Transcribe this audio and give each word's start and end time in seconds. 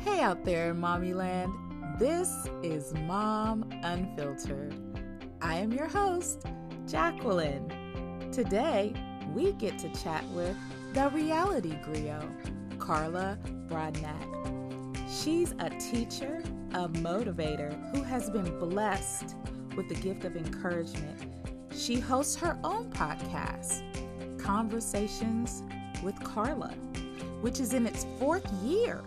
Hey 0.00 0.20
out 0.20 0.44
there 0.44 0.70
in 0.70 0.78
Mommy 0.78 1.14
Land. 1.14 1.52
This 1.98 2.48
is 2.62 2.94
Mom 2.94 3.68
Unfiltered. 3.82 4.74
I 5.42 5.56
am 5.56 5.72
your 5.72 5.88
host, 5.88 6.46
Jacqueline. 6.86 8.30
Today, 8.32 8.94
we 9.34 9.52
get 9.52 9.78
to 9.80 9.88
chat 9.90 10.24
with 10.30 10.56
the 10.92 11.10
reality 11.10 11.76
griot, 11.84 12.78
Carla 12.78 13.38
Brodnack. 13.68 14.28
She's 15.10 15.52
a 15.58 15.70
teacher, 15.70 16.42
a 16.74 16.88
motivator 16.88 17.72
who 17.90 18.02
has 18.02 18.30
been 18.30 18.58
blessed 18.58 19.34
with 19.76 19.88
the 19.88 19.96
gift 19.96 20.24
of 20.24 20.36
encouragement. 20.36 21.32
She 21.72 21.98
hosts 21.98 22.36
her 22.36 22.58
own 22.62 22.90
podcast, 22.90 23.82
Conversations 24.38 25.62
with 26.02 26.18
Carla, 26.22 26.72
which 27.40 27.60
is 27.60 27.72
in 27.72 27.86
its 27.86 28.06
fourth 28.18 28.50
year. 28.62 29.02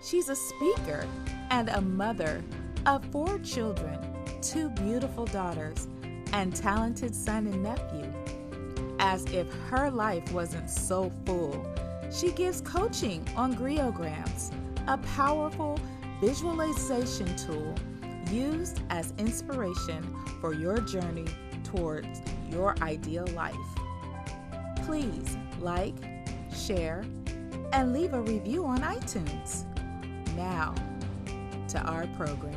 She's 0.00 0.28
a 0.28 0.36
speaker 0.36 1.06
and 1.50 1.68
a 1.68 1.80
mother 1.80 2.42
of 2.86 3.04
four 3.06 3.38
children, 3.40 3.98
two 4.40 4.70
beautiful 4.70 5.26
daughters, 5.26 5.88
and 6.32 6.54
talented 6.54 7.14
son 7.14 7.46
and 7.48 7.62
nephew. 7.62 8.12
As 9.00 9.24
if 9.26 9.52
her 9.70 9.90
life 9.90 10.32
wasn't 10.32 10.70
so 10.70 11.10
full, 11.26 11.66
she 12.12 12.30
gives 12.30 12.60
coaching 12.60 13.26
on 13.36 13.54
Griograms, 13.54 14.52
a 14.86 14.98
powerful 14.98 15.78
visualization 16.20 17.34
tool 17.36 17.74
used 18.30 18.80
as 18.90 19.12
inspiration 19.18 20.04
for 20.40 20.54
your 20.54 20.78
journey 20.78 21.26
towards 21.64 22.22
your 22.50 22.76
ideal 22.82 23.26
life. 23.28 23.54
Please 24.84 25.36
like, 25.60 25.96
share, 26.54 27.04
and 27.72 27.92
leave 27.92 28.14
a 28.14 28.20
review 28.20 28.64
on 28.64 28.80
iTunes. 28.80 29.64
Now, 30.38 30.72
to 31.66 31.80
our 31.80 32.06
program. 32.16 32.54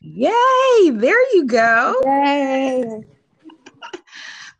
Yay! 0.00 0.90
There 0.90 1.34
you 1.34 1.46
go. 1.46 1.94
Yay. 2.06 3.04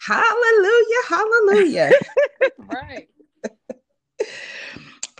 Hallelujah. 0.00 1.02
Hallelujah. 1.08 1.92
right. 2.58 3.08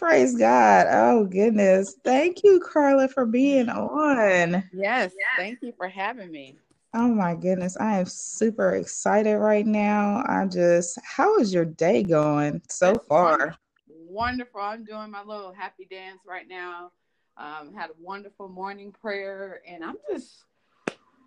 Praise 0.05 0.37
God. 0.37 0.87
Oh, 0.91 1.25
goodness. 1.25 1.97
Thank 2.05 2.45
you, 2.45 2.61
Carla, 2.61 3.09
for 3.09 3.25
being 3.25 3.71
on. 3.71 4.63
Yes. 4.71 5.15
Thank 5.39 5.61
you 5.63 5.73
for 5.79 5.89
having 5.89 6.31
me. 6.31 6.59
Oh, 6.93 7.09
my 7.09 7.35
goodness. 7.35 7.79
I 7.79 8.01
am 8.01 8.05
super 8.05 8.75
excited 8.75 9.39
right 9.39 9.65
now. 9.65 10.23
I'm 10.29 10.51
just, 10.51 10.99
how 11.03 11.39
is 11.39 11.55
your 11.55 11.65
day 11.65 12.03
going 12.03 12.61
so 12.69 12.91
It's 12.91 13.07
far? 13.07 13.57
Wonderful. 13.89 14.61
I'm 14.61 14.85
doing 14.85 15.11
my 15.11 15.25
little 15.25 15.55
happy 15.55 15.89
dance 15.91 16.21
right 16.27 16.47
now. 16.47 16.93
Um, 17.39 17.73
had 17.75 17.89
a 17.89 17.95
wonderful 17.99 18.51
morning 18.51 18.93
prayer, 18.93 19.63
and 19.67 19.83
I'm 19.83 19.97
just, 20.13 20.45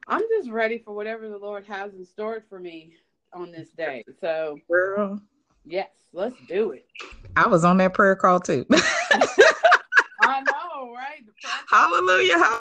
I'm 0.08 0.22
just 0.38 0.52
ready 0.52 0.78
for 0.78 0.94
whatever 0.94 1.30
the 1.30 1.40
Lord 1.40 1.66
has 1.66 1.96
in 1.96 2.06
store 2.06 2.44
for 2.48 2.60
me 2.60 2.94
on 3.34 3.52
this 3.52 3.70
day. 3.72 4.06
So, 4.22 4.60
Girl, 4.70 5.20
yes, 5.68 5.90
let's 6.14 6.40
do 6.48 6.72
it. 6.72 6.86
I 7.36 7.48
was 7.48 7.64
on 7.64 7.78
that 7.78 7.94
prayer 7.94 8.16
call 8.16 8.40
too. 8.40 8.66
I 10.22 10.42
know, 10.42 10.94
right? 10.94 11.24
Hallelujah. 11.70 12.60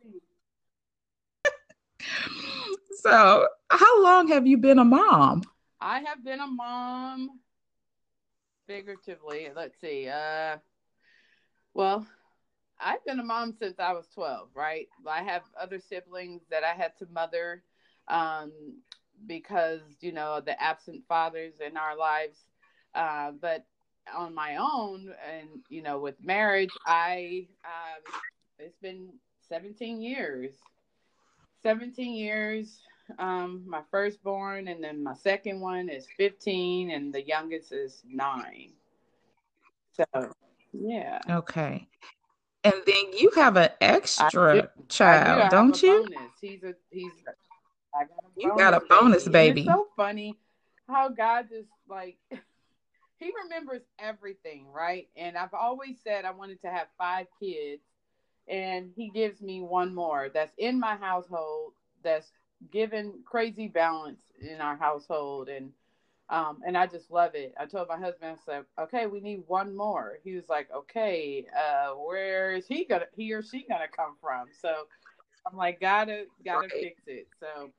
So, 3.01 3.48
how 3.70 4.03
long 4.03 4.29
have 4.29 4.47
you 4.47 4.58
been 4.58 4.79
a 4.79 4.85
mom? 4.85 5.42
I 5.80 6.01
have 6.01 6.25
been 6.25 6.41
a 6.41 6.47
mom 6.47 7.41
figuratively. 8.67 9.48
Let's 9.55 9.80
see. 9.80 10.09
Uh 10.09 10.59
well, 11.75 12.07
I've 12.80 13.05
been 13.05 13.20
a 13.20 13.25
mom 13.25 13.55
since 13.59 13.79
I 13.79 13.92
was 13.92 14.07
12, 14.14 14.48
right? 14.55 14.89
I 15.07 15.23
have 15.23 15.42
other 15.61 15.79
siblings 15.79 16.42
that 16.51 16.64
I 16.64 16.73
had 16.73 16.97
to 16.98 17.07
mother 17.13 17.63
um 18.09 18.53
because, 19.27 19.80
you 20.01 20.13
know, 20.13 20.41
the 20.41 20.61
absent 20.61 21.05
fathers 21.09 21.55
in 21.67 21.77
our 21.77 21.97
lives. 21.97 22.39
Uh 22.96 23.33
but 23.40 23.67
on 24.17 24.34
my 24.34 24.57
own 24.57 25.12
and 25.30 25.48
you 25.68 25.83
know 25.83 25.98
with 26.01 26.17
marriage, 26.24 26.70
I 26.86 27.46
um 27.64 28.02
it's 28.58 28.79
been 28.79 29.11
17 29.48 30.01
years. 30.01 30.55
17 31.62 32.14
years 32.14 32.79
um 33.18 33.62
my 33.67 33.83
firstborn 33.90 34.68
and 34.68 34.83
then 34.83 35.02
my 35.02 35.14
second 35.14 35.61
one 35.61 35.89
is 35.89 36.06
15 36.17 36.90
and 36.90 37.12
the 37.14 37.23
youngest 37.24 37.73
is 37.73 38.02
9 38.08 38.73
so 39.92 40.05
yeah 40.73 41.20
Okay. 41.30 41.89
And 42.64 42.74
then 42.85 43.12
you 43.17 43.30
have 43.36 43.56
an 43.56 43.70
extra 43.80 44.62
do. 44.62 44.68
Child, 44.89 45.40
have 45.42 45.51
don't 45.52 45.80
you? 45.83 46.02
bonus. 46.02 46.33
he's 46.40 46.62
a 46.64 46.74
he's 46.90 47.12
I 47.95 48.01
got 48.01 48.24
a 48.24 48.29
You 48.36 48.52
got 48.56 48.74
a 48.74 48.80
bonus 48.80 49.29
baby. 49.29 49.61
it's 49.61 49.70
so 49.70 49.86
funny 49.96 50.36
how 50.89 51.08
god 51.08 51.46
just 51.48 51.68
like 51.89 52.17
he 53.19 53.31
remembers 53.43 53.83
everything 53.99 54.67
right? 54.73 55.09
And 55.17 55.37
i've 55.37 55.55
always 55.55 55.99
said 56.03 56.25
i 56.25 56.31
wanted 56.31 56.61
to 56.63 56.71
have 56.71 56.89
five 56.99 57.27
kids 57.41 57.83
and 58.49 58.91
he 58.97 59.09
gives 59.09 59.41
me 59.41 59.61
one 59.61 59.95
more 59.95 60.29
that's 60.29 60.53
in 60.59 60.79
my 60.79 60.97
household 60.97 61.73
that's 62.03 62.33
given 62.71 63.21
crazy 63.25 63.69
balance 63.69 64.31
in 64.41 64.61
our 64.61 64.77
household 64.77 65.49
and 65.49 65.73
um 66.29 66.61
and 66.67 66.77
i 66.77 66.87
just 66.87 67.11
love 67.11 67.35
it. 67.35 67.53
I 67.59 67.67
told 67.67 67.89
my 67.89 67.99
husband 67.99 68.33
i 68.33 68.37
said 68.45 68.65
okay 68.81 69.07
we 69.07 69.21
need 69.21 69.41
one 69.47 69.75
more. 69.77 70.19
He 70.23 70.35
was 70.35 70.48
like 70.48 70.69
okay 70.75 71.45
uh 71.57 71.93
where 71.93 72.53
is 72.53 72.67
he 72.67 72.85
gonna 72.85 73.07
he 73.15 73.33
or 73.33 73.43
she 73.43 73.65
gonna 73.69 73.89
come 73.89 74.17
from? 74.21 74.48
So 74.53 74.85
i'm 75.47 75.57
like 75.57 75.81
gotta 75.81 76.25
gotta 76.45 76.69
Right. 76.71 76.81
fix 76.81 77.03
it. 77.07 77.27
So 77.41 77.71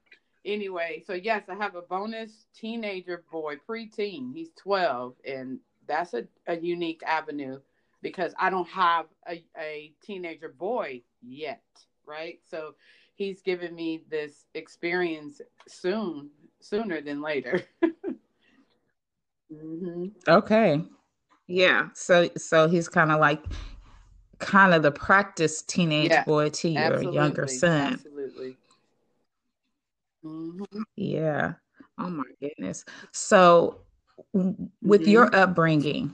anyway 0.45 1.03
so 1.05 1.13
yes 1.13 1.43
i 1.49 1.55
have 1.55 1.75
a 1.75 1.81
bonus 1.81 2.45
teenager 2.53 3.23
boy 3.31 3.55
preteen 3.67 4.33
he's 4.33 4.49
12 4.57 5.13
and 5.25 5.59
that's 5.87 6.13
a, 6.13 6.23
a 6.47 6.57
unique 6.57 7.01
avenue 7.05 7.59
because 8.01 8.33
i 8.39 8.49
don't 8.49 8.67
have 8.67 9.05
a, 9.29 9.43
a 9.59 9.93
teenager 10.01 10.49
boy 10.49 11.01
yet 11.21 11.63
right 12.05 12.39
so 12.49 12.75
he's 13.15 13.41
given 13.41 13.73
me 13.75 14.03
this 14.09 14.45
experience 14.53 15.41
soon 15.67 16.29
sooner 16.61 17.01
than 17.01 17.21
later 17.21 17.63
hmm 19.51 20.07
Okay. 20.27 20.83
Yeah. 21.47 21.87
So 21.93 22.29
so 22.37 22.67
he's 22.67 22.89
kind 22.89 23.11
of 23.11 23.19
like 23.19 23.43
kind 24.39 24.73
of 24.73 24.83
the 24.83 24.91
practice 24.91 25.61
teenage 25.61 26.11
Yeah, 26.11 26.23
boy 26.25 26.49
to 26.49 26.69
your 26.69 26.91
absolutely 26.91 27.15
younger 27.15 27.47
son. 27.47 27.93
absolutely 27.93 28.16
hmm 30.27 30.81
Yeah. 30.95 31.53
Oh 31.97 32.09
my 32.09 32.23
goodness. 32.41 32.85
So 33.11 33.81
with 34.81 35.07
your 35.07 35.33
upbringing, 35.35 36.13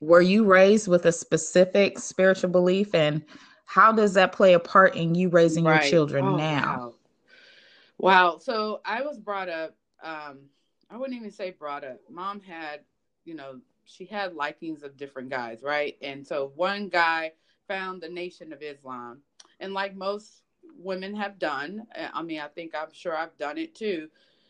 were 0.00 0.20
you 0.20 0.44
raised 0.44 0.88
with 0.88 1.06
a 1.06 1.12
specific 1.12 1.98
spiritual 1.98 2.50
belief 2.50 2.94
and 2.94 3.22
how 3.64 3.92
does 3.92 4.14
that 4.14 4.32
play 4.32 4.54
a 4.54 4.60
part 4.60 4.94
in 4.94 5.14
you 5.14 5.28
raising 5.28 5.64
your 5.64 5.78
children 5.78 6.24
Oh, 6.26 6.36
now? 6.36 6.76
wow. 6.76 6.94
Wow. 7.98 8.38
So 8.38 8.80
I 8.84 9.02
was 9.02 9.18
brought 9.18 9.48
up, 9.48 9.74
um, 10.02 10.40
I 10.90 10.96
wouldn't 10.96 11.16
even 11.18 11.30
say 11.30 11.50
brought 11.50 11.84
up. 11.84 11.98
Mom 12.10 12.40
had, 12.40 12.80
you 13.24 13.34
know, 13.34 13.60
she 13.84 14.04
had 14.04 14.34
likings 14.34 14.82
of 14.82 14.96
different 14.96 15.30
guys, 15.30 15.62
right? 15.62 15.96
And 16.02 16.24
so 16.26 16.52
one 16.54 16.88
guy 16.88 17.32
found 17.66 18.00
the 18.02 18.08
Nation 18.08 18.52
of 18.52 18.62
Islam. 18.62 19.22
And 19.58 19.72
like 19.74 19.96
most 19.96 20.42
women 20.78 21.14
have 21.14 21.38
done, 21.38 21.86
uh, 21.96 22.08
I 22.12 22.22
mean, 22.22 22.40
I 22.40 22.48
think 22.48 22.74
I'm 22.74 22.92
sure 22.92 23.16
I've 23.16 23.36
done 23.38 23.58
it 23.58 23.74
too. 23.74 24.08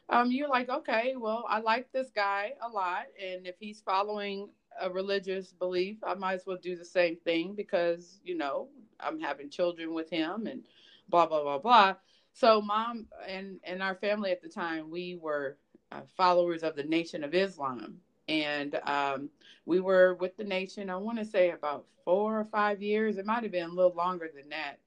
Um, 0.09 0.31
you're 0.31 0.49
like, 0.49 0.69
okay, 0.69 1.15
well, 1.17 1.45
I 1.49 1.61
like 1.61 1.91
this 1.93 2.11
guy 2.15 2.53
a 2.63 2.69
lot. 2.69 3.07
And 3.21 3.47
if 3.47 3.57
he's 3.59 3.81
following 3.81 4.49
a 4.81 4.91
religious 4.91 5.53
belief, 5.53 5.97
I 6.05 6.15
might 6.15 6.35
as 6.35 6.47
well 6.47 6.59
do 6.61 6.77
the 6.77 6.85
same 6.85 7.17
thing 7.17 7.55
because, 7.55 8.21
you 8.25 8.37
know, 8.37 8.69
I'm 9.01 9.19
having 9.21 9.51
children 9.51 9.95
with 9.95 10.09
him 10.09 10.47
and 10.47 10.63
blah, 11.09 11.27
blah, 11.27 11.43
blah, 11.43 11.59
blah. 11.59 11.95
So, 12.33 12.61
mom 12.61 13.07
and, 13.27 13.59
and 13.65 13.83
our 13.83 13.95
family 13.95 14.31
at 14.31 14.43
the 14.43 14.49
time, 14.49 14.91
we 14.91 15.17
were 15.21 15.57
uh, 15.91 16.03
followers 16.17 16.63
of 16.63 16.77
the 16.77 16.85
Nation 16.85 17.25
of 17.25 17.35
Islam. 17.35 17.99
And 18.29 18.75
um, 18.85 19.31
we 19.67 19.81
were 19.81 20.15
with 20.15 20.37
the 20.37 20.45
nation, 20.45 20.91
I 20.91 20.97
want 20.97 21.19
to 21.19 21.25
say 21.25 21.51
about 21.51 21.87
four 22.05 22.41
or 22.41 22.45
five 22.45 22.83
years. 22.83 23.19
It 23.19 23.27
might 23.27 23.45
have 23.45 23.53
been 23.53 23.71
a 23.71 23.75
little 23.75 23.95
longer 23.95 24.29
than 24.35 24.49
that. 24.51 24.79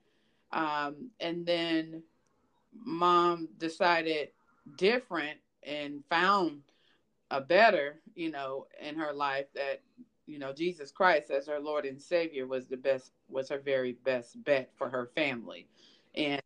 Um, 0.51 1.09
and 1.19 1.45
then 1.45 2.03
mom 2.73 3.49
decided 3.57 4.29
different 4.77 5.39
and 5.63 6.03
found 6.09 6.61
a 7.31 7.41
better, 7.41 8.01
you 8.15 8.31
know, 8.31 8.67
in 8.81 8.95
her 8.95 9.13
life 9.13 9.45
that, 9.55 9.81
you 10.25 10.39
know, 10.39 10.53
Jesus 10.53 10.91
Christ 10.91 11.31
as 11.31 11.47
her 11.47 11.59
Lord 11.59 11.85
and 11.85 12.01
Savior 12.01 12.47
was 12.47 12.67
the 12.67 12.77
best, 12.77 13.11
was 13.29 13.49
her 13.49 13.59
very 13.59 13.93
best 14.03 14.43
bet 14.43 14.71
for 14.75 14.89
her 14.89 15.11
family. 15.15 15.67
And 16.15 16.41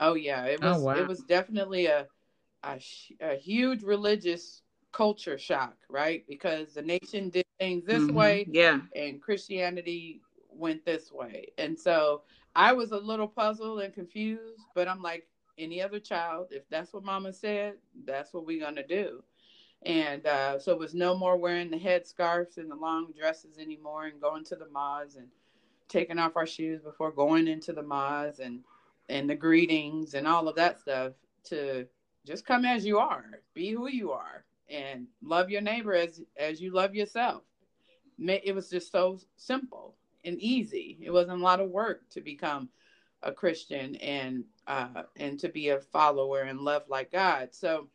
oh 0.00 0.14
yeah, 0.14 0.44
it 0.44 0.60
was, 0.62 0.78
oh, 0.78 0.84
wow. 0.84 0.96
it 0.96 1.06
was 1.06 1.20
definitely 1.20 1.86
a, 1.86 2.06
a, 2.64 2.80
a, 3.20 3.36
huge 3.36 3.82
religious 3.82 4.62
culture 4.92 5.38
shock, 5.38 5.76
right? 5.88 6.24
Because 6.28 6.74
the 6.74 6.82
nation 6.82 7.30
did 7.30 7.46
things 7.58 7.84
this 7.84 8.02
mm-hmm. 8.02 8.16
way, 8.16 8.46
yeah, 8.50 8.80
and 8.94 9.22
Christianity 9.22 10.20
went 10.50 10.84
this 10.84 11.12
way, 11.12 11.48
and 11.58 11.78
so 11.78 12.22
I 12.54 12.72
was 12.72 12.92
a 12.92 12.98
little 12.98 13.28
puzzled 13.28 13.80
and 13.80 13.94
confused. 13.94 14.62
But 14.74 14.88
I'm 14.88 15.02
like 15.02 15.26
any 15.58 15.82
other 15.82 16.00
child, 16.00 16.48
if 16.50 16.68
that's 16.70 16.92
what 16.92 17.04
Mama 17.04 17.32
said, 17.32 17.74
that's 18.04 18.32
what 18.32 18.46
we're 18.46 18.64
gonna 18.64 18.86
do. 18.86 19.22
And 19.82 20.26
uh, 20.26 20.58
so 20.58 20.72
it 20.72 20.78
was 20.78 20.94
no 20.94 21.16
more 21.16 21.36
wearing 21.36 21.70
the 21.70 21.78
headscarves 21.78 22.58
and 22.58 22.70
the 22.70 22.74
long 22.74 23.12
dresses 23.18 23.58
anymore 23.58 24.06
and 24.06 24.20
going 24.20 24.44
to 24.44 24.56
the 24.56 24.68
mosque 24.68 25.16
and 25.16 25.28
taking 25.88 26.18
off 26.18 26.36
our 26.36 26.46
shoes 26.46 26.82
before 26.82 27.10
going 27.10 27.48
into 27.48 27.72
the 27.72 27.82
mosque 27.82 28.40
and 28.42 28.60
and 29.08 29.28
the 29.28 29.34
greetings 29.34 30.14
and 30.14 30.26
all 30.28 30.48
of 30.48 30.54
that 30.56 30.80
stuff 30.80 31.12
to 31.44 31.86
just 32.26 32.46
come 32.46 32.64
as 32.64 32.84
you 32.86 32.98
are, 32.98 33.24
be 33.54 33.70
who 33.70 33.88
you 33.88 34.12
are, 34.12 34.44
and 34.68 35.06
love 35.22 35.50
your 35.50 35.62
neighbor 35.62 35.94
as 35.94 36.22
as 36.36 36.60
you 36.60 36.72
love 36.72 36.94
yourself. 36.94 37.42
It 38.18 38.54
was 38.54 38.70
just 38.70 38.92
so 38.92 39.18
simple 39.36 39.96
and 40.24 40.38
easy. 40.40 40.98
It 41.02 41.10
wasn't 41.10 41.40
a 41.40 41.44
lot 41.44 41.60
of 41.60 41.70
work 41.70 42.08
to 42.10 42.20
become 42.20 42.68
a 43.22 43.32
Christian 43.32 43.96
and 43.96 44.44
uh, 44.66 45.02
and 45.16 45.38
to 45.40 45.48
be 45.48 45.70
a 45.70 45.80
follower 45.80 46.42
and 46.42 46.60
love 46.60 46.84
like 46.88 47.12
God. 47.12 47.48
So, 47.52 47.88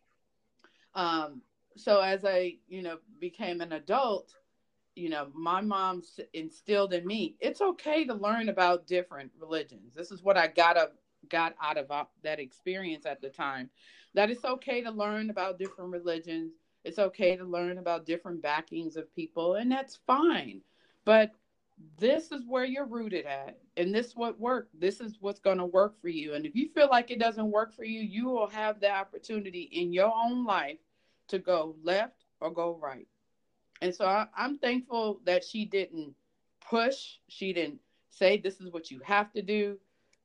um, 0.94 1.42
so 1.76 2.02
as 2.02 2.26
I 2.26 2.58
you 2.68 2.82
know 2.82 3.00
became 3.20 3.62
an 3.62 3.74
adult, 3.74 4.34
you 4.96 5.10
know 5.10 5.28
my 5.34 5.62
mom 5.62 6.04
instilled 6.34 6.94
in 6.94 7.06
me 7.06 7.36
it's 7.40 7.62
okay 7.62 8.06
to 8.06 8.14
learn 8.14 8.50
about 8.50 8.88
different 8.88 9.32
religions. 9.40 9.94
This 9.96 10.12
is 10.12 10.24
what 10.24 10.38
I 10.38 10.48
got 10.48 10.78
up 10.78 10.94
got 11.30 11.56
out 11.62 11.78
of 11.78 11.90
uh, 11.90 12.06
that 12.24 12.40
experience 12.40 13.06
at 13.06 13.22
the 13.22 13.30
time. 13.30 13.70
That 14.14 14.30
it's 14.30 14.46
okay 14.46 14.82
to 14.82 14.92
learn 14.92 15.30
about 15.30 15.60
different 15.60 15.92
religions 15.92 16.54
it's 16.86 17.00
okay 17.00 17.36
to 17.36 17.44
learn 17.44 17.80
about 17.80 18.06
different 18.06 18.44
backings 18.44 18.96
of 18.96 19.14
people, 19.16 19.56
and 19.56 19.72
that's 19.72 20.00
fine. 20.06 20.62
But 21.04 21.32
this 21.98 22.32
is 22.32 22.44
where 22.48 22.66
you're 22.66 22.86
rooted 22.86 23.26
at, 23.26 23.58
and 23.78 23.94
this 23.94 24.16
what 24.16 24.40
work. 24.40 24.70
This 24.74 25.02
is 25.02 25.18
what's 25.20 25.40
going 25.40 25.58
to 25.58 25.66
work 25.66 26.00
for 26.02 26.08
you. 26.08 26.34
And 26.34 26.46
if 26.46 26.56
you 26.56 26.70
feel 26.70 26.88
like 26.90 27.12
it 27.12 27.20
doesn't 27.20 27.52
work 27.52 27.76
for 27.76 27.84
you, 27.84 28.00
you 28.00 28.26
will 28.26 28.48
have 28.48 28.80
the 28.80 28.90
opportunity 28.90 29.70
in 29.72 29.92
your 29.92 30.12
own 30.14 30.46
life 30.46 30.80
to 31.28 31.40
go 31.40 31.76
left 31.84 32.26
or 32.40 32.52
go 32.52 32.78
right. 32.82 33.08
And 33.82 33.94
so 33.94 34.06
I, 34.06 34.28
I'm 34.38 34.58
thankful 34.58 35.20
that 35.26 35.44
she 35.44 35.66
didn't 35.66 36.14
push. 36.62 37.18
She 37.28 37.52
didn't 37.52 37.80
say 38.10 38.38
this 38.38 38.62
is 38.62 38.72
what 38.72 38.90
you 38.90 39.00
have 39.04 39.32
to 39.34 39.42
do. 39.42 39.78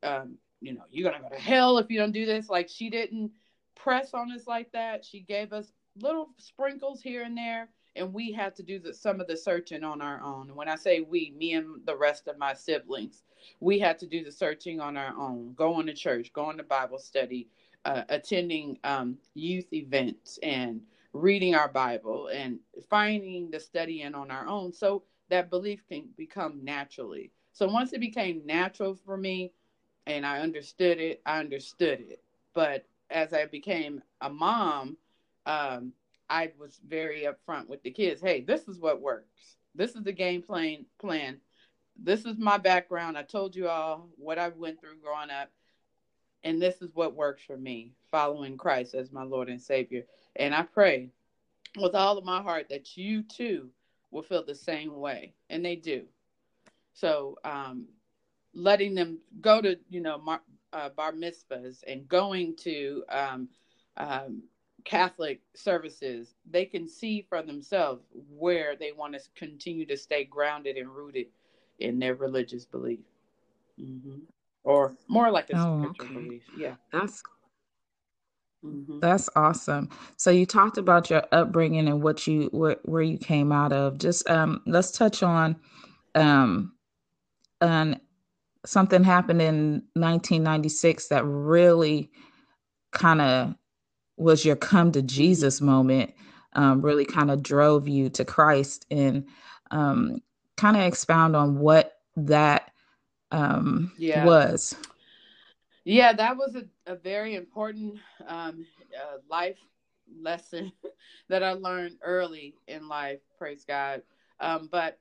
Um, 0.02 0.36
you 0.60 0.74
know, 0.74 0.84
you're 0.90 1.10
gonna 1.10 1.22
go 1.22 1.34
to 1.34 1.40
hell 1.40 1.78
if 1.78 1.90
you 1.90 1.98
don't 1.98 2.12
do 2.12 2.26
this. 2.26 2.48
Like 2.48 2.68
she 2.68 2.90
didn't 2.90 3.32
press 3.74 4.14
on 4.14 4.30
us 4.30 4.46
like 4.46 4.70
that. 4.72 5.04
She 5.04 5.20
gave 5.20 5.52
us 5.52 5.72
little 6.00 6.30
sprinkles 6.38 7.00
here 7.02 7.24
and 7.24 7.36
there 7.36 7.68
and 7.96 8.12
we 8.12 8.32
had 8.32 8.54
to 8.56 8.62
do 8.62 8.78
the, 8.78 8.94
some 8.94 9.20
of 9.20 9.26
the 9.26 9.36
searching 9.36 9.84
on 9.84 10.00
our 10.00 10.22
own. 10.22 10.54
when 10.54 10.68
I 10.68 10.76
say 10.76 11.00
we, 11.00 11.34
me 11.36 11.54
and 11.54 11.84
the 11.86 11.96
rest 11.96 12.28
of 12.28 12.38
my 12.38 12.54
siblings, 12.54 13.22
we 13.60 13.78
had 13.78 13.98
to 13.98 14.06
do 14.06 14.24
the 14.24 14.32
searching 14.32 14.80
on 14.80 14.96
our 14.96 15.14
own, 15.16 15.54
going 15.54 15.86
to 15.86 15.94
church, 15.94 16.32
going 16.32 16.56
to 16.58 16.62
Bible 16.62 16.98
study, 16.98 17.48
uh, 17.84 18.02
attending 18.08 18.78
um, 18.84 19.18
youth 19.34 19.72
events, 19.72 20.38
and 20.42 20.80
reading 21.12 21.54
our 21.54 21.68
Bible 21.68 22.28
and 22.28 22.60
finding 22.88 23.50
the 23.50 23.58
study 23.58 23.98
studying 24.00 24.14
on 24.14 24.30
our 24.30 24.46
own 24.46 24.72
so 24.72 25.02
that 25.28 25.50
belief 25.50 25.82
can 25.88 26.08
become 26.16 26.64
naturally. 26.64 27.30
So 27.52 27.66
once 27.66 27.92
it 27.92 28.00
became 28.00 28.44
natural 28.46 28.94
for 28.94 29.16
me 29.16 29.52
and 30.06 30.24
I 30.26 30.40
understood 30.40 30.98
it, 30.98 31.20
I 31.26 31.40
understood 31.40 32.00
it. 32.00 32.22
But 32.54 32.86
as 33.10 33.32
I 33.32 33.46
became 33.46 34.02
a 34.20 34.30
mom, 34.30 34.96
um, 35.46 35.92
I 36.30 36.52
was 36.58 36.80
very 36.86 37.26
upfront 37.26 37.66
with 37.66 37.82
the 37.82 37.90
kids. 37.90 38.22
Hey, 38.22 38.40
this 38.40 38.68
is 38.68 38.78
what 38.78 39.02
works. 39.02 39.56
This 39.74 39.96
is 39.96 40.04
the 40.04 40.12
game 40.12 40.42
plan. 40.42 40.86
Plan. 41.00 41.40
This 42.00 42.24
is 42.24 42.38
my 42.38 42.56
background. 42.56 43.18
I 43.18 43.22
told 43.22 43.54
you 43.54 43.68
all 43.68 44.08
what 44.16 44.38
I 44.38 44.48
went 44.48 44.80
through 44.80 45.00
growing 45.02 45.30
up, 45.30 45.50
and 46.44 46.62
this 46.62 46.80
is 46.80 46.94
what 46.94 47.16
works 47.16 47.42
for 47.42 47.56
me. 47.56 47.92
Following 48.10 48.56
Christ 48.56 48.94
as 48.94 49.12
my 49.12 49.24
Lord 49.24 49.48
and 49.48 49.60
Savior, 49.60 50.04
and 50.36 50.54
I 50.54 50.62
pray 50.62 51.10
with 51.76 51.94
all 51.94 52.16
of 52.16 52.24
my 52.24 52.40
heart 52.40 52.68
that 52.70 52.96
you 52.96 53.22
too 53.22 53.70
will 54.10 54.22
feel 54.22 54.44
the 54.44 54.54
same 54.54 54.96
way, 54.96 55.34
and 55.50 55.64
they 55.64 55.76
do. 55.76 56.04
So, 56.94 57.38
um, 57.44 57.86
letting 58.54 58.94
them 58.94 59.18
go 59.40 59.60
to 59.60 59.78
you 59.90 60.00
know 60.00 60.18
mar, 60.18 60.40
uh, 60.72 60.90
bar 60.90 61.12
mitzvahs 61.12 61.82
and 61.86 62.08
going 62.08 62.56
to 62.56 63.04
um, 63.10 63.48
um, 63.96 64.42
Catholic 64.84 65.40
services, 65.54 66.34
they 66.50 66.64
can 66.64 66.88
see 66.88 67.26
for 67.28 67.42
themselves 67.42 68.04
where 68.28 68.76
they 68.76 68.92
want 68.92 69.14
to 69.14 69.20
continue 69.34 69.86
to 69.86 69.96
stay 69.96 70.24
grounded 70.24 70.76
and 70.76 70.88
rooted 70.88 71.26
in 71.78 71.98
their 71.98 72.14
religious 72.14 72.64
belief, 72.64 73.00
mm-hmm. 73.80 74.18
or 74.64 74.94
more 75.08 75.30
like 75.30 75.50
a 75.50 75.56
oh, 75.56 75.80
spiritual 75.80 76.06
okay. 76.06 76.14
belief. 76.14 76.42
Yeah, 76.56 76.74
that's 76.92 77.22
mm-hmm. 78.64 79.00
that's 79.00 79.28
awesome. 79.36 79.88
So 80.16 80.30
you 80.30 80.46
talked 80.46 80.78
about 80.78 81.10
your 81.10 81.24
upbringing 81.32 81.88
and 81.88 82.02
what 82.02 82.26
you 82.26 82.48
where, 82.52 82.76
where 82.84 83.02
you 83.02 83.18
came 83.18 83.52
out 83.52 83.72
of. 83.72 83.98
Just 83.98 84.28
um, 84.28 84.62
let's 84.66 84.90
touch 84.90 85.22
on 85.22 85.56
um, 86.14 86.72
and 87.60 88.00
something 88.64 89.04
happened 89.04 89.42
in 89.42 89.82
1996 89.94 91.08
that 91.08 91.24
really 91.24 92.10
kind 92.92 93.20
of 93.20 93.54
was 94.20 94.44
your 94.44 94.56
come 94.56 94.92
to 94.92 95.02
Jesus 95.02 95.60
moment 95.60 96.14
um, 96.52 96.82
really 96.82 97.04
kind 97.04 97.30
of 97.30 97.42
drove 97.42 97.88
you 97.88 98.08
to 98.10 98.24
Christ 98.24 98.86
and 98.90 99.26
um, 99.70 100.20
kind 100.56 100.76
of 100.76 100.82
expound 100.82 101.36
on 101.36 101.58
what 101.58 101.98
that 102.16 102.72
um, 103.30 103.92
yeah. 103.96 104.24
was. 104.24 104.74
Yeah, 105.84 106.12
that 106.12 106.36
was 106.36 106.56
a, 106.56 106.64
a 106.92 106.96
very 106.96 107.34
important 107.34 107.98
um, 108.26 108.66
uh, 108.94 109.18
life 109.28 109.58
lesson 110.20 110.72
that 111.28 111.42
I 111.42 111.52
learned 111.52 111.96
early 112.02 112.54
in 112.68 112.88
life, 112.88 113.20
praise 113.38 113.64
God. 113.64 114.02
Um, 114.40 114.68
but 114.70 114.98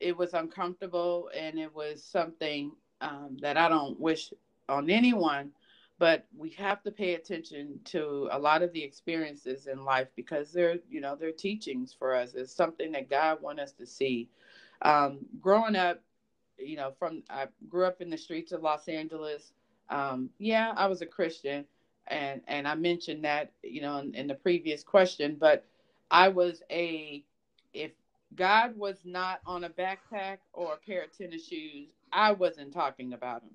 it 0.00 0.16
was 0.16 0.34
uncomfortable 0.34 1.30
and 1.36 1.58
it 1.58 1.74
was 1.74 2.02
something 2.02 2.72
um, 3.00 3.36
that 3.40 3.56
I 3.56 3.68
don't 3.68 3.98
wish 3.98 4.32
on 4.68 4.90
anyone 4.90 5.52
but 6.00 6.26
we 6.36 6.50
have 6.52 6.82
to 6.84 6.92
pay 6.92 7.14
attention 7.16 7.80
to 7.86 8.28
a 8.32 8.40
lot 8.40 8.62
of 8.64 8.72
the 8.74 8.84
experiences 8.84 9.68
in 9.68 9.84
life 9.84 10.08
because 10.16 10.52
they're 10.52 10.78
you 10.90 11.02
know 11.02 11.16
they're 11.16 11.32
teachings 11.32 11.94
for 11.98 12.16
us. 12.16 12.34
It's 12.34 12.54
something 12.54 12.92
that 12.94 13.10
god 13.10 13.42
wants 13.42 13.62
us 13.62 13.72
to 13.74 13.86
see. 13.86 14.30
Um, 14.82 15.20
growing 15.40 15.76
up 15.76 16.02
you 16.58 16.76
know 16.76 16.92
from 16.98 17.24
i 17.30 17.46
grew 17.68 17.86
up 17.86 18.02
in 18.02 18.10
the 18.10 18.18
streets 18.18 18.52
of 18.52 18.62
los 18.62 18.88
angeles. 18.88 19.54
Um, 19.90 20.30
yeah 20.38 20.74
i 20.76 20.88
was 20.88 21.02
a 21.02 21.06
christian 21.06 21.66
and 22.08 22.42
and 22.48 22.68
i 22.68 22.74
mentioned 22.76 23.24
that 23.24 23.52
you 23.62 23.82
know 23.82 23.98
in, 24.00 24.14
in 24.16 24.28
the 24.28 24.34
previous 24.34 24.84
question 24.84 25.36
but 25.40 25.66
i 26.10 26.28
was 26.28 26.62
a 26.72 27.24
if 27.74 27.92
god 28.36 28.76
was 28.76 29.02
not 29.04 29.40
on 29.46 29.64
a 29.64 29.70
backpack 29.70 30.38
or 30.54 30.74
a 30.74 30.78
pair 30.78 31.04
of 31.04 31.16
tennis 31.16 31.46
shoes 31.46 31.90
i 32.12 32.32
wasn't 32.32 32.72
talking 32.72 33.14
about 33.14 33.42
him 33.44 33.50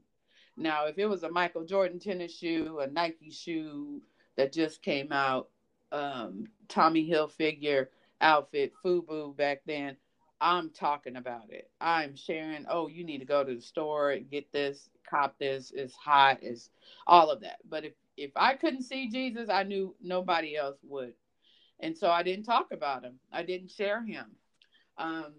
now, 0.57 0.85
if 0.85 0.97
it 0.97 1.07
was 1.07 1.23
a 1.23 1.31
Michael 1.31 1.65
Jordan 1.65 1.99
tennis 1.99 2.37
shoe, 2.37 2.79
a 2.79 2.87
Nike 2.87 3.31
shoe 3.31 4.01
that 4.37 4.53
just 4.53 4.81
came 4.81 5.11
out, 5.11 5.49
um, 5.91 6.47
Tommy 6.67 7.09
Hilfiger 7.09 7.31
figure 7.31 7.89
outfit, 8.21 8.73
FUBU 8.83 9.35
back 9.35 9.61
then, 9.65 9.97
I'm 10.41 10.69
talking 10.69 11.15
about 11.15 11.49
it. 11.49 11.69
I'm 11.81 12.15
sharing, 12.15 12.65
oh, 12.69 12.87
you 12.87 13.03
need 13.03 13.19
to 13.19 13.25
go 13.25 13.43
to 13.43 13.55
the 13.55 13.61
store, 13.61 14.11
and 14.11 14.29
get 14.29 14.51
this, 14.51 14.89
cop 15.09 15.37
this, 15.39 15.71
it's 15.75 15.95
hot, 15.95 16.39
it's 16.41 16.69
all 17.07 17.29
of 17.29 17.41
that. 17.41 17.59
But 17.69 17.85
if 17.85 17.93
if 18.17 18.31
I 18.35 18.53
couldn't 18.53 18.83
see 18.83 19.09
Jesus, 19.09 19.49
I 19.49 19.63
knew 19.63 19.93
nobody 20.01 20.55
else 20.55 20.77
would. 20.83 21.13
And 21.81 21.97
so 21.97 22.09
I 22.09 22.23
didn't 22.23 22.45
talk 22.45 22.71
about 22.71 23.03
him. 23.03 23.19
I 23.31 23.43
didn't 23.43 23.71
share 23.71 24.01
him. 24.03 24.27
Um, 24.97 25.33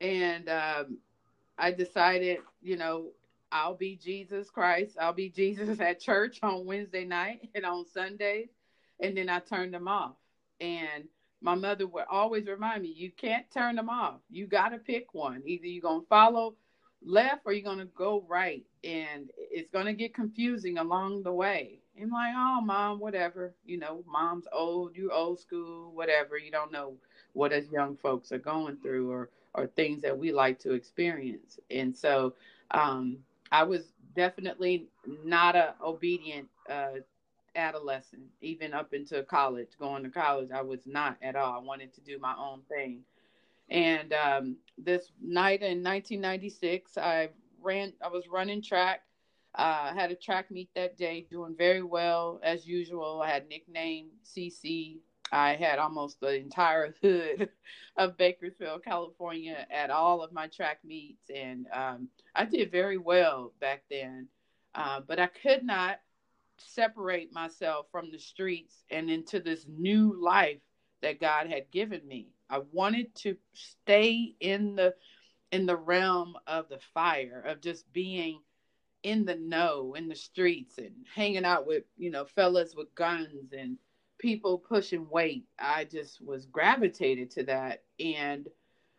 and 0.00 0.48
um, 0.50 0.98
I 1.56 1.70
decided, 1.70 2.38
you 2.62 2.76
know, 2.76 3.12
I'll 3.54 3.76
be 3.76 3.96
Jesus 3.96 4.50
Christ. 4.50 4.96
I'll 5.00 5.12
be 5.12 5.30
Jesus 5.30 5.80
at 5.80 6.00
church 6.00 6.40
on 6.42 6.66
Wednesday 6.66 7.04
night 7.04 7.48
and 7.54 7.64
on 7.64 7.86
Sundays. 7.86 8.48
And 9.00 9.16
then 9.16 9.28
I 9.28 9.38
turned 9.38 9.72
them 9.72 9.86
off. 9.86 10.16
And 10.60 11.04
my 11.40 11.54
mother 11.54 11.86
would 11.86 12.06
always 12.10 12.46
remind 12.48 12.82
me, 12.82 12.92
you 12.94 13.12
can't 13.12 13.46
turn 13.52 13.76
them 13.76 13.88
off. 13.88 14.16
You 14.28 14.48
got 14.48 14.70
to 14.70 14.78
pick 14.78 15.14
one. 15.14 15.42
Either 15.46 15.66
you're 15.66 15.82
going 15.82 16.00
to 16.00 16.06
follow 16.08 16.56
left 17.00 17.42
or 17.44 17.52
you're 17.52 17.62
going 17.62 17.78
to 17.78 17.92
go 17.96 18.24
right. 18.28 18.64
And 18.82 19.30
it's 19.36 19.70
going 19.70 19.86
to 19.86 19.92
get 19.92 20.14
confusing 20.14 20.78
along 20.78 21.22
the 21.22 21.32
way. 21.32 21.78
I'm 22.00 22.10
like, 22.10 22.34
oh, 22.36 22.60
mom, 22.60 22.98
whatever. 22.98 23.54
You 23.64 23.78
know, 23.78 24.02
mom's 24.10 24.46
old, 24.52 24.96
you're 24.96 25.12
old 25.12 25.38
school, 25.38 25.92
whatever. 25.92 26.36
You 26.38 26.50
don't 26.50 26.72
know 26.72 26.94
what 27.34 27.52
us 27.52 27.66
young 27.70 27.96
folks 27.98 28.32
are 28.32 28.38
going 28.38 28.78
through 28.82 29.10
or 29.12 29.30
or 29.56 29.68
things 29.68 30.02
that 30.02 30.18
we 30.18 30.32
like 30.32 30.58
to 30.58 30.72
experience. 30.72 31.60
And 31.70 31.96
so 31.96 32.34
um, 32.72 33.18
I 33.54 33.62
was 33.62 33.92
definitely 34.16 34.88
not 35.24 35.54
a 35.54 35.74
obedient 35.80 36.48
uh, 36.68 36.98
adolescent, 37.54 38.24
even 38.40 38.74
up 38.74 38.92
into 38.92 39.22
college. 39.22 39.68
Going 39.78 40.02
to 40.02 40.10
college, 40.10 40.50
I 40.52 40.60
was 40.60 40.80
not 40.86 41.16
at 41.22 41.36
all. 41.36 41.52
I 41.52 41.62
wanted 41.62 41.94
to 41.94 42.00
do 42.00 42.18
my 42.18 42.34
own 42.36 42.62
thing. 42.68 43.02
And 43.70 44.12
um, 44.12 44.56
this 44.76 45.12
night 45.22 45.62
in 45.62 45.84
1996, 45.84 46.98
I 46.98 47.28
ran. 47.62 47.92
I 48.04 48.08
was 48.08 48.24
running 48.28 48.60
track. 48.60 49.02
Uh, 49.56 49.92
I 49.92 49.94
had 49.94 50.10
a 50.10 50.16
track 50.16 50.50
meet 50.50 50.70
that 50.74 50.96
day, 50.96 51.24
doing 51.30 51.54
very 51.56 51.82
well 51.84 52.40
as 52.42 52.66
usual. 52.66 53.22
I 53.22 53.30
had 53.30 53.48
nickname 53.48 54.08
CC. 54.26 54.96
I 55.32 55.54
had 55.54 55.78
almost 55.78 56.20
the 56.20 56.34
entire 56.34 56.94
hood 57.02 57.48
of 57.96 58.16
Bakersfield, 58.16 58.84
California, 58.84 59.66
at 59.70 59.90
all 59.90 60.22
of 60.22 60.32
my 60.32 60.46
track 60.48 60.78
meets, 60.84 61.30
and 61.34 61.66
um, 61.72 62.08
I 62.34 62.44
did 62.44 62.70
very 62.70 62.98
well 62.98 63.52
back 63.60 63.82
then. 63.90 64.28
Uh, 64.74 65.00
but 65.06 65.18
I 65.20 65.28
could 65.28 65.64
not 65.64 66.00
separate 66.58 67.32
myself 67.32 67.86
from 67.90 68.10
the 68.10 68.18
streets 68.18 68.84
and 68.90 69.10
into 69.10 69.40
this 69.40 69.66
new 69.68 70.20
life 70.20 70.60
that 71.02 71.20
God 71.20 71.48
had 71.48 71.70
given 71.70 72.06
me. 72.06 72.28
I 72.50 72.60
wanted 72.72 73.14
to 73.16 73.36
stay 73.52 74.34
in 74.40 74.76
the 74.76 74.94
in 75.52 75.66
the 75.66 75.76
realm 75.76 76.34
of 76.46 76.68
the 76.68 76.80
fire 76.92 77.44
of 77.46 77.60
just 77.60 77.90
being 77.92 78.40
in 79.02 79.24
the 79.24 79.36
know 79.36 79.94
in 79.94 80.08
the 80.08 80.14
streets 80.14 80.78
and 80.78 80.92
hanging 81.14 81.44
out 81.44 81.66
with 81.66 81.84
you 81.96 82.10
know 82.10 82.24
fellas 82.24 82.74
with 82.74 82.94
guns 82.94 83.52
and 83.52 83.78
people 84.18 84.58
pushing 84.58 85.08
weight 85.10 85.44
i 85.58 85.84
just 85.84 86.24
was 86.24 86.46
gravitated 86.46 87.30
to 87.30 87.44
that. 87.44 87.82
And 88.00 88.48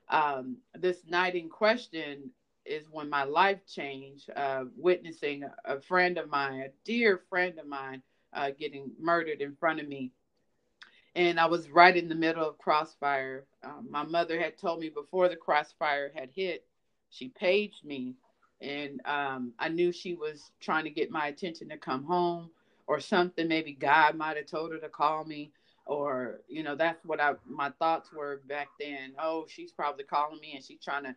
um, 0.09 0.57
this 0.75 0.97
night 1.07 1.35
in 1.35 1.49
question 1.49 2.31
is 2.65 2.85
when 2.91 3.09
my 3.09 3.23
life 3.23 3.59
changed 3.67 4.29
uh, 4.35 4.65
witnessing 4.75 5.43
a, 5.65 5.79
friend 5.81 6.17
of 6.17 6.29
mine 6.29 6.61
a 6.61 6.69
dear 6.83 7.21
friend 7.29 7.57
of 7.59 7.67
mine 7.67 8.01
uh, 8.33 8.51
getting 8.59 8.91
murdered 8.99 9.41
in 9.41 9.55
front 9.55 9.79
of 9.79 9.87
me. 9.87 10.11
And 11.15 11.39
i 11.39 11.45
was 11.45 11.69
right 11.69 11.95
in 11.95 12.09
the 12.09 12.15
middle 12.15 12.47
of 12.47 12.57
crossfire. 12.57 13.45
Um, 13.63 13.87
my 13.89 14.03
mother 14.03 14.39
had 14.39 14.57
told 14.57 14.79
me 14.79 14.89
before 14.89 15.29
the 15.29 15.35
crossfire 15.35 16.11
had 16.15 16.29
hit 16.35 16.65
she 17.09 17.29
paged 17.29 17.85
me. 17.85 18.15
And 18.61 19.01
um, 19.05 19.53
I 19.59 19.69
knew 19.69 19.91
she 19.91 20.15
was 20.15 20.51
trying 20.59 20.85
to 20.85 20.89
get 20.89 21.11
my 21.11 21.27
attention 21.27 21.69
to 21.69 21.77
come 21.77 22.03
home 22.03 22.49
or 22.87 22.99
something. 22.99 23.47
Maybe 23.47 23.73
God 23.73 24.15
might 24.15 24.37
have 24.37 24.45
told 24.47 24.71
her 24.71 24.79
to 24.79 24.89
call 24.89 25.25
me, 25.25 25.51
or 25.85 26.41
you 26.47 26.63
know, 26.63 26.75
that's 26.75 27.03
what 27.05 27.21
I 27.21 27.33
my 27.47 27.71
thoughts 27.79 28.11
were 28.11 28.41
back 28.47 28.67
then. 28.79 29.13
Oh, 29.19 29.45
she's 29.47 29.71
probably 29.71 30.03
calling 30.03 30.39
me 30.39 30.53
and 30.55 30.63
she's 30.63 30.83
trying 30.83 31.03
to 31.03 31.15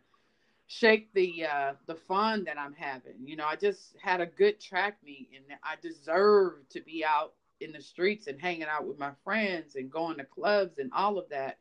shake 0.67 1.11
the 1.13 1.45
uh, 1.45 1.73
the 1.87 1.95
fun 1.95 2.43
that 2.45 2.57
I'm 2.57 2.73
having. 2.73 3.15
You 3.25 3.35
know, 3.35 3.45
I 3.45 3.55
just 3.55 3.95
had 4.01 4.21
a 4.21 4.25
good 4.25 4.59
track 4.59 4.97
meet 5.03 5.29
and 5.35 5.43
I 5.63 5.75
deserve 5.81 6.67
to 6.69 6.81
be 6.81 7.03
out 7.03 7.33
in 7.59 7.71
the 7.71 7.81
streets 7.81 8.27
and 8.27 8.39
hanging 8.39 8.67
out 8.69 8.87
with 8.87 8.99
my 8.99 9.11
friends 9.23 9.75
and 9.75 9.91
going 9.91 10.17
to 10.17 10.23
clubs 10.23 10.77
and 10.77 10.91
all 10.93 11.17
of 11.17 11.27
that. 11.29 11.57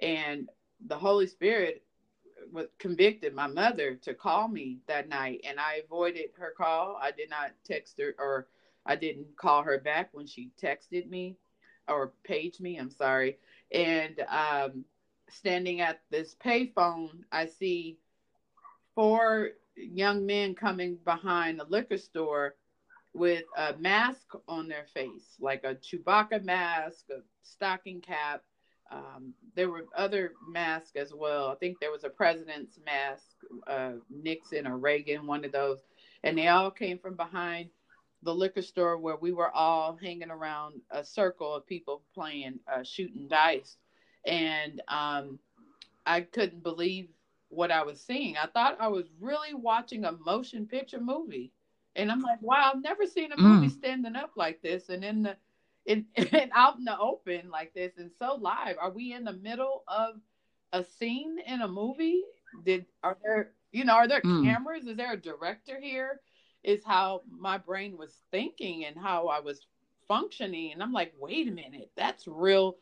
And 0.00 0.48
the 0.86 0.96
Holy 0.96 1.26
Spirit 1.26 1.82
was 2.52 2.66
convicted 2.78 3.34
my 3.34 3.46
mother 3.46 3.94
to 3.94 4.14
call 4.14 4.48
me 4.48 4.78
that 4.86 5.08
night 5.08 5.40
and 5.48 5.60
I 5.60 5.82
avoided 5.84 6.30
her 6.38 6.52
call. 6.56 6.98
I 7.00 7.10
did 7.10 7.30
not 7.30 7.52
text 7.64 7.98
her 7.98 8.14
or 8.18 8.46
I 8.86 8.96
didn't 8.96 9.36
call 9.36 9.62
her 9.62 9.78
back 9.78 10.08
when 10.12 10.26
she 10.26 10.50
texted 10.62 11.08
me 11.08 11.36
or 11.88 12.12
paged 12.24 12.60
me, 12.60 12.78
I'm 12.78 12.90
sorry. 12.90 13.38
And 13.72 14.20
um, 14.28 14.84
standing 15.28 15.80
at 15.80 16.00
this 16.10 16.36
payphone, 16.44 17.20
I 17.32 17.46
see 17.46 17.98
four 18.94 19.50
young 19.76 20.24
men 20.24 20.54
coming 20.54 20.98
behind 21.04 21.58
the 21.58 21.64
liquor 21.64 21.98
store 21.98 22.54
with 23.12 23.44
a 23.56 23.74
mask 23.78 24.34
on 24.48 24.68
their 24.68 24.86
face, 24.92 25.36
like 25.40 25.64
a 25.64 25.74
Chewbacca 25.74 26.44
mask, 26.44 27.06
a 27.10 27.20
stocking 27.42 28.00
cap, 28.00 28.42
um, 28.90 29.34
there 29.54 29.70
were 29.70 29.86
other 29.96 30.34
masks 30.48 30.96
as 30.96 31.12
well. 31.12 31.48
I 31.48 31.54
think 31.56 31.80
there 31.80 31.90
was 31.90 32.04
a 32.04 32.10
president's 32.10 32.78
mask, 32.84 33.36
uh, 33.66 33.92
Nixon 34.10 34.66
or 34.66 34.76
Reagan, 34.76 35.26
one 35.26 35.44
of 35.44 35.52
those, 35.52 35.80
and 36.22 36.38
they 36.38 36.48
all 36.48 36.70
came 36.70 36.98
from 36.98 37.16
behind 37.16 37.70
the 38.22 38.34
liquor 38.34 38.62
store 38.62 38.98
where 38.98 39.16
we 39.16 39.32
were 39.32 39.50
all 39.50 39.96
hanging 39.96 40.30
around 40.30 40.80
a 40.90 41.04
circle 41.04 41.54
of 41.54 41.66
people 41.66 42.02
playing 42.14 42.58
uh, 42.72 42.82
shooting 42.82 43.28
dice, 43.28 43.76
and 44.24 44.82
um, 44.88 45.38
I 46.04 46.22
couldn't 46.22 46.62
believe 46.62 47.08
what 47.48 47.70
I 47.70 47.82
was 47.82 48.00
seeing. 48.00 48.36
I 48.36 48.46
thought 48.46 48.78
I 48.80 48.88
was 48.88 49.06
really 49.20 49.54
watching 49.54 50.04
a 50.04 50.12
motion 50.12 50.66
picture 50.66 51.00
movie, 51.00 51.52
and 51.94 52.10
I'm 52.10 52.22
like, 52.22 52.42
wow, 52.42 52.72
I've 52.74 52.82
never 52.82 53.06
seen 53.06 53.32
a 53.32 53.40
movie 53.40 53.68
mm. 53.68 53.78
standing 53.78 54.16
up 54.16 54.32
like 54.36 54.62
this, 54.62 54.88
and 54.88 55.04
in 55.04 55.22
the 55.22 55.36
in, 55.86 56.06
in 56.14 56.50
out 56.54 56.78
in 56.78 56.84
the 56.84 56.98
open 56.98 57.50
like 57.50 57.72
this 57.74 57.92
and 57.98 58.10
so 58.18 58.36
live. 58.40 58.76
Are 58.80 58.90
we 58.90 59.12
in 59.12 59.24
the 59.24 59.32
middle 59.32 59.84
of 59.88 60.16
a 60.72 60.84
scene 60.84 61.38
in 61.46 61.62
a 61.62 61.68
movie? 61.68 62.22
Did 62.64 62.86
are 63.02 63.16
there 63.22 63.52
you 63.72 63.84
know 63.84 63.94
are 63.94 64.08
there 64.08 64.22
mm. 64.22 64.44
cameras? 64.44 64.86
Is 64.86 64.96
there 64.96 65.12
a 65.12 65.20
director 65.20 65.80
here? 65.80 66.20
Is 66.66 66.84
how 66.84 67.22
my 67.30 67.58
brain 67.58 67.96
was 67.96 68.12
thinking 68.32 68.84
and 68.86 68.96
how 68.98 69.28
I 69.28 69.40
was 69.40 69.66
functioning. 70.08 70.72
And 70.72 70.82
I'm 70.82 70.92
like, 70.92 71.14
wait 71.18 71.48
a 71.48 71.52
minute, 71.52 71.90
that's 71.96 72.26
real 72.26 72.76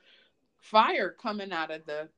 fire 0.58 1.14
coming 1.20 1.52
out 1.52 1.70
of 1.70 1.84
the 1.86 2.08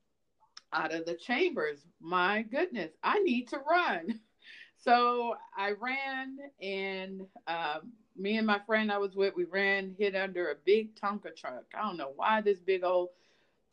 out 0.72 0.94
of 0.94 1.06
the 1.06 1.14
chambers. 1.14 1.80
My 2.00 2.42
goodness, 2.42 2.92
I 3.02 3.18
need 3.20 3.48
to 3.48 3.58
run. 3.68 4.20
So 4.78 5.34
I 5.56 5.72
ran 5.72 6.38
and 6.62 7.22
um, 7.48 7.92
me 8.16 8.36
and 8.36 8.46
my 8.46 8.60
friend 8.66 8.92
I 8.92 8.98
was 8.98 9.16
with, 9.16 9.34
we 9.34 9.44
ran, 9.44 9.96
hit 9.98 10.14
under 10.14 10.50
a 10.50 10.56
big 10.64 10.94
Tonka 10.94 11.34
truck. 11.36 11.64
I 11.76 11.82
don't 11.82 11.96
know 11.96 12.12
why 12.14 12.40
this 12.42 12.60
big 12.60 12.84
old 12.84 13.08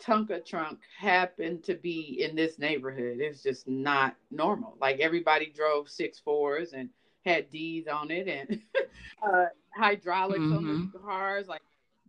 Tonka 0.01 0.45
trunk 0.45 0.79
happened 0.97 1.63
to 1.65 1.75
be 1.75 2.21
in 2.21 2.35
this 2.35 2.57
neighborhood. 2.57 3.17
It's 3.19 3.43
just 3.43 3.67
not 3.67 4.15
normal. 4.31 4.77
Like 4.81 5.00
everybody 5.01 5.53
drove 5.55 5.89
six 5.89 6.19
fours 6.19 6.73
and 6.73 6.89
had 7.25 7.50
D's 7.51 7.88
on 7.88 8.12
it 8.12 8.27
and 8.27 8.62
uh, 9.24 9.46
hydraulics 9.75 10.39
mm-hmm. 10.39 10.58
on 10.58 10.92
the 10.94 11.00
cars. 11.00 11.48
Like 11.48 11.62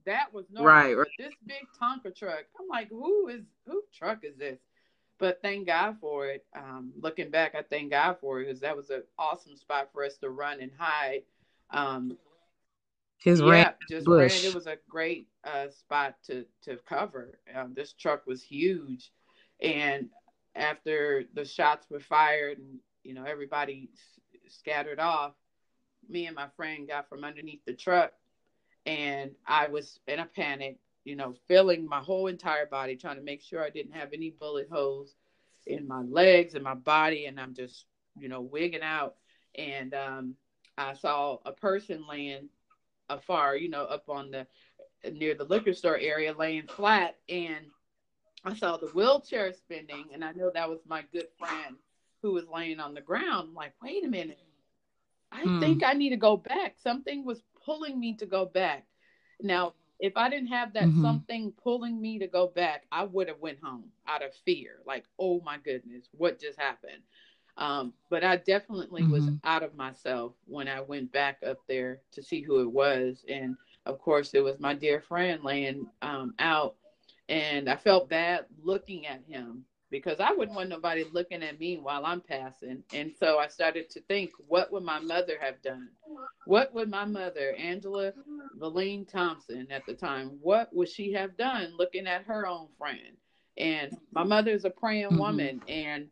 that 0.07 0.33
was 0.33 0.47
normal. 0.51 0.73
Right, 0.73 0.97
right. 0.97 1.07
This 1.19 1.35
big 1.47 1.67
Tonka 1.81 2.15
truck. 2.15 2.45
I'm 2.61 2.69
like, 2.69 2.89
who 2.91 3.29
is 3.29 3.43
who 3.67 3.83
truck 3.97 4.25
is 4.25 4.37
this? 4.37 4.59
But 5.19 5.41
thank 5.43 5.67
God 5.67 5.97
for 6.01 6.27
it. 6.27 6.45
Um, 6.57 6.93
looking 7.01 7.31
back, 7.31 7.55
I 7.55 7.63
thank 7.63 7.91
God 7.91 8.17
for 8.21 8.41
it 8.41 8.47
because 8.47 8.61
that 8.61 8.77
was 8.77 8.91
an 8.91 9.05
awesome 9.19 9.57
spot 9.57 9.91
for 9.93 10.05
us 10.05 10.17
to 10.19 10.31
run 10.31 10.61
and 10.61 10.73
hide 10.77 11.23
um, 11.71 12.19
His 13.19 13.41
yeah, 13.41 13.73
just 13.89 14.07
bush. 14.07 14.43
ran. 14.43 14.51
It 14.51 14.55
was 14.55 14.67
a 14.67 14.77
great 14.89 15.29
uh, 15.45 15.69
spot 15.71 16.17
to 16.27 16.45
to 16.63 16.79
cover. 16.89 17.39
Um, 17.55 17.75
this 17.75 17.93
truck 17.93 18.27
was 18.27 18.43
huge, 18.43 19.13
and 19.61 20.09
after 20.55 21.25
the 21.35 21.45
shots 21.45 21.87
were 21.91 22.01
fired 22.01 22.59
and 22.59 22.79
you 23.03 23.15
know 23.15 23.25
everybody 23.25 23.91
scattered 24.55 25.01
off, 25.01 25.33
me 26.09 26.27
and 26.27 26.37
my 26.37 26.49
friend 26.57 26.89
got 26.89 27.09
from 27.09 27.25
underneath 27.25 27.65
the 27.67 27.75
truck, 27.75 28.13
and 28.87 29.33
I 29.47 29.69
was 29.69 30.01
in 30.07 30.21
a 30.21 30.27
panic. 30.27 30.79
You 31.05 31.17
know, 31.17 31.35
feeling 31.47 31.87
my 31.87 32.01
whole 32.01 32.29
entire 32.29 32.65
body, 32.65 32.97
trying 32.97 33.17
to 33.17 33.23
make 33.23 33.43
sure 33.43 33.63
I 33.63 33.69
didn't 33.69 33.93
have 33.93 34.15
any 34.15 34.31
bullet 34.31 34.69
holes 34.71 35.15
in 35.67 35.87
my 35.87 36.01
legs 36.01 36.55
and 36.55 36.65
my 36.65 36.75
body, 36.75 37.27
and 37.27 37.39
I'm 37.39 37.55
just 37.55 37.87
you 38.19 38.29
know 38.29 38.41
wigging 38.41 38.83
out. 38.83 39.17
And 39.57 39.95
um, 39.95 40.35
I 40.79 40.95
saw 40.95 41.39
a 41.45 41.53
person 41.53 42.07
laying 42.09 42.49
afar, 43.11 43.57
you 43.57 43.69
know, 43.69 43.85
up 43.85 44.09
on 44.09 44.31
the 44.31 44.47
near 45.13 45.35
the 45.35 45.45
liquor 45.45 45.75
store 45.75 45.99
area, 45.99 46.35
laying 46.37 46.67
flat, 46.67 47.17
and 47.29 47.67
I 48.45 48.55
saw 48.55 48.77
the 48.77 48.89
wheelchair 48.89 49.53
spinning, 49.53 50.07
and 50.13 50.25
I 50.25 50.33
know 50.33 50.51
that 50.55 50.69
was 50.69 50.81
my 50.87 51.05
good 51.13 51.29
friend 51.39 51.77
who 52.25 52.33
was 52.33 52.49
laying 52.49 52.81
on 52.81 52.95
the 52.95 53.03
ground. 53.03 53.49
I'm 53.51 53.55
like, 53.55 53.75
wait 53.83 54.03
a 54.03 54.09
minute, 54.09 54.41
I 55.31 55.43
hmm. 55.43 55.61
think 55.61 55.85
I 55.85 55.93
need 55.93 56.09
to 56.09 56.17
go 56.17 56.39
back. 56.39 56.77
Something 56.83 57.23
was 57.23 57.43
pulling 57.67 58.01
me 58.01 58.15
to 58.15 58.25
go 58.25 58.47
back. 58.47 58.87
Now, 59.43 59.75
if 60.01 60.17
I 60.17 60.31
didn't 60.31 60.49
have 60.49 60.73
that 60.73 60.85
mm-hmm. 60.85 61.03
something 61.03 61.53
pulling 61.63 62.01
me 62.01 62.19
to 62.21 62.27
go 62.27 62.47
back, 62.47 62.85
I 62.91 63.05
would 63.05 63.29
have 63.29 63.41
went 63.41 63.59
home 63.63 63.91
out 64.09 64.25
of 64.25 64.31
fear. 64.47 64.79
Like, 64.87 65.05
oh 65.19 65.43
my 65.45 65.59
goodness, 65.59 66.09
what 66.13 66.41
just 66.41 66.59
happened? 66.59 67.03
Um, 67.59 67.93
but 68.09 68.25
I 68.25 68.37
definitely 68.37 69.03
mm-hmm. 69.03 69.13
was 69.13 69.29
out 69.45 69.63
of 69.63 69.77
myself 69.77 70.33
when 70.47 70.67
I 70.67 70.81
went 70.81 71.13
back 71.13 71.41
up 71.47 71.59
there 71.69 72.01
to 72.13 72.23
see 72.23 72.41
who 72.41 72.63
it 72.63 72.73
was. 72.73 73.23
And 73.29 73.55
of 73.85 73.99
course, 73.99 74.33
it 74.33 74.43
was 74.43 74.59
my 74.59 74.73
dear 74.73 75.03
friend 75.03 75.45
laying 75.45 75.89
um, 76.01 76.33
out. 76.39 76.77
And 77.29 77.69
I 77.69 77.77
felt 77.77 78.09
bad 78.09 78.47
looking 78.63 79.07
at 79.07 79.21
him 79.29 79.67
because 79.95 80.19
I 80.19 80.33
wouldn't 80.33 80.57
want 80.57 80.71
nobody 80.71 81.05
looking 81.13 81.45
at 81.45 81.61
me 81.61 81.77
while 81.77 82.05
I'm 82.05 82.21
passing. 82.21 82.83
And 82.93 83.13
so 83.17 83.39
I 83.39 83.47
started 83.47 83.89
to 83.91 84.01
think, 84.01 84.33
what 84.49 84.73
would 84.73 84.83
my 84.83 84.99
mother 84.99 85.35
have 85.41 85.63
done? 85.63 85.91
What 86.47 86.75
would 86.75 86.91
my 86.91 87.05
mother, 87.05 87.55
Angela 87.57 88.13
Valine 88.57 89.07
Thompson 89.07 89.69
at 89.71 89.87
the 89.87 89.95
time, 89.95 90.37
what 90.43 90.75
would 90.75 90.89
she 90.89 91.13
have 91.13 91.37
done 91.37 91.75
looking 91.79 92.09
at 92.09 92.25
her 92.25 92.45
own 92.45 92.67
friend? 92.77 93.17
And 93.57 93.97
my 94.11 94.25
mother 94.25 94.51
is 94.51 94.65
a 94.65 94.71
praying 94.71 95.11
mm-hmm. 95.11 95.19
woman, 95.19 95.63
and 95.69 96.09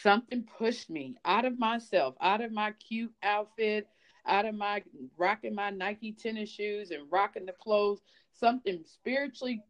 something 0.00 0.42
pushed 0.58 0.90
me 0.90 1.14
out 1.24 1.44
of 1.44 1.60
myself, 1.60 2.16
out 2.20 2.40
of 2.40 2.50
my 2.50 2.72
cute 2.72 3.14
outfit, 3.22 3.86
out 4.26 4.46
of 4.46 4.56
my 4.56 4.82
rocking 5.16 5.54
my 5.54 5.70
Nike 5.70 6.10
tennis 6.10 6.50
shoes 6.50 6.90
and 6.90 7.04
rocking 7.08 7.46
the 7.46 7.52
clothes. 7.52 8.00
Something 8.32 8.82
spiritually 8.84 9.62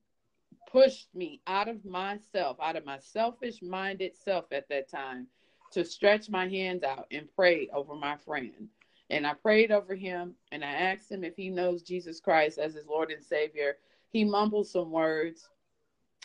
pushed 0.73 1.14
me 1.14 1.41
out 1.47 1.69
of 1.69 1.85
myself, 1.85 2.57
out 2.61 2.76
of 2.76 2.87
my 2.87 2.99
selfish 2.99 3.61
minded 3.62 4.17
self 4.17 4.47
at 4.52 4.69
that 4.71 4.91
time, 4.91 5.26
to 5.71 5.85
stretch 5.85 6.31
my 6.31 6.49
hands 6.49 6.83
out 6.83 7.07
and 7.11 7.29
pray 7.37 7.69
over 7.75 7.95
my 7.95 8.17
friend. 8.17 8.69
And 9.11 9.26
I 9.26 9.35
prayed 9.35 9.71
over 9.71 9.95
him 9.95 10.35
and 10.50 10.64
I 10.64 10.69
asked 10.73 11.11
him 11.11 11.23
if 11.23 11.37
he 11.37 11.50
knows 11.50 11.83
Jesus 11.83 12.21
Christ 12.21 12.59
as 12.59 12.75
his 12.75 12.87
Lord 12.87 13.11
and 13.11 13.23
Savior. 13.23 13.76
He 14.11 14.25
mumbled 14.25 14.67
some 14.67 14.91
words, 14.91 15.49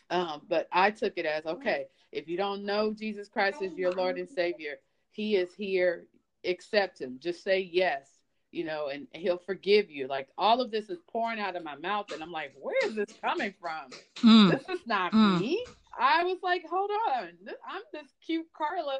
um, 0.09 0.41
but 0.47 0.67
I 0.71 0.91
took 0.91 1.17
it 1.17 1.25
as 1.25 1.45
okay, 1.45 1.87
if 2.11 2.27
you 2.27 2.37
don't 2.37 2.63
know 2.63 2.93
Jesus 2.93 3.27
Christ 3.27 3.61
as 3.61 3.73
your 3.73 3.91
Lord 3.91 4.17
and 4.17 4.29
Savior, 4.29 4.75
he 5.11 5.35
is 5.35 5.53
here. 5.53 6.05
Accept 6.45 7.01
him. 7.01 7.17
Just 7.19 7.43
say 7.43 7.59
yes 7.59 8.16
you 8.51 8.63
know, 8.63 8.89
and 8.89 9.07
he'll 9.13 9.41
forgive 9.45 9.89
you. 9.89 10.07
Like 10.07 10.29
all 10.37 10.61
of 10.61 10.71
this 10.71 10.89
is 10.89 10.99
pouring 11.09 11.39
out 11.39 11.55
of 11.55 11.63
my 11.63 11.75
mouth, 11.75 12.11
and 12.11 12.21
I'm 12.23 12.31
like, 12.31 12.53
where 12.59 12.75
is 12.85 12.95
this 12.95 13.13
coming 13.21 13.53
from? 13.59 13.89
Mm. 14.17 14.51
This 14.51 14.67
is 14.69 14.85
not 14.87 15.11
mm. 15.11 15.39
me. 15.39 15.65
I 15.99 16.23
was 16.23 16.37
like, 16.43 16.63
hold 16.69 16.91
on, 17.09 17.29
I'm 17.67 17.81
this 17.91 18.07
cute 18.25 18.47
Carla 18.55 18.99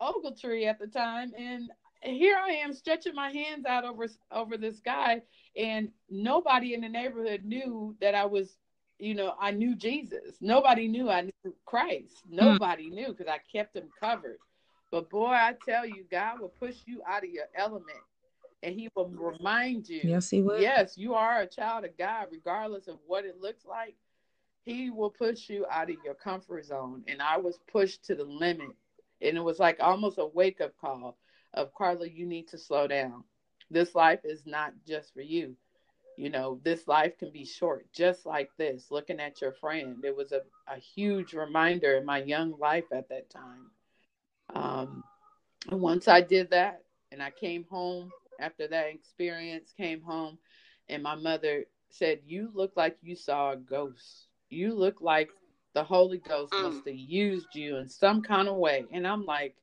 Ogletree 0.00 0.66
at 0.66 0.78
the 0.78 0.86
time, 0.86 1.32
and 1.36 1.70
here 2.02 2.36
I 2.36 2.52
am 2.52 2.72
stretching 2.72 3.14
my 3.14 3.30
hands 3.30 3.66
out 3.66 3.84
over 3.84 4.08
over 4.32 4.56
this 4.56 4.80
guy, 4.80 5.22
and 5.56 5.90
nobody 6.08 6.74
in 6.74 6.80
the 6.80 6.88
neighborhood 6.88 7.44
knew 7.44 7.94
that 8.00 8.14
I 8.14 8.24
was, 8.24 8.56
you 8.98 9.14
know, 9.14 9.34
I 9.38 9.50
knew 9.50 9.76
Jesus. 9.76 10.36
Nobody 10.40 10.88
knew 10.88 11.10
I 11.10 11.22
knew 11.22 11.54
Christ. 11.64 12.22
Hmm. 12.28 12.36
Nobody 12.36 12.90
mm. 12.90 12.94
knew 12.94 13.08
because 13.08 13.28
I 13.28 13.38
kept 13.52 13.76
him 13.76 13.88
covered. 14.00 14.38
But 14.90 15.08
boy, 15.08 15.28
I 15.28 15.54
tell 15.64 15.86
you, 15.86 16.04
God 16.10 16.40
will 16.40 16.48
push 16.48 16.74
you 16.84 17.00
out 17.06 17.22
of 17.22 17.30
your 17.30 17.44
element 17.54 18.00
and 18.62 18.74
he 18.74 18.88
will 18.94 19.08
remind 19.08 19.88
you. 19.88 20.00
Yes, 20.04 20.30
he 20.30 20.42
will. 20.42 20.60
Yes, 20.60 20.96
you 20.96 21.14
are 21.14 21.40
a 21.40 21.46
child 21.46 21.84
of 21.84 21.96
God, 21.96 22.28
regardless 22.30 22.88
of 22.88 22.98
what 23.06 23.24
it 23.24 23.40
looks 23.40 23.64
like. 23.64 23.96
He 24.64 24.90
will 24.90 25.10
push 25.10 25.48
you 25.48 25.66
out 25.70 25.90
of 25.90 25.96
your 26.04 26.14
comfort 26.14 26.66
zone. 26.66 27.02
And 27.08 27.22
I 27.22 27.38
was 27.38 27.58
pushed 27.70 28.04
to 28.04 28.14
the 28.14 28.24
limit. 28.24 28.70
And 29.22 29.36
it 29.36 29.40
was 29.40 29.58
like 29.58 29.78
almost 29.80 30.18
a 30.18 30.26
wake 30.26 30.60
up 30.60 30.72
call 30.78 31.16
of 31.54 31.74
Carla, 31.74 32.06
you 32.06 32.26
need 32.26 32.48
to 32.48 32.58
slow 32.58 32.86
down. 32.86 33.24
This 33.70 33.94
life 33.94 34.20
is 34.24 34.42
not 34.46 34.72
just 34.86 35.12
for 35.14 35.22
you. 35.22 35.56
You 36.16 36.28
know, 36.28 36.60
this 36.64 36.86
life 36.86 37.16
can 37.18 37.30
be 37.30 37.44
short, 37.44 37.86
just 37.92 38.26
like 38.26 38.50
this. 38.58 38.90
Looking 38.90 39.20
at 39.20 39.40
your 39.40 39.52
friend, 39.52 40.04
it 40.04 40.14
was 40.14 40.32
a, 40.32 40.42
a 40.68 40.78
huge 40.78 41.32
reminder 41.32 41.96
in 41.96 42.04
my 42.04 42.22
young 42.22 42.54
life 42.58 42.84
at 42.92 43.08
that 43.08 43.30
time. 43.30 43.70
Um, 44.54 45.04
and 45.70 45.80
once 45.80 46.08
I 46.08 46.20
did 46.20 46.50
that 46.50 46.82
and 47.10 47.22
I 47.22 47.30
came 47.30 47.64
home 47.70 48.10
after 48.40 48.66
that 48.68 48.86
experience, 48.88 49.72
came 49.76 50.00
home, 50.02 50.38
and 50.88 51.02
my 51.02 51.14
mother 51.14 51.64
said, 51.90 52.20
You 52.26 52.50
look 52.54 52.72
like 52.76 52.96
you 53.02 53.16
saw 53.16 53.52
a 53.52 53.56
ghost. 53.56 54.28
You 54.48 54.74
look 54.74 55.00
like 55.00 55.30
the 55.74 55.84
Holy 55.84 56.18
Ghost 56.18 56.52
mm. 56.52 56.62
must 56.62 56.86
have 56.86 56.96
used 56.96 57.54
you 57.54 57.76
in 57.76 57.88
some 57.88 58.22
kind 58.22 58.48
of 58.48 58.56
way. 58.56 58.84
And 58.92 59.06
I'm 59.06 59.24
like, 59.24 59.54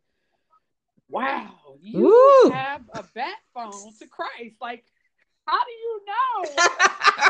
Wow, 1.09 1.77
you 1.81 2.01
Ooh. 2.05 2.51
have 2.51 2.81
a 2.93 3.03
backbone 3.15 3.93
to 3.99 4.07
Christ. 4.07 4.55
Like, 4.61 4.83
how 5.45 5.57
do 5.63 5.71
you 5.71 6.01
know? 6.05 6.49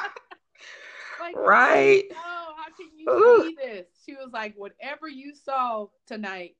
like, 1.20 1.36
right. 1.36 2.04
How, 2.12 2.56
how 2.58 2.72
can 2.76 2.98
you 2.98 3.10
Ooh. 3.10 3.42
see 3.44 3.56
this? 3.56 3.86
She 4.06 4.14
was 4.14 4.30
like, 4.34 4.56
Whatever 4.56 5.08
you 5.08 5.34
saw 5.36 5.88
tonight, 6.08 6.56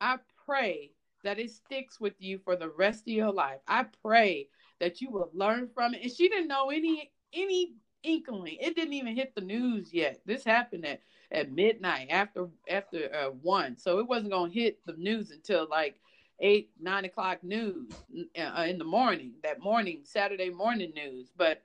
I 0.00 0.18
pray 0.46 0.92
that 1.24 1.38
it 1.38 1.50
sticks 1.50 2.00
with 2.00 2.14
you 2.18 2.38
for 2.38 2.56
the 2.56 2.68
rest 2.70 3.02
of 3.02 3.08
your 3.08 3.32
life. 3.32 3.60
I 3.66 3.86
pray 4.02 4.48
that 4.80 5.00
you 5.00 5.10
will 5.10 5.30
learn 5.32 5.68
from 5.74 5.94
it. 5.94 6.02
And 6.02 6.12
she 6.12 6.28
didn't 6.28 6.48
know 6.48 6.70
any 6.70 7.10
any 7.32 7.74
inkling. 8.02 8.56
It 8.60 8.76
didn't 8.76 8.94
even 8.94 9.16
hit 9.16 9.34
the 9.34 9.40
news 9.40 9.92
yet. 9.92 10.20
This 10.24 10.44
happened 10.44 10.86
at 10.86 11.00
at 11.30 11.52
midnight 11.52 12.08
after 12.10 12.48
after 12.70 13.14
uh, 13.14 13.30
one, 13.30 13.76
so 13.76 13.98
it 13.98 14.08
wasn't 14.08 14.32
gonna 14.32 14.52
hit 14.52 14.78
the 14.86 14.94
news 14.94 15.30
until 15.30 15.66
like 15.68 16.00
eight 16.40 16.70
nine 16.80 17.04
o'clock 17.04 17.42
news 17.42 17.92
uh, 18.38 18.62
in 18.62 18.78
the 18.78 18.84
morning. 18.84 19.32
That 19.42 19.60
morning, 19.60 20.00
Saturday 20.04 20.50
morning 20.50 20.92
news. 20.94 21.30
But 21.36 21.62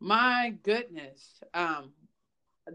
my 0.00 0.54
goodness, 0.62 1.40
um, 1.52 1.92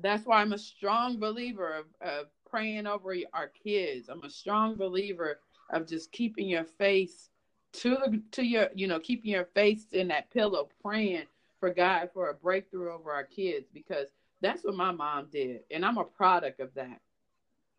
that's 0.02 0.25
why 0.25 0.41
I'm 0.41 0.54
a 0.54 0.58
strong 0.58 1.19
believer 1.19 1.73
of, 1.73 1.86
of 2.02 2.28
praying 2.49 2.88
over 2.88 3.15
our 3.34 3.52
kids. 3.63 4.10
I'm 4.10 4.23
a 4.23 4.30
strong 4.30 4.75
believer 4.75 5.39
of 5.69 5.88
just 5.88 6.12
keeping 6.12 6.47
your 6.47 6.63
face 6.63 7.29
to 7.71 7.91
the 7.91 8.21
to 8.32 8.43
your 8.43 8.69
you 8.73 8.88
know 8.88 8.99
keeping 8.99 9.32
your 9.32 9.45
face 9.45 9.86
in 9.91 10.08
that 10.08 10.32
pillow 10.32 10.69
praying 10.82 11.25
for 11.60 11.69
God 11.69 12.10
for 12.13 12.29
a 12.29 12.34
breakthrough 12.34 12.91
over 12.91 13.12
our 13.12 13.23
kids 13.23 13.67
because 13.73 14.08
that's 14.41 14.63
what 14.63 14.75
my 14.75 14.91
mom 14.91 15.27
did 15.32 15.62
and 15.71 15.86
I'm 15.86 15.97
a 15.97 16.03
product 16.03 16.60
of 16.60 16.73
that. 16.75 16.99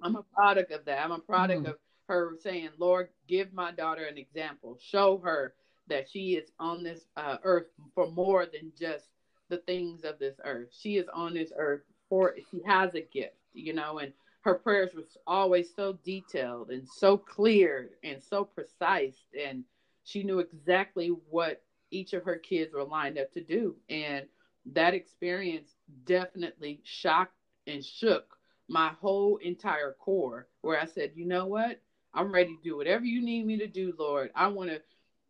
I'm 0.03 0.17
a 0.17 0.23
product 0.23 0.73
of 0.73 0.85
that. 0.87 1.05
I'm 1.05 1.13
a 1.13 1.19
product 1.19 1.63
mm-hmm. 1.63 1.71
of 1.73 1.77
her 2.09 2.37
saying, 2.41 2.71
"Lord, 2.79 3.09
give 3.29 3.53
my 3.53 3.71
daughter 3.73 4.05
an 4.05 4.17
example. 4.17 4.79
Show 4.81 5.19
her 5.19 5.55
that 5.89 6.09
she 6.09 6.35
is 6.37 6.51
on 6.59 6.83
this 6.83 7.07
uh, 7.17 7.37
earth 7.43 7.67
for 7.95 8.11
more 8.11 8.47
than 8.47 8.73
just 8.79 9.07
the 9.49 9.59
things 9.59 10.05
of 10.05 10.19
this 10.19 10.37
earth. 10.45 10.69
She 10.73 10.97
is 10.97 11.07
on 11.13 11.35
this 11.35 11.53
earth 11.57 11.83
for 12.09 12.35
she 12.51 12.61
has 12.67 12.95
a 12.95 13.01
gift, 13.01 13.37
you 13.53 13.75
know, 13.75 13.99
and 13.99 14.13
her 14.43 14.55
prayers 14.55 14.95
was 14.95 15.17
always 15.27 15.75
so 15.75 15.93
detailed 16.05 16.71
and 16.71 16.87
so 16.89 17.17
clear 17.17 17.91
and 18.03 18.23
so 18.23 18.45
precise 18.45 19.27
and 19.39 19.65
she 20.05 20.23
knew 20.23 20.39
exactly 20.39 21.09
what 21.29 21.63
each 21.91 22.13
of 22.13 22.25
her 22.25 22.37
kids 22.37 22.73
were 22.73 22.85
lined 22.85 23.19
up 23.19 23.33
to 23.33 23.41
do. 23.41 23.77
And 23.89 24.27
that 24.73 24.95
experience 24.95 25.77
definitely 26.05 26.81
shocked 26.85 27.35
and 27.67 27.85
shook 27.85 28.25
my 28.69 28.89
whole 29.01 29.37
entire 29.39 29.97
core 29.99 30.47
where 30.63 30.81
i 30.81 30.85
said 30.85 31.11
you 31.15 31.27
know 31.27 31.47
what? 31.47 31.81
I'm 32.15 32.33
ready 32.33 32.57
to 32.57 32.63
do 32.63 32.77
whatever 32.77 33.05
you 33.05 33.23
need 33.23 33.47
me 33.47 33.59
to 33.59 33.67
do 33.67 33.95
lord. 33.99 34.31
I 34.35 34.49
want 34.49 34.71
to 34.71 34.81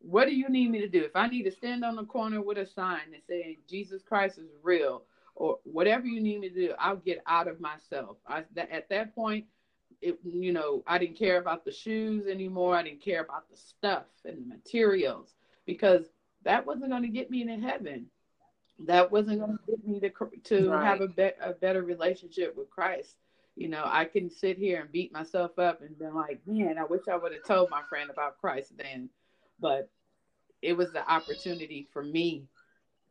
what 0.00 0.26
do 0.26 0.34
you 0.34 0.48
need 0.48 0.70
me 0.70 0.80
to 0.80 0.88
do? 0.88 1.02
If 1.02 1.14
i 1.14 1.26
need 1.26 1.44
to 1.44 1.50
stand 1.50 1.84
on 1.84 1.96
the 1.96 2.04
corner 2.04 2.42
with 2.42 2.58
a 2.58 2.66
sign 2.66 3.14
and 3.14 3.22
saying 3.28 3.58
jesus 3.68 4.02
christ 4.02 4.38
is 4.38 4.50
real 4.62 5.04
or 5.40 5.58
whatever 5.64 6.06
you 6.06 6.20
need 6.20 6.38
me 6.38 6.50
to 6.50 6.54
do, 6.54 6.74
I'll 6.78 6.96
get 6.96 7.22
out 7.26 7.48
of 7.48 7.62
myself. 7.62 8.18
I, 8.28 8.44
that, 8.56 8.70
at 8.70 8.90
that 8.90 9.14
point, 9.14 9.46
it, 10.02 10.18
you 10.22 10.52
know, 10.52 10.82
I 10.86 10.98
didn't 10.98 11.16
care 11.16 11.38
about 11.38 11.64
the 11.64 11.72
shoes 11.72 12.26
anymore. 12.26 12.76
I 12.76 12.82
didn't 12.82 13.00
care 13.00 13.22
about 13.22 13.48
the 13.48 13.56
stuff 13.56 14.04
and 14.26 14.42
the 14.42 14.46
materials 14.46 15.32
because 15.64 16.04
that 16.44 16.66
wasn't 16.66 16.90
going 16.90 17.04
to 17.04 17.08
get 17.08 17.30
me 17.30 17.40
into 17.40 17.56
heaven. 17.66 18.06
That 18.86 19.10
wasn't 19.10 19.40
going 19.40 19.56
to 19.56 19.64
get 19.66 19.88
me 19.88 20.00
to 20.00 20.10
to 20.44 20.70
right. 20.70 20.84
have 20.84 21.00
a, 21.00 21.08
be- 21.08 21.40
a 21.40 21.54
better 21.54 21.82
relationship 21.84 22.54
with 22.54 22.68
Christ. 22.68 23.16
You 23.56 23.68
know, 23.68 23.84
I 23.86 24.04
can 24.04 24.28
sit 24.28 24.58
here 24.58 24.82
and 24.82 24.92
beat 24.92 25.10
myself 25.10 25.58
up 25.58 25.80
and 25.80 25.98
be 25.98 26.06
like, 26.06 26.46
man, 26.46 26.76
I 26.76 26.84
wish 26.84 27.08
I 27.10 27.16
would 27.16 27.32
have 27.32 27.44
told 27.44 27.70
my 27.70 27.80
friend 27.88 28.10
about 28.10 28.38
Christ 28.42 28.76
then. 28.76 29.08
But 29.58 29.88
it 30.60 30.76
was 30.76 30.92
the 30.92 31.10
opportunity 31.10 31.88
for 31.94 32.02
me 32.02 32.44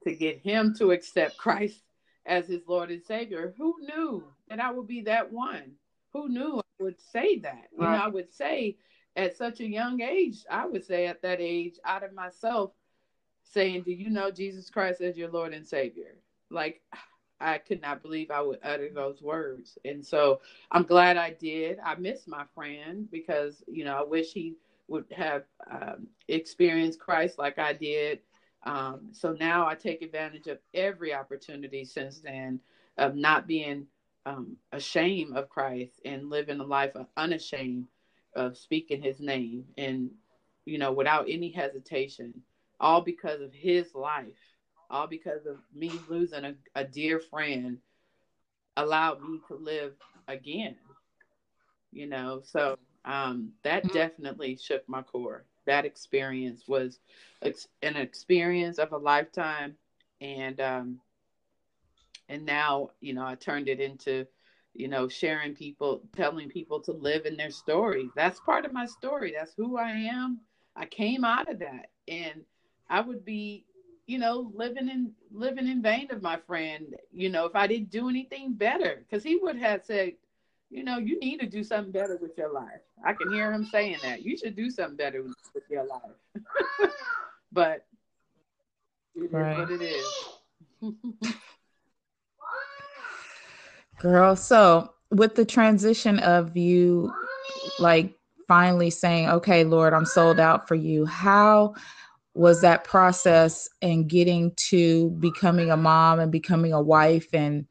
to 0.04 0.14
get 0.14 0.38
him 0.38 0.76
to 0.78 0.92
accept 0.92 1.36
Christ 1.36 1.82
as 2.26 2.48
his 2.48 2.62
Lord 2.68 2.92
and 2.92 3.04
Savior. 3.04 3.54
Who 3.58 3.76
knew 3.82 4.24
that 4.48 4.60
I 4.60 4.72
would 4.72 4.88
be 4.88 5.02
that 5.02 5.32
one? 5.32 5.74
Who 6.14 6.30
knew 6.30 6.60
I 6.60 6.84
would 6.84 7.00
say 7.00 7.40
that? 7.40 7.68
Right. 7.78 7.92
You 7.92 7.98
know, 7.98 8.04
I 8.04 8.08
would 8.08 8.32
say 8.34 8.78
at 9.16 9.38
such 9.38 9.60
a 9.60 9.68
young 9.68 10.02
age, 10.02 10.46
I 10.50 10.66
would 10.66 10.86
say 10.86 11.08
at 11.08 11.22
that 11.22 11.40
age, 11.42 11.76
out 11.86 12.04
of 12.04 12.14
myself, 12.14 12.72
saying, 13.44 13.84
Do 13.84 13.92
you 13.92 14.10
know 14.10 14.32
Jesus 14.32 14.70
Christ 14.70 15.02
as 15.02 15.18
your 15.18 15.30
Lord 15.30 15.54
and 15.54 15.68
Savior? 15.68 16.16
Like, 16.50 16.82
I 17.42 17.58
could 17.58 17.82
not 17.82 18.02
believe 18.02 18.32
I 18.32 18.42
would 18.42 18.60
utter 18.64 18.90
those 18.94 19.22
words. 19.22 19.78
And 19.86 20.06
so 20.06 20.42
I'm 20.72 20.84
glad 20.84 21.18
I 21.18 21.32
did. 21.32 21.80
I 21.84 21.96
miss 21.96 22.28
my 22.28 22.44
friend 22.54 23.10
because, 23.12 23.64
you 23.68 23.86
know, 23.86 23.96
I 23.96 24.04
wish 24.04 24.34
he 24.34 24.56
would 24.88 25.06
have 25.16 25.44
um, 25.72 26.08
experienced 26.28 27.00
Christ 27.00 27.38
like 27.38 27.58
I 27.58 27.74
did. 27.74 28.20
Um, 28.64 29.10
so 29.12 29.34
now 29.34 29.68
I 29.68 29.76
take 29.76 30.02
advantage 30.02 30.48
of 30.48 30.60
every 30.74 31.14
opportunity 31.14 31.86
since 31.86 32.20
then 32.20 32.60
of 32.98 33.16
not 33.16 33.48
being 33.48 33.88
um, 34.26 34.58
ashamed 34.72 35.36
of 35.36 35.50
Christ 35.50 36.02
and 36.04 36.30
living 36.30 36.60
a 36.60 36.66
life 36.66 36.96
of 36.96 37.08
unashamed 37.16 37.88
of 38.36 38.58
speaking 38.58 39.02
his 39.02 39.20
name 39.20 39.66
and, 39.78 40.12
you 40.66 40.78
know, 40.78 40.92
without 40.92 41.26
any 41.30 41.50
hesitation, 41.50 42.34
all 42.80 43.02
because 43.02 43.42
of 43.42 43.54
his 43.54 43.96
life, 43.96 44.28
all 44.90 45.08
because 45.08 45.46
of 45.46 45.58
me 45.74 45.92
losing 46.10 46.46
a, 46.46 46.56
a 46.76 46.84
dear 46.84 47.20
friend 47.20 47.78
allowed 48.78 49.22
me 49.22 49.40
to 49.48 49.56
live 49.56 49.94
again, 50.28 50.76
you 51.92 52.08
know, 52.08 52.42
so 52.44 52.78
um, 53.06 53.52
that 53.64 53.84
mm-hmm. 53.84 53.94
definitely 53.94 54.58
shook 54.58 54.88
my 54.88 55.02
core 55.02 55.46
that 55.70 55.86
experience 55.86 56.68
was 56.68 57.00
an 57.82 57.96
experience 57.96 58.80
of 58.80 58.92
a 58.92 58.98
lifetime 58.98 59.76
and 60.22 60.60
um 60.60 61.00
and 62.28 62.46
now 62.46 62.90
you 63.02 63.14
know 63.14 63.26
i 63.26 63.36
turned 63.36 63.70
it 63.70 63.80
into 63.80 64.26
you 64.74 64.88
know, 64.88 65.08
sharing 65.08 65.54
people, 65.54 66.02
telling 66.16 66.50
people 66.50 66.80
to 66.82 66.94
live 66.94 67.26
in 67.26 67.38
their 67.38 67.52
story. 67.52 68.10
That's 68.16 68.40
part 68.40 68.66
of 68.66 68.74
my 68.74 68.86
story. 68.86 69.34
That's 69.36 69.54
who 69.56 69.78
I 69.78 69.92
am. 69.92 70.40
I 70.76 70.86
came 70.86 71.26
out 71.26 71.50
of 71.52 71.60
that. 71.60 71.88
And 72.08 72.46
I 72.90 73.02
would 73.02 73.26
be, 73.26 73.66
you 74.08 74.20
know, 74.20 74.52
living 74.56 74.90
in 74.90 75.12
living 75.32 75.68
in 75.68 75.82
vain 75.82 76.08
of 76.12 76.22
my 76.22 76.38
friend, 76.48 76.96
you 77.12 77.30
know, 77.30 77.46
if 77.46 77.56
I 77.56 77.68
didn't 77.68 77.92
do 77.92 78.10
anything 78.10 78.54
better. 78.54 79.04
Because 79.06 79.24
he 79.24 79.36
would 79.36 79.58
have 79.58 79.84
said, 79.84 80.14
you 80.70 80.84
know, 80.84 80.98
you 80.98 81.20
need 81.20 81.40
to 81.40 81.48
do 81.48 81.64
something 81.64 81.92
better 81.92 82.18
with 82.22 82.38
your 82.38 82.52
life. 82.52 82.82
I 83.04 83.14
can 83.14 83.32
hear 83.32 83.52
him 83.52 83.66
saying 83.66 83.98
that. 84.04 84.24
You 84.24 84.38
should 84.38 84.56
do 84.56 84.70
something 84.70 84.98
better 84.98 85.24
with, 85.24 85.64
your 85.70 85.86
life. 85.86 86.02
but 87.52 87.86
it 89.16 89.32
right. 89.32 89.54
is 89.54 89.58
what 89.58 89.72
it 89.72 89.82
is. 89.82 91.34
Girl, 94.00 94.36
so 94.36 94.94
with 95.12 95.36
the 95.36 95.46
transition 95.46 96.20
of 96.20 96.56
you 96.56 97.12
like 97.80 98.16
finally 98.48 98.90
saying, 98.90 99.30
okay, 99.30 99.64
Lord, 99.64 99.94
I'm 99.94 100.06
sold 100.06 100.40
out 100.40 100.68
for 100.68 100.76
you, 100.76 101.06
how 101.06 101.76
was 102.36 102.62
that 102.62 102.84
process 102.84 103.68
and 103.82 104.08
getting 104.08 104.54
to 104.56 105.10
becoming 105.20 105.72
a 105.72 105.78
mom 105.78 106.20
and 106.20 106.32
becoming 106.32 106.74
a 106.74 106.82
wife 106.82 107.28
and 107.34 107.66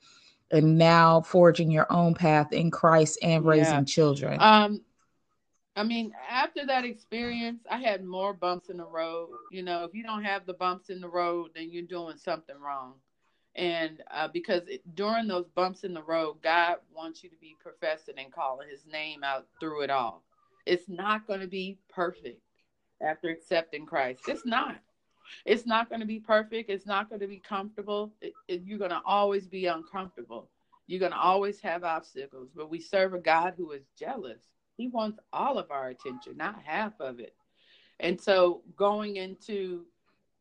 and 0.51 0.79
now 0.79 1.21
forging 1.21 1.71
your 1.71 1.87
own 1.91 2.15
path 2.15 2.53
in 2.53 2.71
Christ 2.71 3.19
and 3.23 3.45
raising 3.45 3.75
yeah. 3.75 3.85
children? 3.85 4.39
Um 4.41 4.83
I 5.77 5.85
mean, 5.85 6.13
after 6.29 6.67
that 6.67 6.85
experience, 6.85 7.61
I 7.71 7.79
had 7.79 8.05
more 8.05 8.35
bumps 8.35 8.69
in 8.69 8.79
the 8.79 8.85
road. 8.85 9.29
You 9.53 9.63
know, 9.63 9.85
if 9.85 9.95
you 9.95 10.03
don't 10.03 10.25
have 10.25 10.45
the 10.45 10.55
bumps 10.55 10.91
in 10.91 11.01
the 11.01 11.09
road, 11.09 11.51
then 11.55 11.71
you're 11.71 11.85
doing 11.85 12.17
something 12.17 12.59
wrong 12.61 12.95
and 13.59 14.03
uh, 14.13 14.29
because 14.29 14.63
it, 14.69 14.83
during 14.95 15.27
those 15.27 15.49
bumps 15.55 15.85
in 15.85 15.93
the 15.93 16.03
road 16.03 16.37
god 16.43 16.77
wants 16.95 17.23
you 17.23 17.29
to 17.29 17.37
be 17.37 17.57
professing 17.61 18.15
and 18.17 18.33
calling 18.33 18.69
his 18.71 18.87
name 18.87 19.23
out 19.25 19.47
through 19.61 19.83
it 19.83 19.91
all 19.91 20.23
it's 20.65 20.89
not 20.89 21.27
going 21.27 21.41
to 21.41 21.47
be 21.49 21.77
perfect 21.93 22.41
after 23.03 23.29
accepting 23.29 23.85
christ 23.85 24.23
it's 24.29 24.47
not 24.47 24.77
it's 25.45 25.67
not 25.67 25.89
going 25.89 26.01
to 26.01 26.07
be 26.07 26.21
perfect. 26.21 26.71
It's 26.71 26.87
not 26.87 27.09
going 27.09 27.21
to 27.21 27.27
be 27.27 27.39
comfortable. 27.39 28.13
It, 28.21 28.33
it, 28.49 28.63
you're 28.65 28.79
going 28.79 28.91
to 28.91 29.03
always 29.05 29.47
be 29.47 29.67
uncomfortable. 29.67 30.51
You're 30.87 31.01
going 31.01 31.13
to 31.13 31.19
always 31.19 31.61
have 31.61 31.85
obstacles 31.85 32.49
but 32.55 32.71
we 32.71 32.81
serve 32.81 33.15
a 33.15 33.19
god 33.19 33.55
who 33.57 33.73
is 33.73 33.85
jealous. 33.99 34.41
He 34.77 34.89
wants 34.89 35.19
all 35.33 35.59
of 35.59 35.71
our 35.71 35.89
attention 35.89 36.37
not 36.37 36.63
half 36.65 36.95
of 37.01 37.21
it. 37.21 37.35
And 38.01 38.21
so 38.21 38.63
going 38.77 39.17
into 39.17 39.85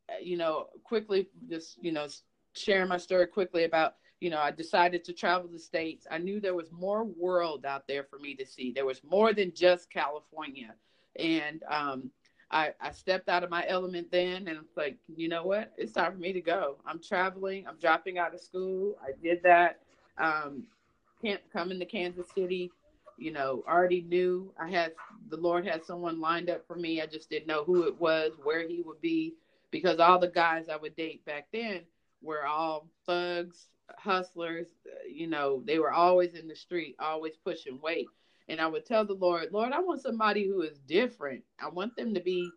uh, 0.08 0.14
you 0.22 0.36
know 0.36 0.68
quickly 0.84 1.28
just 1.50 1.82
you 1.82 1.92
know 1.92 2.06
sharing 2.54 2.88
my 2.88 2.96
story 2.96 3.26
quickly 3.26 3.64
about 3.64 3.96
you 4.20 4.30
know 4.30 4.38
i 4.38 4.50
decided 4.50 5.04
to 5.04 5.12
travel 5.12 5.48
the 5.48 5.58
states. 5.58 6.06
I 6.10 6.18
knew 6.18 6.40
there 6.40 6.54
was 6.54 6.72
more 6.72 7.04
world 7.04 7.66
out 7.66 7.86
there 7.86 8.04
for 8.04 8.18
me 8.18 8.34
to 8.36 8.46
see. 8.46 8.72
There 8.72 8.86
was 8.86 9.02
more 9.04 9.32
than 9.32 9.52
just 9.54 9.90
california. 9.90 10.74
And 11.18 11.62
um, 11.68 12.10
I, 12.50 12.72
I 12.80 12.92
stepped 12.92 13.28
out 13.28 13.44
of 13.44 13.50
my 13.50 13.66
element 13.68 14.10
then 14.10 14.48
and 14.48 14.58
it's 14.58 14.76
like 14.76 14.98
you 15.16 15.28
know 15.28 15.44
what? 15.44 15.72
It's 15.76 15.92
time 15.92 16.12
for 16.12 16.18
me 16.18 16.32
to 16.32 16.40
go. 16.40 16.76
I'm 16.86 17.00
traveling. 17.00 17.66
I'm 17.66 17.78
dropping 17.78 18.18
out 18.18 18.34
of 18.34 18.40
school. 18.40 18.96
I 19.02 19.10
did 19.22 19.42
that. 19.42 19.80
Um, 20.18 20.64
can't 21.22 21.40
come 21.52 21.70
into 21.70 21.86
kansas 21.86 22.28
city. 22.34 22.70
You 23.16 23.32
know 23.32 23.64
already 23.68 24.02
knew 24.02 24.52
i 24.60 24.70
had 24.70 24.92
the 25.28 25.36
lord 25.36 25.66
had 25.66 25.84
someone 25.84 26.20
lined 26.20 26.50
up 26.50 26.66
for 26.66 26.76
me. 26.76 27.02
I 27.02 27.06
just 27.06 27.30
didn't 27.30 27.48
know 27.48 27.64
who 27.64 27.86
it 27.86 28.00
was 28.00 28.32
where 28.42 28.66
he 28.66 28.82
would 28.82 29.00
be 29.00 29.34
because 29.70 29.98
all 29.98 30.18
the 30.18 30.28
guys 30.28 30.68
i 30.68 30.76
would 30.76 30.96
date 30.96 31.24
back 31.24 31.48
then 31.52 31.82
were 32.22 32.46
all 32.46 32.88
thugs, 33.06 33.68
hustlers. 33.96 34.68
You 35.10 35.26
know, 35.26 35.62
they 35.64 35.78
were 35.78 35.92
always 35.92 36.34
in 36.34 36.48
the 36.48 36.56
street, 36.56 36.96
always 36.98 37.36
pushing 37.44 37.80
weight. 37.80 38.08
And 38.48 38.60
I 38.60 38.66
would 38.66 38.86
tell 38.86 39.04
the 39.04 39.14
Lord, 39.14 39.50
Lord, 39.52 39.72
I 39.72 39.80
want 39.80 40.02
somebody 40.02 40.46
who 40.46 40.62
is 40.62 40.78
different. 40.86 41.42
I 41.60 41.68
want 41.68 41.96
them 41.96 42.14
to 42.14 42.20
be 42.20 42.50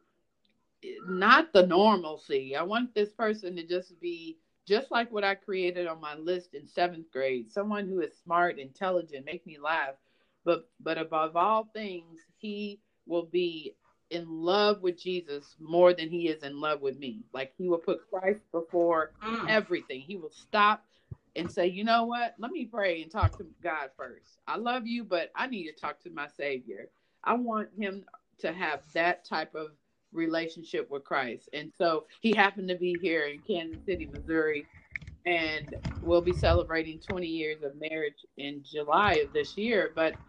not 1.07 1.53
the 1.53 1.65
normalcy. 1.65 2.55
I 2.55 2.63
want 2.63 2.95
this 2.95 3.11
person 3.11 3.55
to 3.55 3.63
just 3.67 3.99
be 3.99 4.37
just 4.67 4.91
like 4.91 5.11
what 5.11 5.23
I 5.23 5.35
created 5.35 5.87
on 5.87 5.99
my 5.99 6.15
list 6.15 6.53
in 6.53 6.67
seventh 6.67 7.11
grade. 7.11 7.51
Someone 7.51 7.87
who 7.87 7.99
is 8.01 8.17
smart, 8.23 8.59
intelligent, 8.59 9.25
make 9.25 9.45
me 9.45 9.57
laugh. 9.59 9.95
But 10.43 10.69
but 10.79 10.97
above 10.97 11.35
all 11.35 11.69
things, 11.73 12.21
he 12.37 12.79
will 13.05 13.25
be 13.25 13.75
in 14.09 14.25
love 14.27 14.81
with 14.81 14.99
Jesus 14.99 15.55
more 15.59 15.93
than 15.93 16.09
he 16.09 16.27
is 16.27 16.43
in 16.43 16.59
love 16.59 16.81
with 16.81 16.97
me. 16.97 17.23
Like 17.33 17.53
he 17.57 17.69
will 17.69 17.77
put 17.77 18.09
Christ 18.09 18.41
before 18.51 19.11
mm. 19.23 19.49
everything. 19.49 20.01
He 20.01 20.17
will 20.17 20.31
stop 20.31 20.83
and 21.35 21.51
say, 21.51 21.67
you 21.67 21.83
know 21.83 22.05
what? 22.05 22.35
Let 22.39 22.51
me 22.51 22.65
pray 22.65 23.01
and 23.01 23.11
talk 23.11 23.37
to 23.37 23.45
God 23.63 23.91
first. 23.97 24.39
I 24.47 24.57
love 24.57 24.87
you, 24.87 25.03
but 25.03 25.31
I 25.35 25.47
need 25.47 25.67
to 25.67 25.73
talk 25.73 26.01
to 26.01 26.09
my 26.11 26.27
Savior. 26.27 26.89
I 27.23 27.35
want 27.35 27.69
him 27.77 28.05
to 28.39 28.53
have 28.53 28.81
that 28.93 29.25
type 29.25 29.55
of 29.55 29.69
relationship 30.13 30.89
with 30.91 31.05
Christ. 31.05 31.49
And 31.53 31.71
so 31.77 32.07
he 32.21 32.33
happened 32.33 32.69
to 32.69 32.75
be 32.77 32.97
here 32.97 33.27
in 33.27 33.41
Kansas 33.47 33.85
City, 33.85 34.09
Missouri, 34.11 34.67
and 35.25 35.75
we'll 36.01 36.21
be 36.21 36.33
celebrating 36.33 36.99
20 36.99 37.27
years 37.27 37.63
of 37.63 37.73
marriage 37.79 38.25
in 38.37 38.63
July 38.63 39.15
of 39.25 39.33
this 39.33 39.57
year. 39.57 39.91
But 39.95 40.19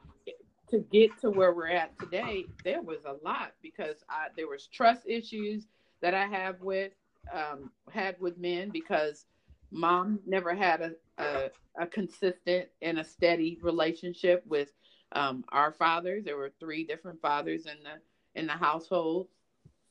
to 0.70 0.80
get 0.92 1.18
to 1.20 1.30
where 1.30 1.54
we're 1.54 1.68
at 1.68 1.98
today, 1.98 2.50
there 2.64 2.82
was 2.82 3.04
a 3.04 3.16
lot 3.24 3.52
because 3.62 3.96
I, 4.08 4.28
there 4.36 4.48
was 4.48 4.68
trust 4.68 5.02
issues 5.06 5.66
that 6.02 6.14
I 6.14 6.26
have 6.26 6.60
with 6.60 6.92
um, 7.32 7.70
had 7.92 8.20
with 8.20 8.38
men 8.38 8.70
because 8.70 9.26
mom 9.72 10.20
never 10.26 10.54
had 10.54 10.80
a, 10.80 10.92
a, 11.18 11.50
a 11.80 11.86
consistent 11.86 12.68
and 12.82 12.98
a 12.98 13.04
steady 13.04 13.58
relationship 13.62 14.44
with 14.46 14.70
um, 15.12 15.44
our 15.50 15.72
fathers. 15.72 16.24
There 16.24 16.36
were 16.36 16.52
three 16.60 16.84
different 16.84 17.20
fathers 17.20 17.66
in 17.66 17.82
the 17.82 18.00
in 18.40 18.46
the 18.46 18.52
household 18.52 19.28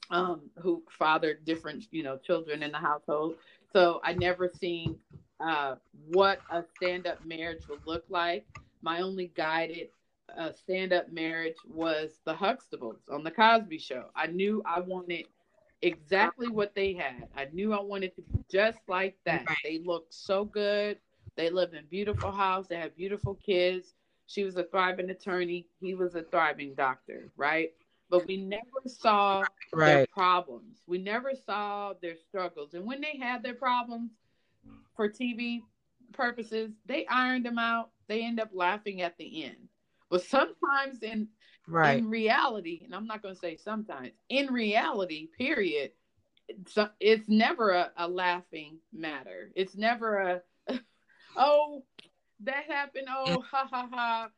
um, 0.10 0.50
who 0.62 0.84
fathered 0.90 1.46
different 1.46 1.86
you 1.92 2.04
know 2.04 2.18
children 2.18 2.64
in 2.64 2.72
the 2.72 2.78
household. 2.78 3.36
So 3.74 4.02
I 4.04 4.14
never 4.14 4.50
seen 4.50 4.98
uh, 5.40 5.76
what 6.08 6.42
a 6.52 6.64
stand 6.76 7.08
up 7.08 7.26
marriage 7.26 7.68
would 7.70 7.86
look 7.86 8.06
like. 8.10 8.46
My 8.82 9.02
only 9.02 9.32
guided 9.36 9.90
uh, 10.38 10.52
stand 10.52 10.94
up 10.94 11.12
marriage 11.12 11.58
was 11.68 12.20
the 12.26 12.34
Huxtables 12.34 13.10
on 13.12 13.24
the 13.24 13.32
Cosby 13.32 13.80
Show. 13.80 14.06
I 14.16 14.28
knew 14.28 14.62
I 14.66 14.80
wanted 14.82 15.26
exactly 15.82 16.48
what 16.48 16.76
they 16.76 16.94
had. 16.94 17.28
I 17.36 17.48
knew 17.54 17.74
I 17.74 17.82
wanted 17.82 18.16
to 18.16 18.22
be 18.22 18.40
just 18.52 18.80
like 18.88 19.18
that. 19.26 19.48
Right. 19.48 19.58
They 19.64 19.80
looked 19.80 20.14
so 20.14 20.46
good. 20.46 20.98
They 21.36 21.50
lived 21.50 21.74
in 21.74 21.86
beautiful 21.90 22.32
house. 22.32 22.68
They 22.68 22.76
had 22.76 22.96
beautiful 22.96 23.36
kids. 23.36 23.94
She 24.28 24.44
was 24.44 24.56
a 24.58 24.64
thriving 24.64 25.10
attorney. 25.10 25.68
He 25.80 25.94
was 25.94 26.16
a 26.16 26.24
thriving 26.24 26.74
doctor, 26.76 27.30
right? 27.36 27.72
But 28.10 28.28
we 28.28 28.38
never 28.38 28.64
saw 28.86 29.44
right. 29.74 29.88
their 29.88 30.08
problems. 30.08 30.82
We 30.86 30.98
never 30.98 31.32
saw 31.34 31.94
their 32.02 32.16
struggles. 32.18 32.74
And 32.74 32.86
when 32.86 33.02
they 33.02 33.18
had 33.18 33.42
their 33.42 33.54
problems 33.54 34.12
for 34.96 35.10
TV 35.10 35.62
purposes, 36.12 36.72
they 36.86 37.06
ironed 37.08 37.46
them 37.46 37.58
out. 37.58 37.92
They 38.08 38.24
end 38.24 38.40
up 38.40 38.50
laughing 38.54 39.02
at 39.02 39.18
the 39.18 39.46
end. 39.46 39.70
But 40.12 40.24
sometimes 40.24 41.02
in 41.02 41.30
right. 41.68 41.98
in 41.98 42.10
reality, 42.10 42.82
and 42.84 42.94
I'm 42.94 43.08
not 43.08 43.24
going 43.24 43.34
to 43.34 43.40
say 43.40 43.56
sometimes, 43.56 44.12
in 44.28 44.54
reality, 44.54 45.30
period, 45.38 45.92
it's, 46.50 46.78
it's 47.00 47.30
never 47.30 47.72
a, 47.72 47.92
a 47.96 48.10
laughing 48.10 48.80
matter. 48.92 49.52
It's 49.56 49.76
never 49.76 50.18
a, 50.18 50.42
oh, 51.38 51.86
that 52.42 52.66
happened. 52.68 53.08
Oh, 53.10 53.42
ha 53.50 53.66
ha 53.72 53.88
ha. 53.90 54.30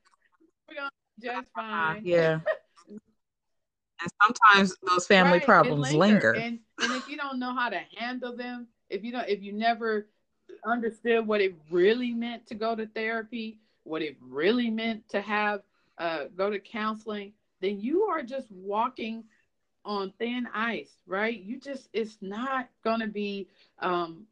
We're 0.69 0.75
going 0.75 0.89
to 1.19 1.25
just 1.25 1.37
uh, 1.57 1.61
fine. 1.61 2.01
Yeah. 2.05 2.39
and 2.87 4.11
sometimes 4.21 4.75
those 4.87 5.07
family 5.07 5.39
right, 5.39 5.45
problems 5.45 5.91
linger. 5.91 5.97
linger. 5.97 6.33
And, 6.33 6.59
and 6.83 6.91
if 6.93 7.09
you 7.09 7.17
don't 7.17 7.39
know 7.39 7.55
how 7.55 7.69
to 7.69 7.81
handle 7.97 8.37
them, 8.37 8.67
if 8.91 9.03
you 9.03 9.11
don't, 9.11 9.27
if 9.27 9.41
you 9.41 9.53
never 9.53 10.07
understood 10.63 11.25
what 11.25 11.41
it 11.41 11.55
really 11.71 12.11
meant 12.11 12.45
to 12.47 12.53
go 12.53 12.75
to 12.75 12.85
therapy, 12.85 13.59
what 13.83 14.01
it 14.01 14.17
really 14.21 14.69
meant 14.69 15.07
to 15.09 15.21
have 15.21 15.61
uh, 15.97 16.25
go 16.35 16.49
to 16.49 16.59
counseling, 16.59 17.33
then 17.61 17.79
you 17.79 18.03
are 18.03 18.23
just 18.23 18.51
walking 18.51 19.23
on 19.85 20.13
thin 20.17 20.47
ice, 20.53 20.97
right? 21.05 21.39
You 21.41 21.59
just 21.59 21.89
it's 21.93 22.17
not 22.21 22.69
going 22.83 22.99
to 23.01 23.07
be, 23.07 23.47
um, 23.79 24.25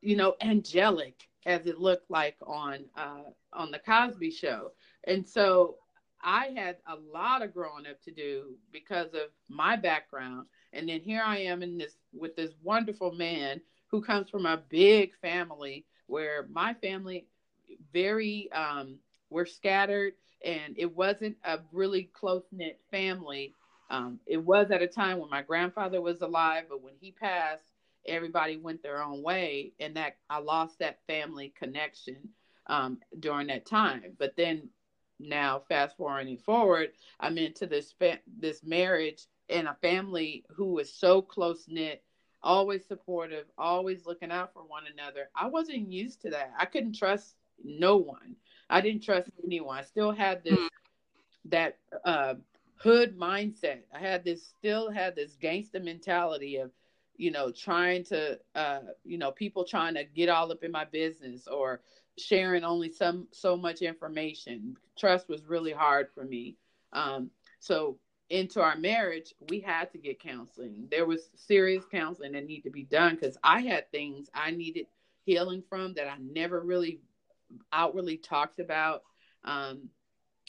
you 0.00 0.16
know, 0.16 0.34
angelic 0.40 1.28
as 1.46 1.66
it 1.66 1.78
looked 1.78 2.10
like 2.10 2.36
on 2.46 2.84
uh, 2.96 3.24
on 3.52 3.70
the 3.70 3.78
Cosby 3.78 4.30
Show, 4.30 4.72
and 5.06 5.26
so 5.26 5.76
I 6.22 6.52
had 6.56 6.76
a 6.86 6.96
lot 6.96 7.42
of 7.42 7.52
growing 7.52 7.86
up 7.86 8.00
to 8.02 8.10
do 8.10 8.54
because 8.72 9.14
of 9.14 9.28
my 9.48 9.76
background, 9.76 10.46
and 10.72 10.88
then 10.88 11.00
here 11.00 11.22
I 11.24 11.38
am 11.38 11.62
in 11.62 11.78
this 11.78 11.96
with 12.12 12.36
this 12.36 12.52
wonderful 12.62 13.12
man 13.12 13.60
who 13.88 14.02
comes 14.02 14.28
from 14.30 14.46
a 14.46 14.62
big 14.68 15.14
family 15.20 15.86
where 16.06 16.46
my 16.50 16.74
family 16.74 17.26
very 17.92 18.50
um, 18.52 18.98
we're 19.30 19.46
scattered 19.46 20.14
and 20.44 20.74
it 20.76 20.94
wasn't 20.94 21.36
a 21.44 21.58
really 21.72 22.04
close 22.12 22.44
knit 22.52 22.78
family. 22.90 23.54
Um, 23.90 24.20
it 24.26 24.38
was 24.42 24.70
at 24.70 24.82
a 24.82 24.86
time 24.86 25.18
when 25.18 25.30
my 25.30 25.42
grandfather 25.42 26.00
was 26.00 26.20
alive, 26.22 26.64
but 26.68 26.82
when 26.82 26.94
he 27.00 27.12
passed, 27.12 27.72
everybody 28.06 28.56
went 28.56 28.82
their 28.82 29.02
own 29.02 29.22
way, 29.22 29.72
and 29.80 29.96
that 29.96 30.16
I 30.30 30.38
lost 30.38 30.78
that 30.80 30.98
family 31.06 31.52
connection. 31.58 32.30
um, 32.66 32.98
during 33.20 33.48
that 33.48 33.66
time. 33.66 34.14
But 34.18 34.36
then 34.36 34.70
now, 35.20 35.62
fast 35.68 35.96
forwarding 35.96 36.38
forward, 36.38 36.90
I'm 37.20 37.38
into 37.38 37.66
this 37.66 37.92
fa- 37.92 38.20
this 38.38 38.62
marriage 38.64 39.26
and 39.48 39.68
a 39.68 39.74
family 39.82 40.44
who 40.50 40.78
is 40.78 40.92
so 40.92 41.22
close 41.22 41.66
knit, 41.68 42.02
always 42.42 42.86
supportive, 42.86 43.46
always 43.58 44.06
looking 44.06 44.30
out 44.32 44.52
for 44.52 44.62
one 44.64 44.84
another. 44.92 45.28
I 45.34 45.46
wasn't 45.48 45.92
used 45.92 46.22
to 46.22 46.30
that. 46.30 46.52
I 46.58 46.66
couldn't 46.66 46.96
trust 46.96 47.36
no 47.62 47.96
one. 47.96 48.36
I 48.70 48.80
didn't 48.80 49.02
trust 49.02 49.30
anyone. 49.44 49.78
I 49.78 49.82
still 49.82 50.12
had 50.12 50.42
this 50.42 50.58
mm. 50.58 50.68
that 51.46 51.78
uh, 52.04 52.34
hood 52.76 53.16
mindset. 53.18 53.80
I 53.94 53.98
had 53.98 54.24
this 54.24 54.46
still 54.58 54.90
had 54.90 55.14
this 55.14 55.36
gangster 55.40 55.80
mentality 55.80 56.56
of 56.56 56.70
you 57.16 57.30
know 57.30 57.50
trying 57.50 58.04
to 58.04 58.38
uh 58.54 58.80
you 59.04 59.18
know 59.18 59.30
people 59.30 59.64
trying 59.64 59.94
to 59.94 60.04
get 60.04 60.28
all 60.28 60.50
up 60.50 60.64
in 60.64 60.72
my 60.72 60.84
business 60.84 61.46
or 61.46 61.80
sharing 62.18 62.64
only 62.64 62.90
some 62.90 63.26
so 63.32 63.56
much 63.56 63.82
information 63.82 64.76
trust 64.98 65.28
was 65.28 65.46
really 65.46 65.72
hard 65.72 66.08
for 66.14 66.24
me 66.24 66.56
um 66.92 67.30
so 67.60 67.96
into 68.30 68.60
our 68.60 68.76
marriage 68.76 69.34
we 69.48 69.60
had 69.60 69.90
to 69.92 69.98
get 69.98 70.20
counseling 70.20 70.86
there 70.90 71.06
was 71.06 71.30
serious 71.34 71.84
counseling 71.90 72.32
that 72.32 72.46
needed 72.46 72.64
to 72.64 72.70
be 72.70 72.84
done 72.84 73.14
because 73.14 73.36
i 73.44 73.60
had 73.60 73.90
things 73.90 74.28
i 74.34 74.50
needed 74.50 74.86
healing 75.24 75.62
from 75.68 75.92
that 75.94 76.08
i 76.08 76.16
never 76.18 76.60
really 76.60 77.00
outwardly 77.72 78.16
talked 78.16 78.60
about 78.60 79.02
um 79.44 79.88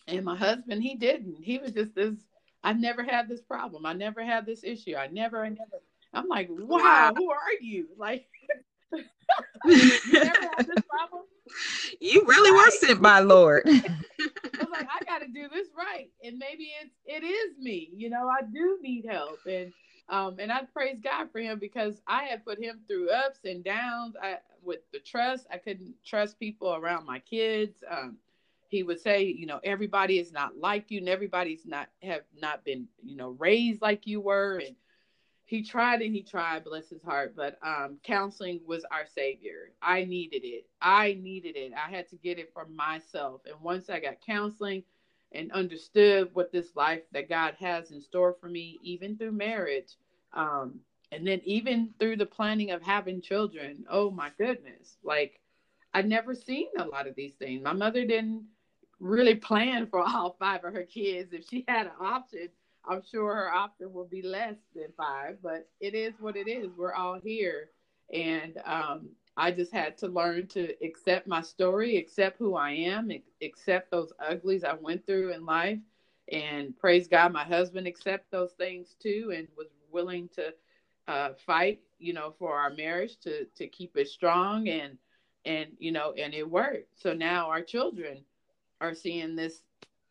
and 0.08 0.24
my 0.24 0.36
husband 0.36 0.84
he 0.84 0.96
didn't. 0.96 1.38
He 1.42 1.58
was 1.58 1.72
just 1.72 1.96
this 1.96 2.16
i 2.64 2.74
never 2.74 3.04
had 3.04 3.28
this 3.30 3.42
problem. 3.42 3.86
I 3.86 3.94
never 3.94 4.24
had 4.24 4.46
this 4.46 4.64
issue. 4.64 4.96
I 4.96 5.08
never 5.08 5.44
i 5.44 5.50
never. 5.50 5.82
I'm 6.14 6.28
like 6.28 6.48
wow 6.50 7.14
who 7.16 7.32
are 7.32 7.54
you? 7.62 7.88
Like 7.98 8.28
you 9.66 10.14
never 10.14 10.50
had 10.58 10.68
this 10.68 10.84
problem? 10.90 11.24
You 12.02 12.26
really 12.26 12.52
were 12.52 12.72
sent 12.72 13.02
by 13.02 13.20
Lord. 13.20 13.64
I 13.68 13.70
was 14.60 14.68
like, 14.72 14.88
I 14.92 15.04
got 15.06 15.20
to 15.20 15.28
do 15.28 15.48
this 15.48 15.68
right, 15.78 16.10
and 16.24 16.38
maybe 16.38 16.72
it's 16.82 16.96
it 17.06 17.24
is 17.24 17.58
me. 17.60 17.90
You 17.96 18.10
know, 18.10 18.28
I 18.28 18.42
do 18.52 18.80
need 18.82 19.06
help, 19.10 19.40
and 19.46 19.72
um, 20.10 20.36
and 20.40 20.52
I 20.52 20.64
praise 20.64 21.00
God 21.04 21.32
for 21.32 21.40
him 21.40 21.60
because 21.60 22.02
I 22.08 22.24
had 22.26 22.46
put 22.46 22.62
him 22.62 22.82
through 22.88 23.10
ups 23.10 23.40
and 23.46 23.64
downs. 23.64 24.16
I 24.22 24.38
with 24.64 24.80
the 24.92 25.00
trust, 25.00 25.48
I 25.52 25.58
couldn't 25.58 25.94
trust 26.06 26.40
people 26.40 26.76
around 26.76 27.06
my 27.06 27.20
kids. 27.20 27.84
Um, 27.90 28.18
he 28.68 28.84
would 28.84 29.00
say, 29.00 29.24
you 29.24 29.46
know, 29.46 29.60
everybody 29.64 30.20
is 30.20 30.32
not 30.32 30.58
like 30.58 30.90
you, 30.90 31.00
and 31.00 31.10
everybody's 31.10 31.66
not 31.66 31.90
have 32.02 32.24
not 32.40 32.66
been, 32.66 32.88
you 33.04 33.16
know, 33.16 33.30
raised 33.40 33.82
like 33.82 34.08
you 34.08 34.22
were, 34.22 34.58
and 34.58 34.76
he 35.46 35.62
tried 35.64 36.02
and 36.02 36.14
he 36.14 36.24
tried, 36.24 36.64
bless 36.64 36.90
his 36.90 37.04
heart. 37.04 37.36
But 37.36 37.60
um, 37.64 37.98
counseling 38.04 38.62
was 38.66 38.84
our 38.92 39.06
savior. 39.06 39.72
I 39.82 40.06
needed 40.06 40.44
it. 40.44 40.66
I 40.82 41.18
needed 41.22 41.56
it. 41.56 41.72
I 41.74 41.90
had 41.90 42.10
to 42.10 42.16
get 42.18 42.40
it 42.40 42.52
for 42.54 42.66
myself. 42.68 43.42
And 43.46 43.56
once 43.62 43.90
I 43.90 44.00
got 44.00 44.22
counseling 44.26 44.84
and 45.36 45.52
understood 45.52 46.30
what 46.34 46.52
this 46.52 46.76
life 46.76 47.04
that 47.12 47.30
God 47.30 47.56
has 47.60 47.92
in 47.92 48.02
store 48.02 48.36
for 48.40 48.48
me, 48.50 48.80
even 48.82 49.18
through 49.18 49.34
marriage, 49.34 49.96
um, 50.34 50.80
and 51.12 51.26
then 51.28 51.42
even 51.44 51.94
through 52.00 52.18
the 52.18 52.26
planning 52.26 52.72
of 52.72 52.82
having 52.82 53.22
children, 53.22 53.86
oh 53.90 54.12
my 54.12 54.32
goodness, 54.38 54.98
like 55.04 55.40
I'd 55.94 56.08
never 56.08 56.36
seen 56.36 56.68
a 56.78 56.86
lot 56.86 57.08
of 57.08 57.16
these 57.16 57.36
things. 57.36 57.64
My 57.64 57.74
mother 57.74 58.06
didn't 58.06 58.46
really 59.00 59.36
plan 59.36 59.88
for 59.88 60.00
all 60.08 60.36
five 60.40 60.64
of 60.64 60.74
her 60.74 60.84
kids. 60.84 61.34
If 61.34 61.48
she 61.50 61.64
had 61.68 61.88
an 61.88 61.94
option, 62.00 62.50
I'm 62.88 63.02
sure 63.10 63.34
her 63.34 63.52
option 63.52 63.94
will 63.94 64.06
be 64.08 64.22
less 64.22 64.56
than 64.76 64.88
five, 64.98 65.38
but 65.42 65.68
it 65.80 65.96
is 65.96 66.14
what 66.20 66.36
it 66.36 66.48
is. 66.48 66.70
We're 66.78 66.94
all 66.94 67.20
here. 67.24 67.70
And 68.14 68.60
um, 68.66 69.10
I 69.38 69.52
just 69.52 69.74
had 69.74 69.98
to 70.00 70.08
learn 70.08 70.48
to 70.48 70.74
accept 70.84 71.28
my 71.28 71.42
story, 71.42 71.98
accept 71.98 72.38
who 72.38 72.56
I 72.56 72.72
am, 72.72 73.12
accept 73.42 73.92
those 73.92 74.14
uglies 74.20 74.64
I 74.64 74.74
went 74.74 75.06
through 75.06 75.34
in 75.34 75.46
life. 75.46 75.80
And 76.32 76.76
praise 76.78 77.08
God, 77.08 77.34
my 77.34 77.44
husband 77.44 77.86
accept 77.88 78.32
those 78.32 78.54
things 78.54 78.96
too 79.00 79.34
and 79.36 79.48
was 79.58 79.68
willing 79.92 80.30
to 80.36 80.54
uh, 81.08 81.34
fight, 81.46 81.82
you 82.00 82.14
know, 82.14 82.34
for 82.40 82.56
our 82.58 82.72
marriage 82.72 83.18
to 83.22 83.46
to 83.56 83.68
keep 83.68 83.96
it 83.98 84.08
strong 84.08 84.68
and 84.70 84.98
and 85.46 85.70
you 85.78 85.92
know, 85.92 86.14
and 86.18 86.34
it 86.34 86.50
worked. 86.50 87.00
So 87.00 87.14
now 87.14 87.50
our 87.50 87.62
children 87.62 88.24
are 88.82 88.96
seeing 88.96 89.36
this 89.36 89.62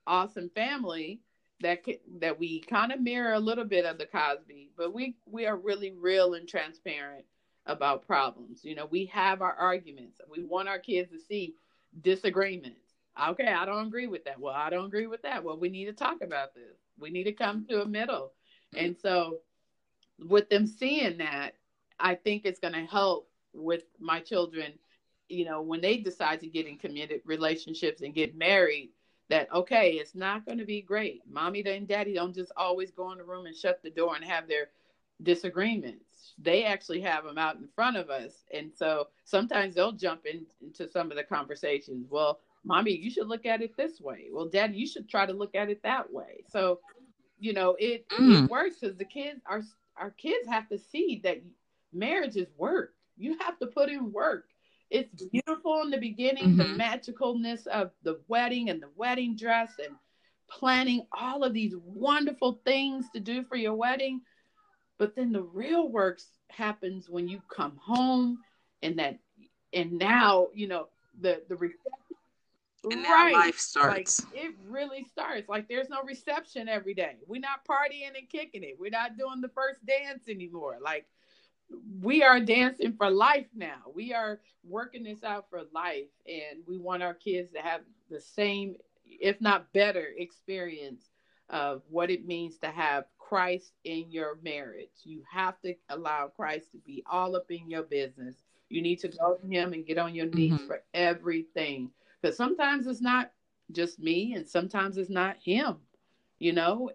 awesome 0.06 0.50
family 0.54 1.20
that 1.60 1.80
that 2.20 2.38
we 2.38 2.60
kind 2.60 2.92
of 2.92 3.00
mirror 3.00 3.32
a 3.32 3.40
little 3.40 3.64
bit 3.64 3.86
of 3.86 3.98
the 3.98 4.06
Cosby, 4.06 4.70
but 4.76 4.92
we 4.94 5.16
we 5.26 5.46
are 5.46 5.56
really 5.56 5.92
real 5.92 6.34
and 6.34 6.48
transparent 6.48 7.24
about 7.66 8.06
problems. 8.06 8.64
You 8.64 8.74
know, 8.74 8.86
we 8.86 9.06
have 9.06 9.42
our 9.42 9.54
arguments. 9.54 10.20
We 10.30 10.44
want 10.44 10.68
our 10.68 10.78
kids 10.78 11.10
to 11.12 11.18
see 11.18 11.54
disagreements. 12.02 12.78
Okay, 13.28 13.52
I 13.52 13.64
don't 13.64 13.86
agree 13.86 14.06
with 14.06 14.24
that. 14.24 14.40
Well, 14.40 14.54
I 14.54 14.70
don't 14.70 14.86
agree 14.86 15.06
with 15.06 15.22
that. 15.22 15.44
Well, 15.44 15.58
we 15.58 15.68
need 15.68 15.86
to 15.86 15.92
talk 15.92 16.20
about 16.22 16.54
this. 16.54 16.76
We 16.98 17.10
need 17.10 17.24
to 17.24 17.32
come 17.32 17.64
to 17.66 17.82
a 17.82 17.86
middle. 17.86 18.32
And 18.76 18.96
so 18.96 19.38
with 20.18 20.48
them 20.48 20.66
seeing 20.66 21.18
that, 21.18 21.54
I 21.98 22.16
think 22.16 22.42
it's 22.44 22.58
going 22.58 22.74
to 22.74 22.84
help 22.84 23.28
with 23.52 23.84
my 24.00 24.20
children, 24.20 24.72
you 25.28 25.44
know, 25.44 25.62
when 25.62 25.80
they 25.80 25.98
decide 25.98 26.40
to 26.40 26.48
get 26.48 26.66
in 26.66 26.76
committed 26.76 27.20
relationships 27.24 28.02
and 28.02 28.14
get 28.14 28.36
married, 28.36 28.90
that 29.30 29.50
okay, 29.52 29.92
it's 29.92 30.14
not 30.14 30.44
going 30.44 30.58
to 30.58 30.64
be 30.64 30.82
great. 30.82 31.22
Mommy 31.30 31.62
and 31.64 31.88
daddy 31.88 32.14
don't 32.14 32.34
just 32.34 32.52
always 32.56 32.90
go 32.90 33.12
in 33.12 33.18
the 33.18 33.24
room 33.24 33.46
and 33.46 33.56
shut 33.56 33.80
the 33.82 33.90
door 33.90 34.16
and 34.16 34.24
have 34.24 34.48
their 34.48 34.68
disagreements. 35.22 36.13
They 36.38 36.64
actually 36.64 37.00
have 37.02 37.24
them 37.24 37.38
out 37.38 37.56
in 37.56 37.68
front 37.74 37.96
of 37.96 38.10
us. 38.10 38.44
And 38.52 38.72
so 38.74 39.08
sometimes 39.24 39.74
they'll 39.74 39.92
jump 39.92 40.26
in, 40.26 40.46
into 40.62 40.90
some 40.90 41.10
of 41.10 41.16
the 41.16 41.24
conversations. 41.24 42.06
Well, 42.10 42.40
mommy, 42.64 42.96
you 42.96 43.10
should 43.10 43.28
look 43.28 43.46
at 43.46 43.62
it 43.62 43.76
this 43.76 44.00
way. 44.00 44.28
Well, 44.32 44.48
daddy, 44.48 44.76
you 44.76 44.86
should 44.86 45.08
try 45.08 45.26
to 45.26 45.32
look 45.32 45.54
at 45.54 45.70
it 45.70 45.82
that 45.82 46.12
way. 46.12 46.44
So, 46.48 46.80
you 47.38 47.52
know, 47.52 47.76
it, 47.78 48.08
mm. 48.08 48.44
it 48.44 48.50
works 48.50 48.76
because 48.80 48.96
the 48.96 49.04
kids, 49.04 49.40
our, 49.46 49.62
our 49.96 50.10
kids 50.10 50.48
have 50.48 50.68
to 50.68 50.78
see 50.78 51.20
that 51.24 51.42
marriage 51.92 52.36
is 52.36 52.48
work. 52.56 52.94
You 53.16 53.36
have 53.40 53.58
to 53.58 53.66
put 53.66 53.90
in 53.90 54.12
work 54.12 54.46
it's 54.94 55.24
beautiful 55.24 55.82
in 55.82 55.90
the 55.90 55.98
beginning, 55.98 56.56
mm-hmm. 56.56 56.58
the 56.58 56.84
magicalness 56.84 57.66
of 57.66 57.90
the 58.02 58.20
wedding 58.28 58.70
and 58.70 58.80
the 58.80 58.90
wedding 58.94 59.36
dress 59.36 59.72
and 59.84 59.96
planning 60.48 61.06
all 61.12 61.42
of 61.42 61.52
these 61.52 61.74
wonderful 61.84 62.60
things 62.64 63.06
to 63.12 63.20
do 63.20 63.42
for 63.44 63.56
your 63.56 63.74
wedding. 63.74 64.20
But 64.98 65.16
then 65.16 65.32
the 65.32 65.42
real 65.42 65.88
work 65.88 66.20
happens 66.50 67.08
when 67.10 67.28
you 67.28 67.42
come 67.48 67.76
home 67.76 68.38
and 68.82 68.98
that 68.98 69.18
and 69.72 69.92
now, 69.98 70.48
you 70.54 70.68
know, 70.68 70.88
the 71.20 71.42
the 71.48 71.56
and 72.90 73.02
right. 73.04 73.32
life 73.32 73.58
starts. 73.58 74.24
Like, 74.24 74.44
it 74.44 74.54
really 74.68 75.04
starts. 75.04 75.48
Like 75.48 75.68
there's 75.68 75.88
no 75.88 76.02
reception 76.02 76.68
every 76.68 76.94
day. 76.94 77.16
We're 77.26 77.40
not 77.40 77.66
partying 77.66 78.16
and 78.16 78.28
kicking 78.28 78.62
it. 78.62 78.76
We're 78.78 78.90
not 78.90 79.16
doing 79.16 79.40
the 79.40 79.48
first 79.48 79.84
dance 79.86 80.28
anymore. 80.28 80.78
Like 80.82 81.06
we 82.02 82.22
are 82.22 82.40
dancing 82.40 82.92
for 82.92 83.10
life 83.10 83.46
now. 83.54 83.78
We 83.94 84.12
are 84.12 84.40
working 84.62 85.02
this 85.02 85.24
out 85.24 85.48
for 85.50 85.62
life, 85.72 86.08
and 86.26 86.62
we 86.66 86.78
want 86.78 87.02
our 87.02 87.14
kids 87.14 87.52
to 87.52 87.60
have 87.60 87.80
the 88.10 88.20
same, 88.20 88.76
if 89.06 89.40
not 89.40 89.72
better, 89.72 90.08
experience 90.16 91.10
of 91.50 91.82
what 91.88 92.10
it 92.10 92.26
means 92.26 92.58
to 92.58 92.68
have 92.68 93.04
Christ 93.34 93.72
in 93.82 94.12
your 94.12 94.38
marriage. 94.44 95.02
You 95.02 95.24
have 95.28 95.60
to 95.62 95.74
allow 95.88 96.28
Christ 96.28 96.70
to 96.70 96.78
be 96.78 97.02
all 97.10 97.34
up 97.34 97.50
in 97.50 97.68
your 97.68 97.82
business. 97.82 98.36
You 98.68 98.80
need 98.80 99.00
to 99.00 99.08
go 99.08 99.34
to 99.34 99.46
Him 99.48 99.72
and 99.72 99.84
get 99.84 99.98
on 99.98 100.14
your 100.14 100.26
knees 100.26 100.52
mm-hmm. 100.52 100.68
for 100.68 100.84
everything. 100.94 101.90
Because 102.22 102.36
sometimes 102.36 102.86
it's 102.86 103.00
not 103.00 103.32
just 103.72 103.98
me, 103.98 104.34
and 104.34 104.48
sometimes 104.48 104.98
it's 104.98 105.10
not 105.10 105.34
Him. 105.44 105.78
You 106.38 106.52
know, 106.52 106.92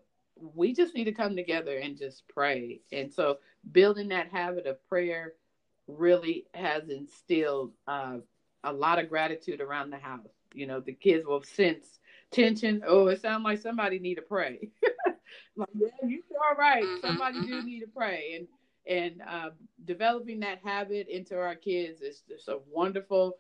we 0.56 0.74
just 0.74 0.96
need 0.96 1.04
to 1.04 1.12
come 1.12 1.36
together 1.36 1.78
and 1.78 1.98
just 1.98 2.24
pray. 2.30 2.80
And 2.94 3.12
so 3.12 3.40
building 3.74 4.08
that 4.08 4.30
habit 4.30 4.66
of 4.66 4.88
prayer 4.88 5.34
really 5.90 6.46
has 6.54 6.88
instilled 6.88 7.74
uh, 7.86 8.20
a 8.64 8.72
lot 8.72 8.98
of 8.98 9.10
gratitude 9.10 9.60
around 9.60 9.90
the 9.90 9.98
house. 9.98 10.32
You 10.54 10.68
know, 10.68 10.80
the 10.80 10.94
kids 10.94 11.26
will 11.26 11.44
sense 11.44 12.00
tension. 12.32 12.82
Oh, 12.88 13.08
it 13.08 13.22
sounds 13.22 13.44
like 13.44 13.60
somebody 13.60 14.00
need 14.00 14.16
to 14.16 14.22
pray. 14.22 14.70
like, 15.56 15.70
yeah, 15.74 15.88
you 16.08 16.22
sure 16.28 16.56
right. 16.58 16.86
Somebody 17.02 17.46
do 17.46 17.64
need 17.64 17.82
to 17.82 17.88
pray. 17.88 18.36
And 18.38 18.48
and 18.88 19.22
uh, 19.30 19.50
developing 19.86 20.40
that 20.40 20.60
habit 20.64 21.08
into 21.10 21.38
our 21.38 21.56
kids 21.56 22.02
is 22.02 22.24
just 22.28 22.48
a 22.48 22.60
wonderful, 22.72 23.38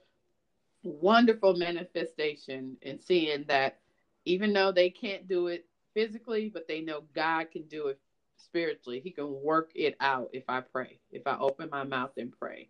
wonderful 0.83 1.55
manifestation 1.55 2.77
and 2.83 3.01
seeing 3.01 3.45
that 3.47 3.79
even 4.25 4.53
though 4.53 4.71
they 4.71 4.89
can't 4.89 5.27
do 5.27 5.47
it 5.47 5.65
physically, 5.93 6.49
but 6.53 6.67
they 6.67 6.81
know 6.81 7.03
God 7.15 7.51
can 7.51 7.63
do 7.63 7.87
it 7.87 7.99
spiritually. 8.37 9.01
He 9.03 9.11
can 9.11 9.41
work 9.41 9.71
it 9.75 9.95
out 9.99 10.29
if 10.33 10.43
I 10.47 10.61
pray, 10.61 10.99
if 11.11 11.25
I 11.25 11.37
open 11.37 11.69
my 11.71 11.83
mouth 11.83 12.11
and 12.17 12.31
pray. 12.37 12.69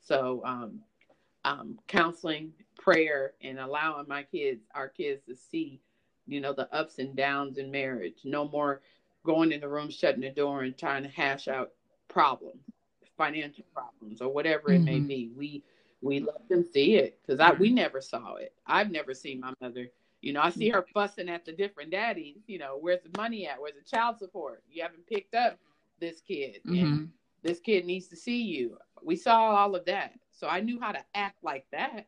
So, 0.00 0.42
um, 0.44 0.80
um, 1.44 1.78
counseling, 1.88 2.52
prayer, 2.78 3.32
and 3.42 3.58
allowing 3.58 4.06
my 4.08 4.22
kids, 4.24 4.62
our 4.74 4.88
kids, 4.88 5.22
to 5.26 5.34
see, 5.34 5.80
you 6.30 6.40
know, 6.40 6.52
the 6.52 6.72
ups 6.74 6.98
and 6.98 7.16
downs 7.16 7.58
in 7.58 7.70
marriage. 7.70 8.18
No 8.24 8.48
more 8.48 8.80
going 9.24 9.52
in 9.52 9.60
the 9.60 9.68
room, 9.68 9.90
shutting 9.90 10.20
the 10.20 10.30
door, 10.30 10.62
and 10.62 10.76
trying 10.76 11.02
to 11.02 11.08
hash 11.08 11.48
out 11.48 11.72
problems, 12.08 12.62
financial 13.16 13.64
problems, 13.74 14.20
or 14.20 14.32
whatever 14.32 14.68
mm-hmm. 14.68 14.88
it 14.88 14.90
may 14.90 14.98
mm-hmm. 14.98 15.08
be. 15.08 15.32
We 15.36 15.64
we 16.02 16.20
let 16.20 16.48
them 16.48 16.64
see 16.64 16.94
it 16.96 17.18
because 17.20 17.40
I 17.40 17.52
we 17.52 17.70
never 17.70 18.00
saw 18.00 18.36
it. 18.36 18.54
I've 18.66 18.90
never 18.90 19.14
seen 19.14 19.40
my 19.40 19.52
mother. 19.60 19.88
You 20.20 20.34
know, 20.34 20.42
I 20.42 20.50
see 20.50 20.68
her 20.68 20.86
fussing 20.92 21.30
at 21.30 21.46
the 21.46 21.52
different 21.52 21.90
daddies. 21.90 22.38
You 22.46 22.58
know, 22.58 22.78
where's 22.78 23.02
the 23.02 23.18
money 23.18 23.46
at? 23.46 23.60
Where's 23.60 23.74
the 23.74 23.88
child 23.88 24.18
support? 24.18 24.62
You 24.70 24.82
haven't 24.82 25.06
picked 25.06 25.34
up 25.34 25.58
this 25.98 26.20
kid, 26.20 26.60
mm-hmm. 26.66 26.84
and 26.84 27.10
this 27.42 27.60
kid 27.60 27.84
needs 27.84 28.06
to 28.08 28.16
see 28.16 28.42
you. 28.42 28.76
We 29.02 29.16
saw 29.16 29.56
all 29.56 29.74
of 29.74 29.84
that, 29.86 30.12
so 30.30 30.46
I 30.46 30.60
knew 30.60 30.78
how 30.80 30.92
to 30.92 31.02
act 31.14 31.42
like 31.42 31.66
that. 31.72 32.06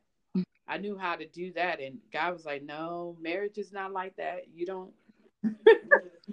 I 0.72 0.78
knew 0.78 0.96
how 0.96 1.16
to 1.16 1.26
do 1.26 1.52
that, 1.52 1.80
and 1.80 1.98
God 2.14 2.32
was 2.32 2.46
like, 2.46 2.62
"No, 2.62 3.14
marriage 3.20 3.58
is 3.58 3.72
not 3.72 3.92
like 3.92 4.16
that. 4.16 4.44
You 4.54 4.64
don't." 4.64 4.90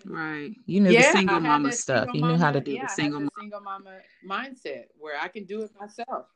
right. 0.06 0.56
You 0.66 0.80
knew 0.80 0.92
yeah, 0.92 1.12
the 1.12 1.18
single 1.18 1.40
mama 1.42 1.74
stuff. 1.74 2.06
Single 2.06 2.16
you 2.16 2.28
knew 2.28 2.42
how 2.42 2.52
to 2.52 2.62
do 2.62 2.72
yeah, 2.72 2.84
the 2.84 2.88
single 2.88 3.20
mama. 3.20 3.32
single 3.38 3.60
mama 3.60 3.98
mindset 4.26 4.86
where 4.98 5.20
I 5.20 5.28
can 5.28 5.44
do 5.44 5.64
it 5.64 5.72
myself. 5.78 6.28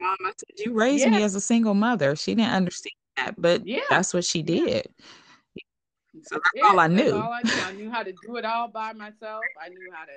Mama 0.00 0.32
said, 0.36 0.64
"You 0.64 0.72
raised 0.72 1.04
yeah. 1.04 1.10
me 1.10 1.24
as 1.24 1.34
a 1.34 1.40
single 1.40 1.74
mother." 1.74 2.14
She 2.14 2.36
didn't 2.36 2.52
understand 2.52 2.94
that, 3.16 3.34
but 3.36 3.66
yeah. 3.66 3.80
that's 3.90 4.14
what 4.14 4.24
she 4.24 4.42
did. 4.42 4.86
So 6.22 6.36
that's 6.36 6.42
yeah, 6.54 6.66
all 6.66 6.78
I 6.78 6.86
knew. 6.86 7.12
All 7.12 7.32
I, 7.32 7.42
knew. 7.42 7.62
I 7.64 7.72
knew 7.72 7.90
how 7.90 8.04
to 8.04 8.12
do 8.24 8.36
it 8.36 8.44
all 8.44 8.68
by 8.68 8.92
myself. 8.92 9.42
I 9.60 9.68
knew 9.68 9.90
how 9.92 10.04
to 10.04 10.12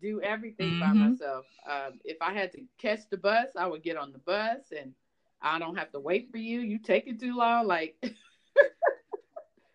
do 0.00 0.22
everything 0.22 0.70
mm-hmm. 0.70 0.80
by 0.80 1.08
myself. 1.08 1.44
Um, 1.70 2.00
if 2.04 2.16
I 2.22 2.32
had 2.32 2.52
to 2.52 2.62
catch 2.78 3.00
the 3.10 3.18
bus, 3.18 3.48
I 3.54 3.66
would 3.66 3.82
get 3.82 3.98
on 3.98 4.12
the 4.12 4.18
bus, 4.18 4.72
and 4.78 4.94
I 5.42 5.58
don't 5.58 5.76
have 5.76 5.92
to 5.92 6.00
wait 6.00 6.30
for 6.30 6.38
you. 6.38 6.60
You 6.60 6.78
take 6.78 7.06
it 7.06 7.20
too 7.20 7.36
long. 7.36 7.66
Like 7.66 7.96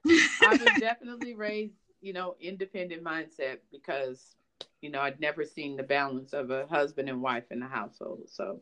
I 0.07 0.49
was 0.51 0.69
definitely 0.79 1.33
raised, 1.33 1.75
you 2.01 2.13
know, 2.13 2.35
independent 2.39 3.03
mindset 3.03 3.57
because, 3.71 4.35
you 4.81 4.89
know, 4.89 5.01
I'd 5.01 5.19
never 5.19 5.43
seen 5.43 5.75
the 5.75 5.83
balance 5.83 6.33
of 6.33 6.51
a 6.51 6.67
husband 6.67 7.09
and 7.09 7.21
wife 7.21 7.45
in 7.51 7.59
the 7.59 7.67
household. 7.67 8.21
So, 8.27 8.61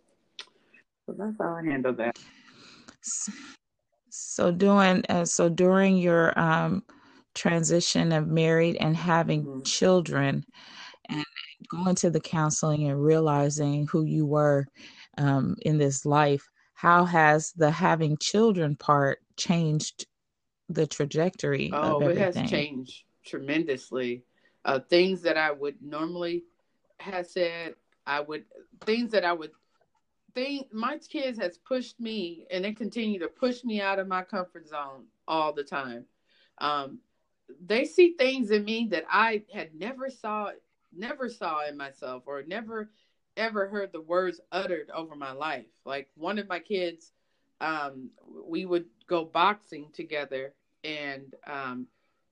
so 1.05 1.15
that's 1.17 1.37
how 1.39 1.55
I 1.55 1.63
handle 1.63 1.93
that. 1.93 2.17
So 4.09 4.51
doing 4.51 5.03
uh, 5.09 5.25
so 5.25 5.49
during 5.49 5.97
your 5.97 6.37
um, 6.39 6.83
transition 7.33 8.11
of 8.11 8.27
married 8.27 8.77
and 8.79 8.95
having 8.95 9.43
mm-hmm. 9.43 9.61
children, 9.63 10.45
and 11.09 11.25
going 11.69 11.95
to 11.95 12.09
the 12.09 12.19
counseling 12.19 12.87
and 12.87 13.03
realizing 13.03 13.87
who 13.87 14.05
you 14.05 14.25
were 14.25 14.65
um, 15.17 15.55
in 15.63 15.77
this 15.77 16.05
life, 16.05 16.47
how 16.83 17.05
has 17.05 17.53
the 17.53 17.71
having 17.71 18.17
children 18.17 18.75
part 18.75 19.19
changed 19.37 20.05
the 20.69 20.85
trajectory 20.85 21.71
oh 21.73 21.99
it 22.01 22.17
has 22.17 22.35
changed 22.49 23.03
tremendously. 23.25 24.23
Uh, 24.65 24.79
things 24.79 25.21
that 25.21 25.37
i 25.37 25.51
would 25.51 25.75
normally 25.81 26.43
have 26.99 27.25
said 27.25 27.75
i 28.05 28.19
would 28.19 28.43
things 28.85 29.11
that 29.11 29.25
i 29.25 29.33
would 29.33 29.51
think 30.35 30.73
my 30.73 30.97
kids 30.97 31.39
has 31.39 31.57
pushed 31.57 31.99
me 31.99 32.45
and 32.51 32.65
they 32.65 32.73
continue 32.73 33.19
to 33.19 33.27
push 33.27 33.63
me 33.63 33.81
out 33.81 33.99
of 33.99 34.07
my 34.07 34.23
comfort 34.23 34.67
zone 34.67 35.05
all 35.27 35.53
the 35.53 35.63
time. 35.63 36.05
Um, 36.57 36.99
they 37.63 37.85
see 37.85 38.15
things 38.17 38.51
in 38.51 38.63
me 38.63 38.87
that 38.91 39.03
i 39.11 39.43
had 39.53 39.75
never 39.75 40.09
saw 40.09 40.49
never 40.95 41.29
saw 41.29 41.67
in 41.67 41.77
myself 41.77 42.23
or 42.25 42.43
never 42.43 42.89
ever 43.37 43.67
heard 43.67 43.91
the 43.91 44.01
words 44.01 44.39
uttered 44.51 44.89
over 44.93 45.15
my 45.15 45.31
life 45.31 45.65
like 45.85 46.07
one 46.15 46.37
of 46.37 46.47
my 46.47 46.59
kids 46.59 47.11
um, 47.61 48.09
we 48.45 48.65
would 48.65 48.85
go 49.07 49.23
boxing 49.23 49.89
together, 49.93 50.53
and 50.83 51.33
um, 51.47 51.87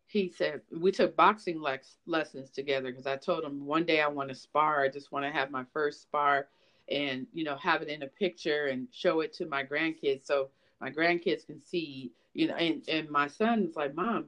he 0.08 0.28
said 0.30 0.62
we 0.72 0.92
took 0.92 1.16
boxing 1.16 1.62
lex- 1.62 1.98
lessons 2.06 2.50
together 2.52 2.92
because 2.92 3.08
I 3.08 3.16
told 3.16 3.44
him 3.44 3.66
one 3.66 3.86
day 3.86 4.02
I 4.02 4.08
want 4.08 4.30
to 4.30 4.36
spar. 4.36 4.84
I 4.84 4.90
just 4.90 5.12
want 5.12 5.26
to 5.26 5.32
have 5.32 5.50
my 5.50 5.64
first 5.74 6.02
spar, 6.02 6.48
and 6.90 7.28
you 7.34 7.44
know 7.44 7.56
have 7.58 7.82
it 7.82 7.88
in 7.90 8.04
a 8.04 8.08
picture 8.08 8.68
and 8.68 8.88
show 8.92 9.22
it 9.22 9.34
to 9.34 9.46
my 9.46 9.64
grandkids 9.64 10.26
so 10.26 10.50
my 10.82 10.92
grandkids 10.92 11.46
can 11.46 11.62
see. 11.62 12.12
You 12.34 12.48
know, 12.48 12.56
and 12.56 12.84
and 12.88 13.10
my 13.10 13.28
son's 13.28 13.76
like, 13.76 13.94
Mom, 13.96 14.28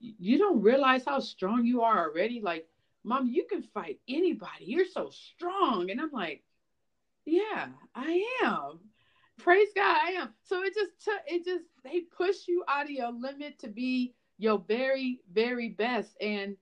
you 0.00 0.38
don't 0.38 0.62
realize 0.62 1.04
how 1.04 1.18
strong 1.20 1.64
you 1.64 1.82
are 1.82 2.08
already. 2.08 2.40
Like, 2.40 2.66
Mom, 3.04 3.28
you 3.28 3.46
can 3.48 3.62
fight 3.62 4.00
anybody. 4.08 4.64
You're 4.66 4.86
so 4.86 5.10
strong, 5.10 5.90
and 5.90 6.00
I'm 6.00 6.12
like, 6.12 6.42
Yeah, 7.24 7.68
I 7.94 8.24
am 8.44 8.80
praise 9.42 9.68
God, 9.74 9.96
I 10.02 10.10
am. 10.12 10.34
So 10.44 10.62
it 10.62 10.74
just 10.74 11.04
took 11.04 11.20
it 11.26 11.44
just 11.44 11.64
they 11.84 12.00
push 12.00 12.48
you 12.48 12.64
out 12.68 12.84
of 12.84 12.90
your 12.90 13.12
limit 13.12 13.58
to 13.60 13.68
be 13.68 14.14
your 14.38 14.64
very, 14.66 15.20
very 15.32 15.70
best. 15.70 16.16
And 16.20 16.56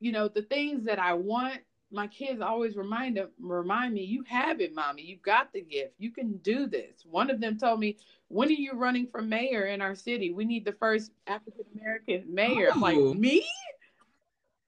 you 0.00 0.12
know, 0.12 0.28
the 0.28 0.42
things 0.42 0.84
that 0.84 0.98
I 0.98 1.14
want, 1.14 1.60
my 1.90 2.06
kids 2.06 2.40
always 2.40 2.76
remind 2.76 3.16
them, 3.16 3.30
remind 3.40 3.94
me, 3.94 4.02
you 4.02 4.24
have 4.28 4.60
it, 4.60 4.74
mommy. 4.74 5.02
You 5.02 5.16
got 5.16 5.52
the 5.52 5.62
gift. 5.62 5.94
You 5.98 6.10
can 6.10 6.36
do 6.38 6.66
this. 6.66 7.04
One 7.08 7.30
of 7.30 7.40
them 7.40 7.58
told 7.58 7.80
me, 7.80 7.96
When 8.28 8.48
are 8.48 8.52
you 8.52 8.74
running 8.74 9.06
for 9.06 9.22
mayor 9.22 9.66
in 9.66 9.80
our 9.80 9.94
city? 9.94 10.32
We 10.32 10.44
need 10.44 10.64
the 10.64 10.72
first 10.72 11.12
African 11.26 11.64
American 11.74 12.24
mayor. 12.32 12.70
I'm 12.72 12.80
like, 12.80 12.98
oh. 12.98 13.14
me? 13.14 13.46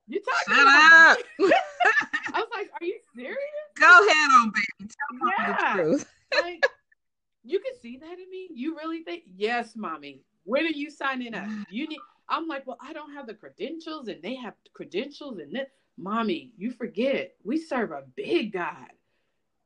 You 0.09 0.21
talking 0.21 0.55
Shut 0.55 0.63
about 0.63 1.11
up. 1.13 1.19
I 2.35 2.41
was 2.41 2.49
like, 2.55 2.71
Are 2.81 2.85
you 2.85 2.99
serious? 3.15 3.39
Go 3.79 3.87
ahead 3.87 4.31
on, 4.35 4.53
baby. 4.55 4.91
Tell 4.91 5.29
yeah. 5.39 5.77
the 5.77 5.83
truth. 5.83 6.07
like, 6.43 6.67
you 7.45 7.61
can 7.61 7.73
see 7.81 7.99
that 7.99 8.13
in 8.13 8.31
me. 8.31 8.49
You 8.55 8.77
really 8.77 9.03
think? 9.03 9.25
Yes, 9.37 9.77
mommy. 9.77 10.23
When 10.45 10.65
are 10.65 10.71
you 10.71 10.91
signing 10.91 11.35
up? 11.35 11.47
You 11.71 11.87
need. 11.87 12.01
I'm 12.29 12.47
like, 12.49 12.67
well, 12.67 12.79
I 12.81 12.93
don't 12.93 13.13
have 13.15 13.27
the 13.27 13.35
credentials, 13.35 14.09
and 14.09 14.23
they 14.23 14.35
have 14.37 14.55
credentials, 14.73 15.39
and 15.39 15.55
this. 15.55 15.69
Mommy, 16.01 16.53
you 16.57 16.71
forget 16.71 17.35
we 17.43 17.59
serve 17.59 17.91
a 17.91 18.05
big 18.15 18.53
God. 18.53 18.93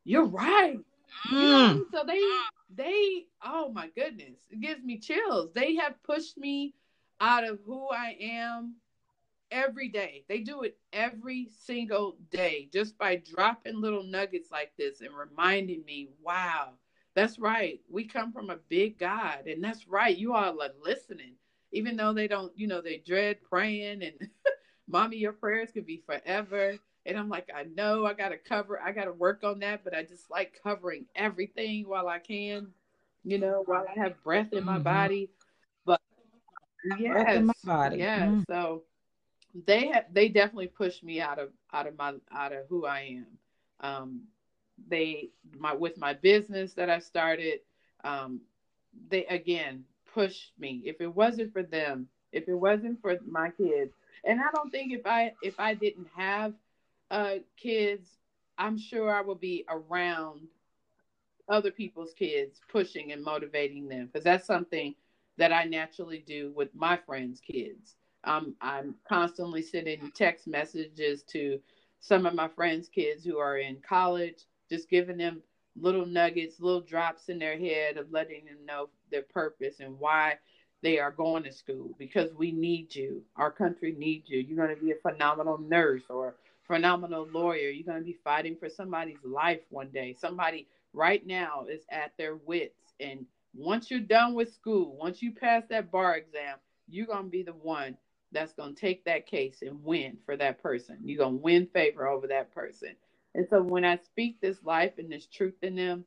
You're 0.05 0.24
right. 0.24 0.78
Mm. 1.31 1.33
You 1.33 1.38
know, 1.38 1.85
so 1.92 2.05
they, 2.07 2.20
they, 2.74 3.26
oh 3.44 3.70
my 3.70 3.88
goodness, 3.94 4.38
it 4.50 4.61
gives 4.61 4.83
me 4.83 4.98
chills. 4.98 5.52
They 5.52 5.76
have 5.76 6.02
pushed 6.02 6.38
me 6.38 6.74
out 7.20 7.44
of 7.44 7.59
who 7.66 7.88
I 7.90 8.16
am 8.18 8.76
every 9.52 9.88
day. 9.88 10.24
They 10.28 10.40
do 10.40 10.62
it 10.62 10.78
every 10.92 11.48
single 11.64 12.16
day 12.30 12.68
just 12.72 12.98
by 12.98 13.16
dropping 13.16 13.80
little 13.80 14.02
nuggets 14.02 14.50
like 14.50 14.72
this 14.76 15.02
and 15.02 15.10
reminding 15.14 15.84
me, 15.84 16.08
wow, 16.20 16.70
that's 17.14 17.38
right. 17.38 17.80
We 17.90 18.04
come 18.04 18.32
from 18.32 18.50
a 18.50 18.58
big 18.68 18.98
God, 18.98 19.46
and 19.46 19.62
that's 19.62 19.86
right. 19.86 20.16
You 20.16 20.34
all 20.34 20.62
are 20.62 20.70
listening, 20.82 21.34
even 21.70 21.96
though 21.96 22.12
they 22.12 22.26
don't, 22.26 22.52
you 22.56 22.66
know, 22.66 22.80
they 22.80 23.02
dread 23.06 23.42
praying 23.42 24.02
and 24.02 24.14
mommy, 24.88 25.18
your 25.18 25.32
prayers 25.32 25.70
could 25.72 25.86
be 25.86 26.02
forever. 26.06 26.76
And 27.04 27.18
I'm 27.18 27.28
like, 27.28 27.50
I 27.54 27.64
know 27.64 28.06
I 28.06 28.14
got 28.14 28.30
to 28.30 28.38
cover, 28.38 28.80
I 28.80 28.92
got 28.92 29.04
to 29.04 29.12
work 29.12 29.42
on 29.44 29.58
that, 29.60 29.82
but 29.84 29.94
I 29.94 30.02
just 30.02 30.30
like 30.30 30.58
covering 30.62 31.06
everything 31.14 31.88
while 31.88 32.08
I 32.08 32.18
can, 32.18 32.68
you 33.24 33.38
know, 33.38 33.62
while 33.66 33.84
I 33.88 33.98
have 33.98 34.22
breath 34.22 34.52
in 34.52 34.64
my 34.64 34.74
mm-hmm. 34.74 34.82
body. 34.84 35.30
But 35.84 36.00
yes, 36.98 37.36
in 37.36 37.46
my 37.46 37.52
body. 37.64 37.98
Yeah. 37.98 38.26
Mm-hmm. 38.26 38.42
So 38.48 38.84
they 39.54 39.88
have, 39.88 40.06
they 40.12 40.28
definitely 40.28 40.68
pushed 40.68 41.04
me 41.04 41.20
out 41.20 41.38
of, 41.38 41.50
out 41.72 41.86
of 41.86 41.96
my, 41.96 42.14
out 42.34 42.52
of 42.52 42.64
who 42.68 42.86
I 42.86 43.00
am. 43.00 43.26
Um, 43.80 44.22
they 44.88 45.30
my 45.58 45.74
with 45.74 45.98
my 45.98 46.14
business 46.14 46.72
that 46.74 46.90
I 46.90 46.98
started, 46.98 47.60
um, 48.04 48.40
they 49.08 49.26
again 49.26 49.84
pushed 50.12 50.52
me. 50.58 50.82
If 50.84 51.00
it 51.00 51.14
wasn't 51.14 51.52
for 51.52 51.62
them, 51.62 52.08
if 52.32 52.48
it 52.48 52.54
wasn't 52.54 53.00
for 53.00 53.16
my 53.26 53.50
kids, 53.50 53.92
and 54.24 54.40
I 54.40 54.50
don't 54.54 54.70
think 54.70 54.92
if 54.92 55.06
I 55.06 55.34
if 55.42 55.58
I 55.58 55.74
didn't 55.74 56.08
have 56.16 56.54
uh, 57.10 57.34
kids, 57.56 58.08
I'm 58.58 58.78
sure 58.78 59.14
I 59.14 59.20
would 59.20 59.40
be 59.40 59.64
around 59.68 60.48
other 61.48 61.70
people's 61.70 62.12
kids, 62.14 62.60
pushing 62.70 63.12
and 63.12 63.22
motivating 63.22 63.88
them 63.88 64.06
because 64.06 64.24
that's 64.24 64.46
something 64.46 64.94
that 65.38 65.52
I 65.52 65.64
naturally 65.64 66.22
do 66.26 66.52
with 66.54 66.74
my 66.74 66.96
friends' 66.96 67.40
kids. 67.40 67.96
Um, 68.24 68.54
I'm 68.61 68.94
constantly 69.08 69.62
sending 69.62 70.11
text 70.14 70.46
messages 70.46 71.22
to 71.24 71.61
some 72.00 72.26
of 72.26 72.35
my 72.35 72.48
friends' 72.48 72.88
kids 72.88 73.24
who 73.24 73.38
are 73.38 73.58
in 73.58 73.78
college 73.87 74.44
just 74.68 74.88
giving 74.88 75.18
them 75.18 75.42
little 75.76 76.06
nuggets, 76.06 76.61
little 76.61 76.80
drops 76.80 77.28
in 77.28 77.38
their 77.38 77.58
head 77.58 77.97
of 77.97 78.11
letting 78.11 78.44
them 78.44 78.64
know 78.66 78.88
their 79.11 79.22
purpose 79.22 79.80
and 79.80 79.99
why 79.99 80.36
they 80.82 80.99
are 80.99 81.11
going 81.11 81.44
to 81.44 81.53
school 81.53 81.90
because 81.99 82.32
we 82.34 82.53
need 82.53 82.94
you. 82.94 83.22
Our 83.36 83.51
country 83.51 83.94
needs 83.97 84.28
you. 84.28 84.40
You're 84.40 84.64
going 84.64 84.76
to 84.76 84.82
be 84.82 84.92
a 84.92 85.11
phenomenal 85.11 85.59
nurse 85.59 86.03
or 86.09 86.34
phenomenal 86.66 87.28
lawyer. 87.32 87.68
You're 87.68 87.86
going 87.86 88.01
to 88.01 88.05
be 88.05 88.18
fighting 88.24 88.57
for 88.57 88.68
somebody's 88.68 89.22
life 89.24 89.61
one 89.70 89.88
day. 89.88 90.16
Somebody 90.18 90.66
right 90.92 91.24
now 91.26 91.66
is 91.70 91.82
at 91.90 92.12
their 92.18 92.36
wits. 92.36 92.94
And 93.01 93.26
once 93.55 93.90
you're 93.90 94.01
done 94.01 94.34
with 94.34 94.53
school, 94.53 94.97
once 94.97 95.22
you 95.22 95.32
pass 95.32 95.64
that 95.70 95.90
bar 95.90 96.16
exam, 96.16 96.57
you're 96.88 97.07
going 97.07 97.24
to 97.24 97.30
be 97.30 97.42
the 97.42 97.53
one 97.53 97.97
that's 98.33 98.55
going 98.55 98.74
to 98.74 98.80
take 98.80 99.05
that 99.05 99.26
case 99.26 99.62
and 99.62 99.85
win 99.85 100.18
for 100.26 100.37
that 100.37 100.59
person. 100.62 100.99
You're 101.05 101.18
going 101.18 101.35
to 101.37 101.43
win 101.43 101.66
favor 101.74 102.09
over 102.09 102.28
that 102.28 102.53
person. 102.53 102.97
And 103.35 103.47
so 103.49 103.62
when 103.62 103.85
I 103.85 103.97
speak 103.97 104.37
this 104.41 104.62
life 104.62 104.93
and 104.99 105.11
this 105.12 105.26
truth 105.26 105.55
in 105.62 105.76
them, 105.76 106.05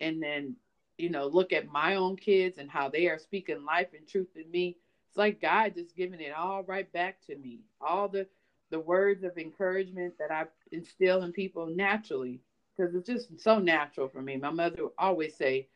and 0.00 0.22
then, 0.22 0.56
you 0.98 1.10
know, 1.10 1.26
look 1.26 1.52
at 1.52 1.66
my 1.66 1.94
own 1.96 2.16
kids 2.16 2.58
and 2.58 2.70
how 2.70 2.88
they 2.88 3.06
are 3.08 3.18
speaking 3.18 3.64
life 3.64 3.88
and 3.96 4.06
truth 4.06 4.28
in 4.36 4.50
me, 4.50 4.76
it's 5.08 5.16
like 5.16 5.40
God 5.40 5.74
just 5.74 5.96
giving 5.96 6.20
it 6.20 6.32
all 6.32 6.62
right 6.64 6.90
back 6.92 7.16
to 7.26 7.36
me. 7.36 7.60
All 7.80 8.08
the 8.08 8.26
the 8.70 8.80
words 8.80 9.22
of 9.22 9.38
encouragement 9.38 10.14
that 10.18 10.32
I 10.32 10.44
instill 10.72 11.22
in 11.22 11.32
people 11.32 11.66
naturally 11.68 12.40
because 12.76 12.94
it's 12.94 13.06
just 13.06 13.40
so 13.40 13.60
natural 13.60 14.08
for 14.08 14.20
me. 14.20 14.36
My 14.36 14.50
mother 14.50 14.88
always 14.98 15.36
say, 15.36 15.68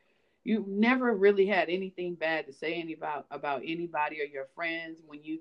"You 0.44 0.64
never 0.66 1.14
really 1.14 1.46
had 1.46 1.70
anything 1.70 2.16
bad 2.16 2.46
to 2.46 2.52
say 2.52 2.74
any 2.74 2.92
about 2.94 3.26
about 3.30 3.62
anybody 3.64 4.20
or 4.20 4.24
your 4.24 4.46
friends 4.54 5.00
when 5.06 5.22
you." 5.22 5.38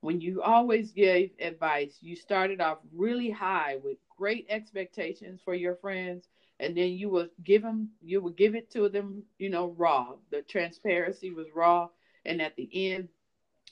When 0.00 0.20
you 0.20 0.42
always 0.42 0.92
gave 0.92 1.32
advice, 1.40 1.98
you 2.00 2.14
started 2.16 2.60
off 2.60 2.78
really 2.94 3.30
high 3.30 3.76
with 3.82 3.98
great 4.16 4.46
expectations 4.48 5.40
for 5.44 5.54
your 5.54 5.74
friends, 5.76 6.28
and 6.60 6.76
then 6.76 6.92
you 6.92 7.08
would 7.10 7.30
give 7.42 7.62
them 7.62 7.90
you 8.02 8.20
would 8.20 8.36
give 8.36 8.54
it 8.54 8.70
to 8.72 8.88
them 8.88 9.24
you 9.38 9.50
know 9.50 9.74
raw. 9.76 10.14
The 10.30 10.42
transparency 10.42 11.30
was 11.30 11.46
raw 11.54 11.88
and 12.24 12.42
at 12.42 12.56
the 12.56 12.68
end 12.72 13.08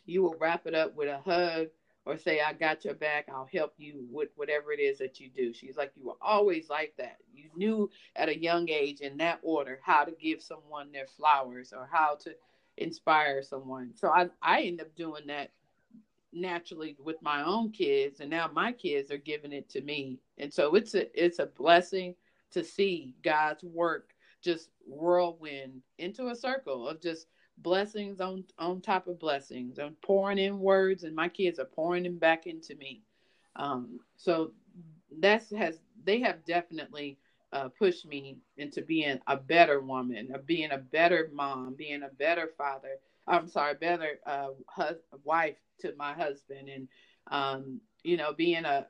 you 0.04 0.22
will 0.22 0.36
wrap 0.38 0.66
it 0.66 0.74
up 0.74 0.94
with 0.96 1.08
a 1.08 1.18
hug 1.18 1.68
or 2.04 2.16
say 2.16 2.40
i 2.40 2.52
got 2.52 2.84
your 2.84 2.94
back. 2.94 3.26
I'll 3.28 3.48
help 3.52 3.74
you 3.78 4.06
with 4.10 4.28
whatever 4.36 4.72
it 4.72 4.80
is 4.80 4.98
that 4.98 5.20
you 5.20 5.28
do. 5.28 5.52
She's 5.52 5.76
like 5.76 5.92
you 5.96 6.06
were 6.06 6.18
always 6.22 6.68
like 6.70 6.94
that. 6.98 7.18
You 7.34 7.50
knew 7.56 7.90
at 8.16 8.28
a 8.28 8.40
young 8.40 8.68
age 8.68 9.00
in 9.00 9.16
that 9.18 9.40
order 9.42 9.80
how 9.82 10.04
to 10.04 10.12
give 10.12 10.42
someone 10.42 10.92
their 10.92 11.06
flowers 11.06 11.72
or 11.76 11.88
how 11.90 12.16
to 12.22 12.34
inspire 12.76 13.42
someone. 13.42 13.92
So 13.94 14.08
i 14.08 14.28
i 14.42 14.62
end 14.62 14.80
up 14.80 14.94
doing 14.96 15.26
that 15.28 15.50
naturally 16.32 16.96
with 17.02 17.16
my 17.22 17.42
own 17.44 17.70
kids 17.70 18.20
and 18.20 18.28
now 18.28 18.50
my 18.52 18.72
kids 18.72 19.10
are 19.10 19.16
giving 19.16 19.52
it 19.52 19.68
to 19.68 19.80
me 19.80 20.18
and 20.38 20.52
so 20.52 20.74
it's 20.74 20.94
a 20.94 21.06
it's 21.24 21.38
a 21.38 21.46
blessing 21.46 22.14
to 22.50 22.62
see 22.62 23.14
God's 23.22 23.64
work 23.64 24.14
just 24.42 24.70
whirlwind 24.86 25.82
into 25.98 26.28
a 26.28 26.36
circle 26.36 26.88
of 26.88 27.00
just 27.00 27.26
blessings 27.58 28.20
on 28.20 28.44
on 28.58 28.80
top 28.80 29.08
of 29.08 29.18
blessings. 29.18 29.78
I'm 29.78 29.96
pouring 30.02 30.38
in 30.38 30.60
words, 30.60 31.04
and 31.04 31.14
my 31.14 31.28
kids 31.28 31.58
are 31.58 31.64
pouring 31.64 32.02
them 32.04 32.18
back 32.18 32.46
into 32.46 32.74
me. 32.76 33.02
Um, 33.56 34.00
so 34.16 34.52
that's 35.20 35.50
has 35.50 35.80
they 36.04 36.20
have 36.20 36.44
definitely 36.44 37.18
uh, 37.52 37.68
pushed 37.68 38.06
me 38.06 38.38
into 38.56 38.82
being 38.82 39.18
a 39.26 39.36
better 39.36 39.80
woman, 39.80 40.30
of 40.34 40.46
being 40.46 40.70
a 40.72 40.78
better 40.78 41.30
mom, 41.32 41.74
being 41.74 42.02
a 42.02 42.14
better 42.18 42.50
father. 42.56 42.98
I'm 43.26 43.48
sorry, 43.48 43.74
better 43.74 44.18
uh, 44.26 44.50
hus- 44.68 45.02
wife 45.24 45.56
to 45.80 45.92
my 45.96 46.12
husband, 46.14 46.68
and 46.68 46.86
um, 47.30 47.80
you 48.04 48.16
know, 48.16 48.32
being 48.32 48.64
a, 48.64 48.86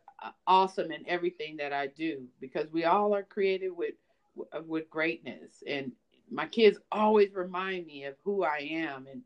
awesome 0.46 0.90
in 0.90 1.02
everything 1.06 1.56
that 1.58 1.72
I 1.72 1.86
do 1.88 2.26
because 2.40 2.70
we 2.70 2.84
all 2.84 3.14
are 3.14 3.22
created 3.22 3.70
with 3.70 3.94
with 4.66 4.88
greatness. 4.90 5.62
And 5.66 5.92
my 6.30 6.46
kids 6.46 6.78
always 6.90 7.34
remind 7.34 7.86
me 7.86 8.04
of 8.04 8.14
who 8.24 8.42
I 8.42 8.58
am. 8.70 9.06
And 9.06 9.22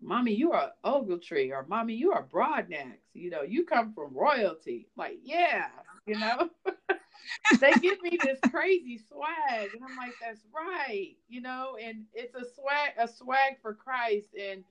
mommy 0.00 0.32
you 0.32 0.52
are 0.52 0.70
Ogletree 0.84 1.50
or 1.52 1.64
mommy 1.64 1.94
you 1.94 2.12
are 2.12 2.22
Broadnax. 2.22 2.98
You 3.14 3.30
know 3.30 3.42
you 3.42 3.64
come 3.64 3.92
from 3.92 4.16
royalty. 4.16 4.88
Like 4.96 5.18
yeah 5.22 5.68
you 6.06 6.18
know 6.18 6.48
they 7.60 7.72
give 7.74 8.00
me 8.02 8.18
this 8.22 8.38
crazy 8.50 9.00
swag 9.08 9.70
and 9.74 9.82
I'm 9.84 9.96
like 9.96 10.14
that's 10.20 10.40
right 10.54 11.16
you 11.28 11.40
know 11.40 11.76
and 11.82 12.04
it's 12.14 12.34
a 12.34 12.44
swag 12.54 12.92
a 12.98 13.08
swag 13.08 13.60
for 13.62 13.74
Christ 13.74 14.28
and 14.40 14.64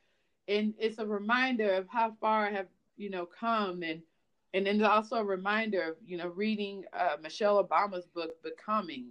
and 0.48 0.74
it's 0.80 1.00
a 1.00 1.06
reminder 1.06 1.74
of 1.74 1.88
how 1.90 2.14
far 2.22 2.48
I 2.48 2.52
have 2.52 2.68
you 2.98 3.10
know 3.10 3.26
come 3.26 3.84
and 3.84 4.02
and 4.54 4.66
then 4.66 4.82
also 4.84 5.18
a 5.18 5.24
reminder 5.24 5.82
of 5.82 5.96
you 6.06 6.18
know 6.18 6.30
reading 6.30 6.86
uh, 6.94 7.18
Michelle 7.22 7.64
Obama's 7.64 8.08
book 8.08 8.42
Becoming. 8.44 9.10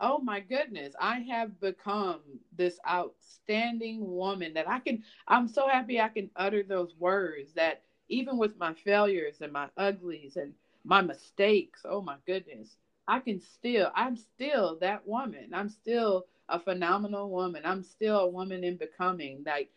Oh 0.00 0.18
my 0.18 0.40
goodness, 0.40 0.94
I 1.00 1.20
have 1.20 1.60
become 1.60 2.20
this 2.56 2.78
outstanding 2.88 4.08
woman 4.14 4.54
that 4.54 4.68
I 4.68 4.78
can. 4.78 5.02
I'm 5.26 5.48
so 5.48 5.68
happy 5.68 6.00
I 6.00 6.08
can 6.08 6.30
utter 6.36 6.62
those 6.62 6.94
words 6.98 7.52
that 7.54 7.82
even 8.08 8.38
with 8.38 8.56
my 8.58 8.74
failures 8.74 9.40
and 9.40 9.52
my 9.52 9.68
uglies 9.76 10.36
and 10.36 10.54
my 10.88 11.02
mistakes. 11.02 11.82
Oh 11.84 12.00
my 12.00 12.16
goodness, 12.26 12.76
I 13.06 13.20
can 13.20 13.40
still. 13.40 13.90
I'm 13.94 14.16
still 14.16 14.78
that 14.80 15.06
woman. 15.06 15.50
I'm 15.52 15.68
still 15.68 16.26
a 16.48 16.58
phenomenal 16.58 17.30
woman. 17.30 17.62
I'm 17.64 17.82
still 17.82 18.20
a 18.20 18.28
woman 18.28 18.64
in 18.64 18.76
becoming. 18.76 19.44
Like, 19.46 19.70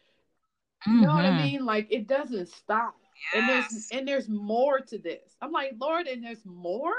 you 0.87 0.93
mm-hmm. 0.93 1.01
know 1.03 1.13
what 1.13 1.25
I 1.25 1.29
mm-hmm. 1.29 1.43
mean? 1.43 1.65
Like 1.65 1.87
it 1.91 2.07
doesn't 2.07 2.47
stop 2.47 2.95
and 3.33 3.49
there's 3.49 3.87
and 3.91 4.07
there's 4.07 4.29
more 4.29 4.79
to 4.79 4.97
this. 4.97 5.35
I'm 5.41 5.51
like, 5.51 5.73
Lord, 5.79 6.07
and 6.07 6.23
there's 6.23 6.45
more? 6.45 6.93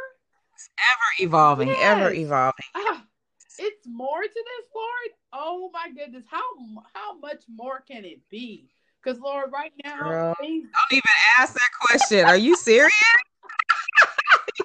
It's 0.54 0.68
ever 0.90 1.26
evolving, 1.28 1.68
yes. 1.68 1.78
ever 1.82 2.12
evolving. 2.12 2.64
Ah, 2.74 3.04
it's 3.58 3.86
more 3.86 4.22
to 4.22 4.28
this, 4.28 4.68
Lord. 4.74 5.10
Oh 5.32 5.70
my 5.72 5.90
goodness. 5.94 6.24
How 6.30 6.42
how 6.94 7.18
much 7.18 7.44
more 7.48 7.82
can 7.88 8.04
it 8.04 8.20
be? 8.30 8.68
Because 9.02 9.18
Lord, 9.18 9.50
right 9.52 9.72
now, 9.84 10.00
Girl, 10.00 10.34
things- 10.40 10.68
don't 10.72 10.96
even 10.96 11.02
ask 11.38 11.54
that 11.54 11.70
question. 11.80 12.24
Are 12.24 12.36
you 12.36 12.56
serious? 12.56 12.92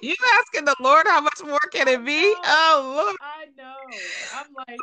You 0.01 0.15
asking 0.39 0.65
the 0.65 0.75
Lord 0.79 1.07
how 1.07 1.21
much 1.21 1.41
more 1.43 1.59
can 1.71 1.87
it 1.87 2.05
be? 2.05 2.33
Oh 2.45 2.93
Lord. 2.95 3.15
I 3.21 3.45
know. 3.57 3.75
I'm 4.35 4.47
like 4.67 4.79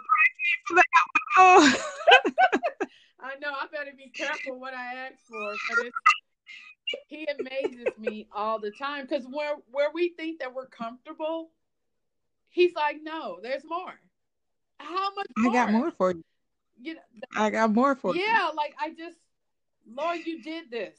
oh. 1.37 1.77
I 3.21 3.39
know 3.41 3.53
I 3.53 3.67
better 3.73 3.93
be 3.97 4.11
careful 4.11 4.61
what 4.61 4.75
I 4.75 5.07
ask 5.07 5.15
for, 5.29 5.53
but 5.69 5.85
it's 5.87 5.97
he 7.07 7.27
amazes 7.39 7.97
me 7.99 8.29
all 8.35 8.59
the 8.59 8.71
time 8.71 9.07
because 9.09 9.25
where 9.31 9.57
where 9.71 9.91
we 9.93 10.11
think 10.11 10.41
that 10.41 10.53
we're 10.53 10.67
comfortable, 10.67 11.51
he's 12.51 12.75
like, 12.75 12.99
no, 13.03 13.39
there's 13.43 13.65
more. 13.65 13.95
How 14.79 15.15
much? 15.15 15.27
More? 15.37 15.51
I 15.51 15.55
got 15.55 15.73
more 15.73 15.91
for 15.91 16.13
you. 16.13 16.23
You 16.81 16.95
know, 16.95 17.01
I 17.37 17.51
got 17.51 17.73
more 17.73 17.95
for 17.95 18.15
yeah, 18.15 18.21
you. 18.21 18.27
Yeah, 18.27 18.51
like 18.57 18.75
I 18.79 18.91
just, 18.91 19.17
Lord, 19.89 20.21
you 20.25 20.43
did 20.43 20.71
this, 20.71 20.97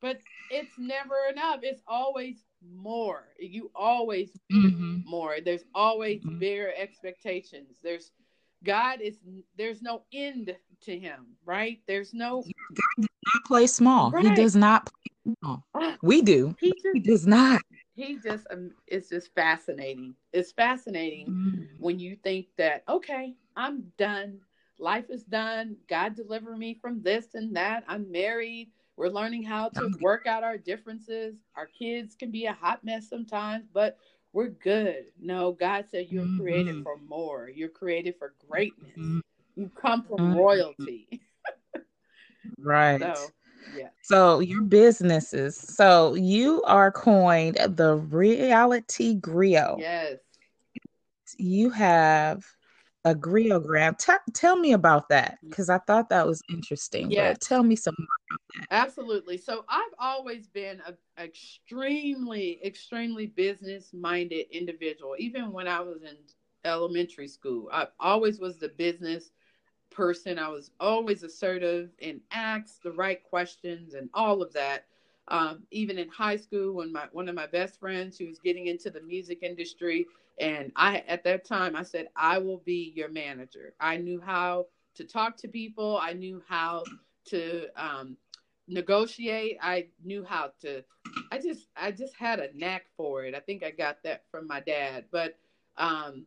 but 0.00 0.18
it's 0.50 0.78
never 0.78 1.14
enough. 1.30 1.60
It's 1.62 1.82
always 1.86 2.36
more. 2.62 3.24
You 3.38 3.70
always 3.74 4.30
mm-hmm. 4.52 4.98
more. 5.04 5.36
There's 5.44 5.64
always 5.74 6.22
mm-hmm. 6.22 6.38
bigger 6.38 6.72
expectations. 6.76 7.78
There's 7.82 8.10
God 8.64 9.00
is 9.00 9.18
there's 9.56 9.82
no 9.82 10.02
end 10.12 10.56
to 10.82 10.98
him, 10.98 11.26
right? 11.44 11.80
There's 11.86 12.12
no 12.12 12.42
God 12.42 12.82
does 12.98 13.08
not 13.34 13.44
play 13.46 13.66
small. 13.66 14.10
Right. 14.10 14.24
He 14.24 14.34
does 14.34 14.56
not 14.56 14.88
Oh, 15.44 15.62
we 16.02 16.22
do. 16.22 16.54
He, 16.58 16.72
just, 16.72 16.86
he 16.94 17.00
does 17.00 17.26
not. 17.26 17.60
He 17.94 18.18
just, 18.18 18.46
um, 18.50 18.70
it's 18.86 19.08
just 19.08 19.34
fascinating. 19.34 20.14
It's 20.32 20.52
fascinating 20.52 21.26
mm. 21.26 21.66
when 21.78 21.98
you 21.98 22.16
think 22.16 22.46
that, 22.56 22.84
okay, 22.88 23.34
I'm 23.56 23.84
done. 23.98 24.38
Life 24.78 25.10
is 25.10 25.24
done. 25.24 25.76
God 25.88 26.14
deliver 26.14 26.56
me 26.56 26.78
from 26.80 27.02
this 27.02 27.34
and 27.34 27.56
that. 27.56 27.84
I'm 27.88 28.10
married. 28.10 28.70
We're 28.98 29.10
learning 29.10 29.44
how 29.44 29.68
to 29.70 29.92
work 30.00 30.26
out 30.26 30.42
our 30.42 30.58
differences. 30.58 31.36
Our 31.54 31.66
kids 31.66 32.16
can 32.16 32.32
be 32.32 32.46
a 32.46 32.52
hot 32.52 32.84
mess 32.84 33.08
sometimes, 33.08 33.68
but 33.72 33.96
we're 34.32 34.48
good. 34.48 35.04
No, 35.20 35.52
God 35.52 35.84
said 35.88 36.08
you're 36.10 36.24
mm-hmm. 36.24 36.40
created 36.40 36.82
for 36.82 36.98
more. 37.08 37.48
You're 37.48 37.68
created 37.68 38.16
for 38.18 38.34
greatness. 38.48 38.90
Mm-hmm. 38.98 39.20
You 39.54 39.70
come 39.80 40.02
from 40.02 40.18
mm-hmm. 40.18 40.38
royalty. 40.38 41.20
right. 42.58 43.00
So 43.14 43.28
yeah. 43.76 43.88
So 44.02 44.40
your 44.40 44.62
businesses. 44.62 45.56
So 45.56 46.14
you 46.14 46.62
are 46.62 46.90
coined 46.90 47.56
the 47.56 47.96
reality 47.96 49.20
griot. 49.20 49.78
Yes. 49.78 50.16
You 51.36 51.70
have 51.70 52.44
a 53.04 53.14
griogram. 53.14 53.96
T- 53.98 54.12
tell 54.34 54.56
me 54.56 54.72
about 54.72 55.08
that 55.08 55.38
mm. 55.44 55.48
because 55.48 55.70
I 55.70 55.78
thought 55.78 56.08
that 56.10 56.26
was 56.26 56.42
interesting. 56.50 57.10
Yeah. 57.10 57.34
Tell 57.34 57.62
me 57.62 57.76
some 57.76 57.94
more 57.98 58.06
about 58.30 58.40
that. 58.54 58.66
Absolutely. 58.70 59.38
So 59.38 59.64
I've 59.68 59.94
always 59.98 60.48
been 60.48 60.82
an 60.86 60.96
extremely, 61.18 62.60
extremely 62.64 63.26
business 63.26 63.92
minded 63.92 64.46
individual. 64.50 65.14
Even 65.18 65.52
when 65.52 65.68
I 65.68 65.80
was 65.80 66.02
in 66.02 66.16
elementary 66.64 67.28
school, 67.28 67.68
I 67.72 67.86
always 68.00 68.40
was 68.40 68.58
the 68.58 68.70
business 68.70 69.30
person. 69.90 70.38
I 70.38 70.48
was 70.48 70.70
always 70.80 71.22
assertive 71.22 71.90
and 72.02 72.20
asked 72.30 72.82
the 72.82 72.92
right 72.92 73.22
questions 73.22 73.94
and 73.94 74.10
all 74.12 74.42
of 74.42 74.52
that. 74.52 74.86
Um, 75.30 75.64
even 75.70 75.98
in 75.98 76.08
high 76.08 76.36
school, 76.36 76.74
when 76.74 76.92
my 76.92 77.06
one 77.12 77.28
of 77.28 77.34
my 77.34 77.46
best 77.46 77.78
friends, 77.78 78.18
who 78.18 78.26
was 78.26 78.38
getting 78.38 78.66
into 78.66 78.90
the 78.90 79.02
music 79.02 79.42
industry, 79.42 80.06
and 80.40 80.72
I 80.76 80.98
at 81.08 81.24
that 81.24 81.44
time 81.44 81.76
I 81.76 81.82
said, 81.82 82.08
"I 82.16 82.38
will 82.38 82.62
be 82.64 82.92
your 82.96 83.08
manager." 83.10 83.74
I 83.80 83.96
knew 83.96 84.20
how 84.20 84.66
to 84.94 85.04
talk 85.04 85.36
to 85.38 85.48
people. 85.48 85.98
I 86.00 86.12
knew 86.12 86.42
how 86.48 86.84
to 87.26 87.66
um, 87.76 88.16
negotiate. 88.66 89.58
I 89.62 89.88
knew 90.04 90.24
how 90.24 90.52
to. 90.62 90.82
I 91.30 91.38
just 91.38 91.68
I 91.76 91.90
just 91.90 92.14
had 92.16 92.40
a 92.40 92.56
knack 92.56 92.86
for 92.96 93.24
it. 93.24 93.34
I 93.34 93.40
think 93.40 93.62
I 93.62 93.70
got 93.70 94.02
that 94.04 94.24
from 94.30 94.46
my 94.46 94.60
dad. 94.60 95.04
But 95.10 95.38
um, 95.76 96.26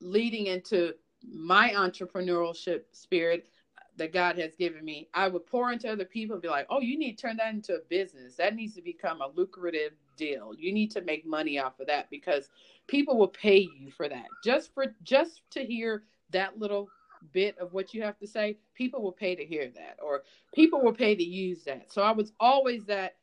leading 0.00 0.46
into 0.46 0.94
my 1.22 1.70
entrepreneurship 1.70 2.82
spirit 2.92 3.48
that 3.96 4.12
God 4.12 4.38
has 4.38 4.54
given 4.54 4.84
me, 4.84 5.08
I 5.14 5.28
would 5.28 5.46
pour 5.46 5.72
into 5.72 5.90
other 5.90 6.04
people 6.04 6.34
and 6.34 6.42
be 6.42 6.48
like, 6.48 6.66
oh, 6.70 6.80
you 6.80 6.98
need 6.98 7.16
to 7.16 7.22
turn 7.22 7.36
that 7.38 7.54
into 7.54 7.74
a 7.74 7.80
business. 7.88 8.36
That 8.36 8.54
needs 8.54 8.74
to 8.74 8.82
become 8.82 9.20
a 9.20 9.28
lucrative 9.34 9.92
deal. 10.16 10.52
You 10.56 10.72
need 10.72 10.90
to 10.92 11.00
make 11.00 11.26
money 11.26 11.58
off 11.58 11.80
of 11.80 11.86
that 11.86 12.10
because 12.10 12.48
people 12.86 13.16
will 13.18 13.28
pay 13.28 13.68
you 13.78 13.90
for 13.90 14.08
that. 14.08 14.26
Just 14.44 14.72
for 14.74 14.94
just 15.02 15.42
to 15.50 15.64
hear 15.64 16.04
that 16.30 16.58
little 16.58 16.88
bit 17.32 17.58
of 17.58 17.72
what 17.72 17.94
you 17.94 18.02
have 18.02 18.18
to 18.18 18.26
say, 18.26 18.58
people 18.74 19.02
will 19.02 19.12
pay 19.12 19.34
to 19.34 19.44
hear 19.44 19.68
that 19.74 19.98
or 20.02 20.22
people 20.54 20.82
will 20.82 20.92
pay 20.92 21.14
to 21.14 21.24
use 21.24 21.64
that. 21.64 21.92
So 21.92 22.02
I 22.02 22.12
was 22.12 22.32
always 22.38 22.84
that 22.84 23.16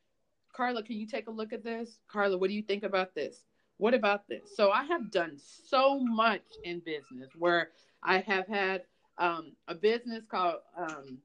Carla, 0.54 0.84
can 0.84 0.98
you 0.98 1.08
take 1.08 1.28
a 1.28 1.32
look 1.32 1.52
at 1.52 1.64
this? 1.64 2.00
Carla, 2.08 2.38
what 2.38 2.50
do 2.50 2.56
you 2.56 2.62
think 2.62 2.84
about 2.84 3.16
this? 3.16 3.44
What 3.78 3.94
about 3.94 4.28
this? 4.28 4.56
So 4.56 4.72
I 4.72 4.84
have 4.84 5.12
done 5.12 5.38
so 5.38 6.00
much 6.00 6.44
in 6.64 6.80
business 6.80 7.32
where 7.38 7.72
I 8.04 8.20
have 8.20 8.48
had 8.48 8.84
um, 9.18 9.54
a 9.68 9.76
business 9.76 10.24
called 10.30 10.58
um, 10.78 11.20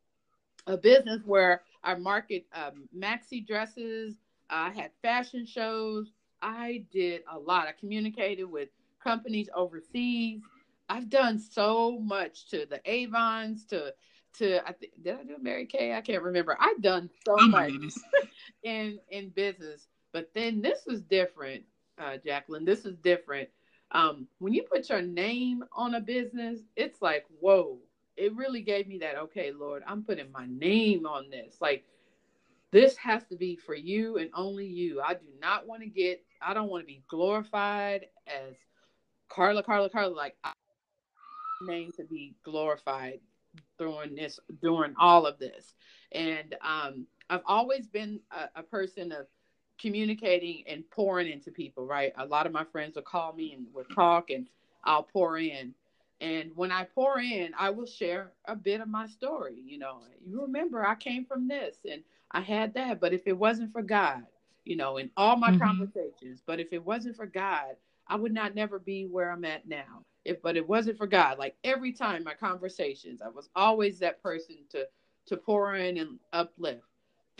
a 0.66 0.76
business 0.76 1.22
where 1.24 1.62
I 1.82 1.94
market 1.94 2.46
um, 2.52 2.88
maxi 2.96 3.46
dresses. 3.46 4.16
I 4.50 4.70
had 4.70 4.90
fashion 5.02 5.46
shows. 5.46 6.12
I 6.42 6.84
did 6.92 7.22
a 7.30 7.38
lot. 7.38 7.66
I 7.66 7.72
communicated 7.72 8.44
with 8.44 8.68
companies 9.02 9.48
overseas. 9.54 10.40
I've 10.88 11.10
done 11.10 11.38
so 11.38 11.98
much 11.98 12.48
to 12.50 12.66
the 12.66 12.80
Avons, 12.84 13.64
to 13.66 13.92
to 14.38 14.66
I 14.66 14.72
th- 14.72 14.92
did 15.02 15.14
I 15.14 15.24
do 15.24 15.36
Mary 15.40 15.66
Kay? 15.66 15.94
I 15.94 16.00
can't 16.00 16.22
remember. 16.22 16.56
I've 16.60 16.80
done 16.80 17.10
so 17.24 17.36
oh 17.38 17.48
much 17.48 17.72
in 18.62 18.98
in 19.10 19.30
business, 19.30 19.88
but 20.12 20.30
then 20.34 20.62
this 20.62 20.86
is 20.86 21.02
different, 21.02 21.64
uh, 21.98 22.16
Jacqueline. 22.24 22.64
This 22.64 22.84
is 22.84 22.96
different. 22.98 23.48
Um, 23.92 24.26
when 24.38 24.52
you 24.52 24.64
put 24.64 24.88
your 24.88 25.02
name 25.02 25.64
on 25.72 25.94
a 25.94 26.00
business, 26.00 26.60
it's 26.76 27.00
like 27.02 27.24
whoa. 27.40 27.78
It 28.16 28.34
really 28.34 28.62
gave 28.62 28.88
me 28.88 28.98
that. 28.98 29.16
Okay, 29.16 29.52
Lord, 29.52 29.84
I'm 29.86 30.02
putting 30.02 30.32
my 30.32 30.46
name 30.46 31.06
on 31.06 31.30
this. 31.30 31.56
Like 31.60 31.84
this 32.70 32.96
has 32.96 33.24
to 33.26 33.36
be 33.36 33.56
for 33.56 33.74
you 33.74 34.18
and 34.18 34.30
only 34.34 34.66
you. 34.66 35.00
I 35.00 35.14
do 35.14 35.26
not 35.40 35.66
want 35.66 35.82
to 35.82 35.88
get. 35.88 36.24
I 36.42 36.54
don't 36.54 36.68
want 36.68 36.82
to 36.82 36.86
be 36.86 37.02
glorified 37.08 38.06
as 38.26 38.54
Carla, 39.28 39.62
Carla, 39.62 39.88
Carla. 39.88 40.14
Like 40.14 40.36
I 40.42 40.52
name 41.60 41.92
to 41.96 42.04
be 42.04 42.34
glorified 42.44 43.20
during 43.78 44.14
this 44.14 44.38
during 44.62 44.94
all 44.98 45.26
of 45.26 45.38
this 45.38 45.74
and 46.12 46.54
um, 46.62 47.06
i've 47.30 47.42
always 47.46 47.86
been 47.86 48.20
a, 48.30 48.60
a, 48.60 48.62
person 48.62 49.12
of 49.12 49.26
communicating 49.78 50.64
and 50.66 50.88
pouring 50.90 51.30
into 51.30 51.50
people 51.50 51.86
right 51.86 52.12
a 52.18 52.26
lot 52.26 52.46
of 52.46 52.52
my 52.52 52.64
friends 52.64 52.96
will 52.96 53.02
call 53.02 53.32
me 53.32 53.54
and 53.54 53.66
we'll 53.72 53.84
talk 53.84 54.30
and 54.30 54.46
i'll 54.84 55.02
pour 55.02 55.38
in 55.38 55.74
and 56.20 56.50
when 56.54 56.72
i 56.72 56.84
pour 56.84 57.20
in 57.20 57.52
i 57.58 57.70
will 57.70 57.86
share 57.86 58.32
a 58.46 58.56
bit 58.56 58.80
of 58.80 58.88
my 58.88 59.06
story 59.06 59.56
you 59.64 59.78
know 59.78 60.00
you 60.24 60.40
remember 60.40 60.84
i 60.84 60.94
came 60.94 61.24
from 61.24 61.46
this 61.48 61.76
and 61.90 62.02
i 62.32 62.40
had 62.40 62.74
that 62.74 63.00
but 63.00 63.12
if 63.12 63.22
it 63.26 63.36
wasn't 63.36 63.72
for 63.72 63.82
god 63.82 64.24
you 64.64 64.76
know 64.76 64.96
in 64.96 65.10
all 65.16 65.36
my 65.36 65.50
mm-hmm. 65.50 65.62
conversations 65.62 66.42
but 66.46 66.60
if 66.60 66.72
it 66.72 66.84
wasn't 66.84 67.16
for 67.16 67.26
god 67.26 67.76
i 68.08 68.16
would 68.16 68.34
not 68.34 68.54
never 68.54 68.78
be 68.78 69.06
where 69.06 69.30
i'm 69.30 69.44
at 69.44 69.66
now 69.68 70.02
if 70.28 70.42
but 70.42 70.56
it 70.56 70.68
wasn't 70.68 70.98
for 70.98 71.06
God, 71.06 71.38
like 71.38 71.56
every 71.64 71.92
time 71.92 72.22
my 72.22 72.34
conversations, 72.34 73.22
I 73.22 73.28
was 73.28 73.48
always 73.56 73.98
that 73.98 74.22
person 74.22 74.56
to 74.70 74.86
to 75.26 75.36
pour 75.36 75.74
in 75.74 75.96
and 75.96 76.18
uplift. 76.32 76.82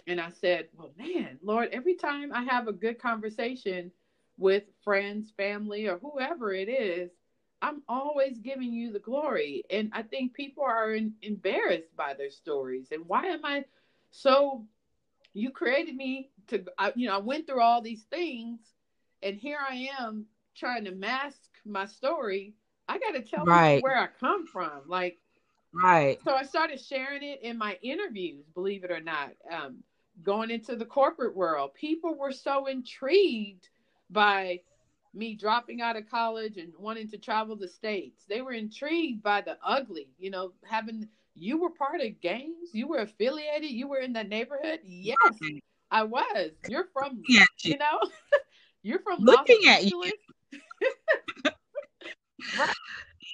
And 0.07 0.21
I 0.21 0.31
said, 0.31 0.69
Well, 0.75 0.93
man, 0.97 1.39
Lord, 1.43 1.69
every 1.73 1.95
time 1.95 2.33
I 2.33 2.43
have 2.45 2.69
a 2.69 2.73
good 2.73 2.99
conversation 2.99 3.91
with 4.37 4.65
friends, 4.83 5.33
family, 5.37 5.87
or 5.87 5.99
whoever 5.99 6.53
it 6.53 6.69
is, 6.69 7.11
I'm 7.61 7.83
always 7.89 8.39
giving 8.39 8.73
you 8.73 8.93
the 8.93 9.01
glory. 9.01 9.65
And 9.71 9.91
I 9.93 10.03
think 10.03 10.35
people 10.35 10.65
are 10.65 10.95
in, 10.95 11.15
embarrassed 11.23 11.95
by 11.97 12.15
their 12.15 12.31
stories. 12.31 12.89
And 12.93 13.05
why 13.07 13.27
am 13.27 13.45
I 13.45 13.65
so? 14.11 14.65
You 15.35 15.51
created 15.51 15.95
me 15.95 16.31
to, 16.49 16.65
I, 16.79 16.93
you 16.97 17.09
know, 17.09 17.17
I 17.17 17.19
went 17.19 17.47
through 17.47 17.61
all 17.61 17.83
these 17.83 18.05
things, 18.05 18.61
and 19.23 19.37
here 19.37 19.59
I 19.69 19.91
am 20.01 20.25
trying 20.57 20.85
to 20.85 20.91
mask 20.93 21.39
my 21.65 21.87
story 21.87 22.55
I 22.89 22.99
got 22.99 23.13
to 23.13 23.23
tell 23.23 23.45
right. 23.45 23.77
people 23.77 23.91
where 23.91 23.99
I 23.99 24.09
come 24.19 24.47
from. 24.47 24.83
Like, 24.87 25.19
right. 25.73 26.19
So 26.25 26.35
I 26.35 26.43
started 26.45 26.81
sharing 26.81 27.23
it 27.23 27.41
in 27.43 27.59
my 27.59 27.79
interviews, 27.83 28.45
believe 28.55 28.85
it 28.85 28.91
or 28.91 29.01
not. 29.01 29.31
Um, 29.51 29.83
going 30.23 30.51
into 30.51 30.77
the 30.77 30.85
corporate 30.85 31.37
world, 31.37 31.75
people 31.75 32.17
were 32.17 32.33
so 32.33 32.67
intrigued 32.67 33.69
by 34.11 34.61
me 35.15 35.35
dropping 35.35 35.81
out 35.81 35.97
of 35.97 36.09
college 36.11 36.57
and 36.57 36.73
wanting 36.79 37.09
to 37.11 37.19
travel 37.19 37.57
the 37.57 37.69
states. 37.69 38.25
They 38.29 38.43
were 38.43 38.53
intrigued 38.53 39.23
by 39.23 39.41
the 39.41 39.59
ugly, 39.65 40.09
you 40.19 40.31
know, 40.31 40.53
having 40.65 41.09
you 41.35 41.61
were 41.61 41.71
part 41.71 42.01
of 42.01 42.21
gangs, 42.21 42.71
you 42.73 42.89
were 42.89 42.99
affiliated, 42.99 43.71
you 43.71 43.89
were 43.89 43.99
in 44.01 44.13
that 44.15 44.29
neighborhood. 44.29 44.81
Yes, 44.85 45.17
I 45.91 46.03
was. 46.03 46.51
You're 46.69 46.89
from, 46.93 47.23
you. 47.29 47.45
you 47.63 47.79
know, 47.79 48.01
you're 48.83 48.99
from 49.01 49.21
looking 49.21 49.61
Los 49.65 49.77
at 49.77 49.83
Angeles. 49.85 50.13
you. 50.53 50.61
Right. 52.59 52.75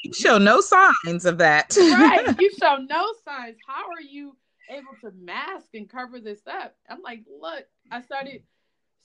You 0.04 0.12
show 0.12 0.36
no 0.36 0.60
signs 0.60 1.24
of 1.24 1.38
that. 1.38 1.74
right. 1.78 2.38
You 2.38 2.50
show 2.60 2.76
no 2.76 3.12
signs. 3.24 3.56
How 3.66 3.84
are 3.84 4.02
you 4.02 4.36
able 4.70 4.94
to 5.00 5.10
mask 5.18 5.68
and 5.72 5.88
cover 5.88 6.20
this 6.20 6.46
up? 6.46 6.76
I'm 6.90 7.00
like, 7.00 7.24
look, 7.40 7.64
I 7.90 8.02
started 8.02 8.42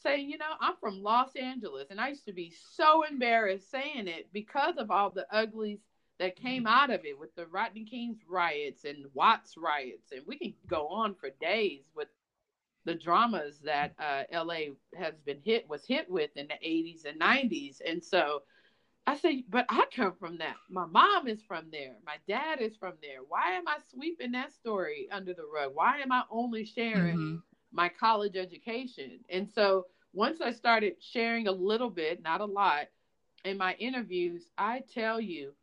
saying, 0.04 0.30
you 0.30 0.38
know, 0.38 0.54
I'm 0.60 0.76
from 0.82 1.02
Los 1.02 1.36
Angeles 1.38 1.88
and 1.90 2.02
I 2.02 2.10
used 2.10 2.26
to 2.26 2.34
be 2.34 2.54
so 2.74 3.04
embarrassed 3.10 3.72
saying 3.72 4.10
it 4.10 4.28
because 4.34 4.76
of 4.78 4.92
all 4.92 5.10
the 5.10 5.26
uglies 5.34 5.80
that 6.20 6.36
came 6.36 6.68
out 6.68 6.90
of 6.90 7.06
it 7.06 7.18
with 7.18 7.34
the 7.36 7.48
Rodney 7.48 7.86
King's 7.86 8.20
riots 8.28 8.84
and 8.84 9.06
Watts 9.14 9.56
riots. 9.58 10.12
And 10.12 10.22
we 10.28 10.38
can 10.38 10.54
go 10.68 10.88
on 10.90 11.16
for 11.16 11.30
days 11.40 11.84
with 11.96 12.10
the 12.84 12.96
dramas 12.96 13.60
that 13.64 13.94
uh, 14.00 14.24
LA 14.34 14.74
has 14.98 15.14
been 15.26 15.40
hit 15.46 15.70
was 15.70 15.86
hit 15.86 16.10
with 16.10 16.32
in 16.36 16.48
the 16.48 16.68
80s 16.68 17.06
and 17.06 17.22
90s. 17.22 17.78
And 17.88 18.04
so 18.04 18.42
I 19.08 19.18
say, 19.18 19.44
but 19.50 19.66
I 19.70 19.86
come 19.96 20.14
from 20.20 20.38
that. 20.38 20.56
My 20.70 20.86
mom 20.86 21.28
is 21.28 21.42
from 21.48 21.66
there. 21.72 21.96
My 22.06 22.18
dad 22.28 22.62
is 22.62 22.76
from 22.76 22.94
there. 23.02 23.20
Why 23.28 23.54
am 23.54 23.68
I 23.68 23.78
sweeping 23.92 24.34
that 24.34 24.54
story 24.54 25.08
under 25.12 25.34
the 25.34 25.46
rug? 25.52 25.72
Why 25.74 26.00
am 26.00 26.12
I 26.12 26.24
only 26.30 26.64
sharing 26.64 27.18
mm-hmm. 27.18 27.36
my 27.72 27.90
college 27.90 28.36
education? 28.36 29.20
And 29.30 29.50
so 29.50 29.88
once 30.14 30.42
I 30.42 30.52
started 30.52 30.98
sharing 31.00 31.48
a 31.48 31.52
little 31.52 31.90
bit, 31.90 32.22
not 32.22 32.42
a 32.42 32.46
lot, 32.46 32.88
in 33.46 33.58
my 33.58 33.74
interviews, 33.76 34.50
I 34.58 34.84
tell 34.94 35.20
you, 35.20 35.54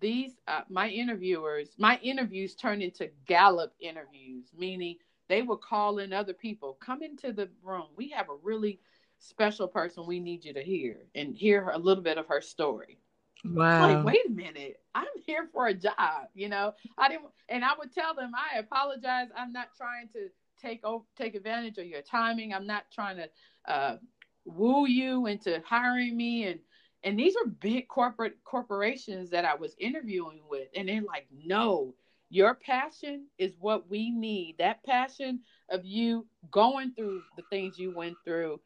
these 0.00 0.32
uh, 0.48 0.62
my 0.68 0.88
interviewers, 0.88 1.68
my 1.78 1.98
interviews 2.02 2.54
turn 2.54 2.82
into 2.82 3.08
Gallup 3.26 3.72
interviews, 3.78 4.46
meaning 4.56 4.96
they 5.28 5.42
will 5.42 5.56
call 5.56 5.98
in 5.98 6.12
other 6.12 6.32
people, 6.32 6.76
come 6.80 7.02
into 7.02 7.32
the 7.32 7.48
room. 7.62 7.86
We 7.96 8.10
have 8.10 8.28
a 8.28 8.36
really 8.42 8.80
special 9.28 9.68
person 9.68 10.06
we 10.06 10.20
need 10.20 10.44
you 10.44 10.52
to 10.54 10.62
hear 10.62 10.98
and 11.14 11.36
hear 11.36 11.70
a 11.70 11.78
little 11.78 12.02
bit 12.02 12.18
of 12.18 12.26
her 12.26 12.40
story. 12.40 12.98
Wow. 13.44 13.82
Like, 13.82 14.04
wait 14.04 14.26
a 14.26 14.30
minute. 14.30 14.80
I'm 14.94 15.06
here 15.24 15.48
for 15.52 15.66
a 15.66 15.74
job, 15.74 16.28
you 16.34 16.48
know. 16.48 16.72
I 16.98 17.08
didn't 17.08 17.26
and 17.48 17.64
I 17.64 17.70
would 17.78 17.92
tell 17.92 18.14
them 18.14 18.32
I 18.34 18.58
apologize. 18.58 19.28
I'm 19.36 19.52
not 19.52 19.68
trying 19.76 20.08
to 20.14 20.28
take 20.60 20.84
over 20.84 21.04
take 21.16 21.34
advantage 21.34 21.78
of 21.78 21.86
your 21.86 22.02
timing. 22.02 22.54
I'm 22.54 22.66
not 22.66 22.84
trying 22.92 23.18
to 23.18 23.28
uh, 23.70 23.96
woo 24.44 24.86
you 24.86 25.26
into 25.26 25.62
hiring 25.64 26.16
me 26.16 26.44
and 26.44 26.60
and 27.04 27.18
these 27.18 27.36
are 27.36 27.46
big 27.46 27.88
corporate 27.88 28.38
corporations 28.44 29.30
that 29.30 29.44
I 29.44 29.54
was 29.54 29.76
interviewing 29.78 30.40
with 30.48 30.68
and 30.74 30.88
they're 30.88 31.02
like, 31.02 31.26
"No, 31.44 31.94
your 32.30 32.54
passion 32.54 33.26
is 33.38 33.54
what 33.60 33.88
we 33.88 34.10
need. 34.10 34.56
That 34.58 34.82
passion 34.84 35.40
of 35.70 35.84
you 35.84 36.26
going 36.50 36.92
through 36.94 37.22
the 37.36 37.44
things 37.50 37.78
you 37.78 37.92
went 37.94 38.16
through 38.24 38.60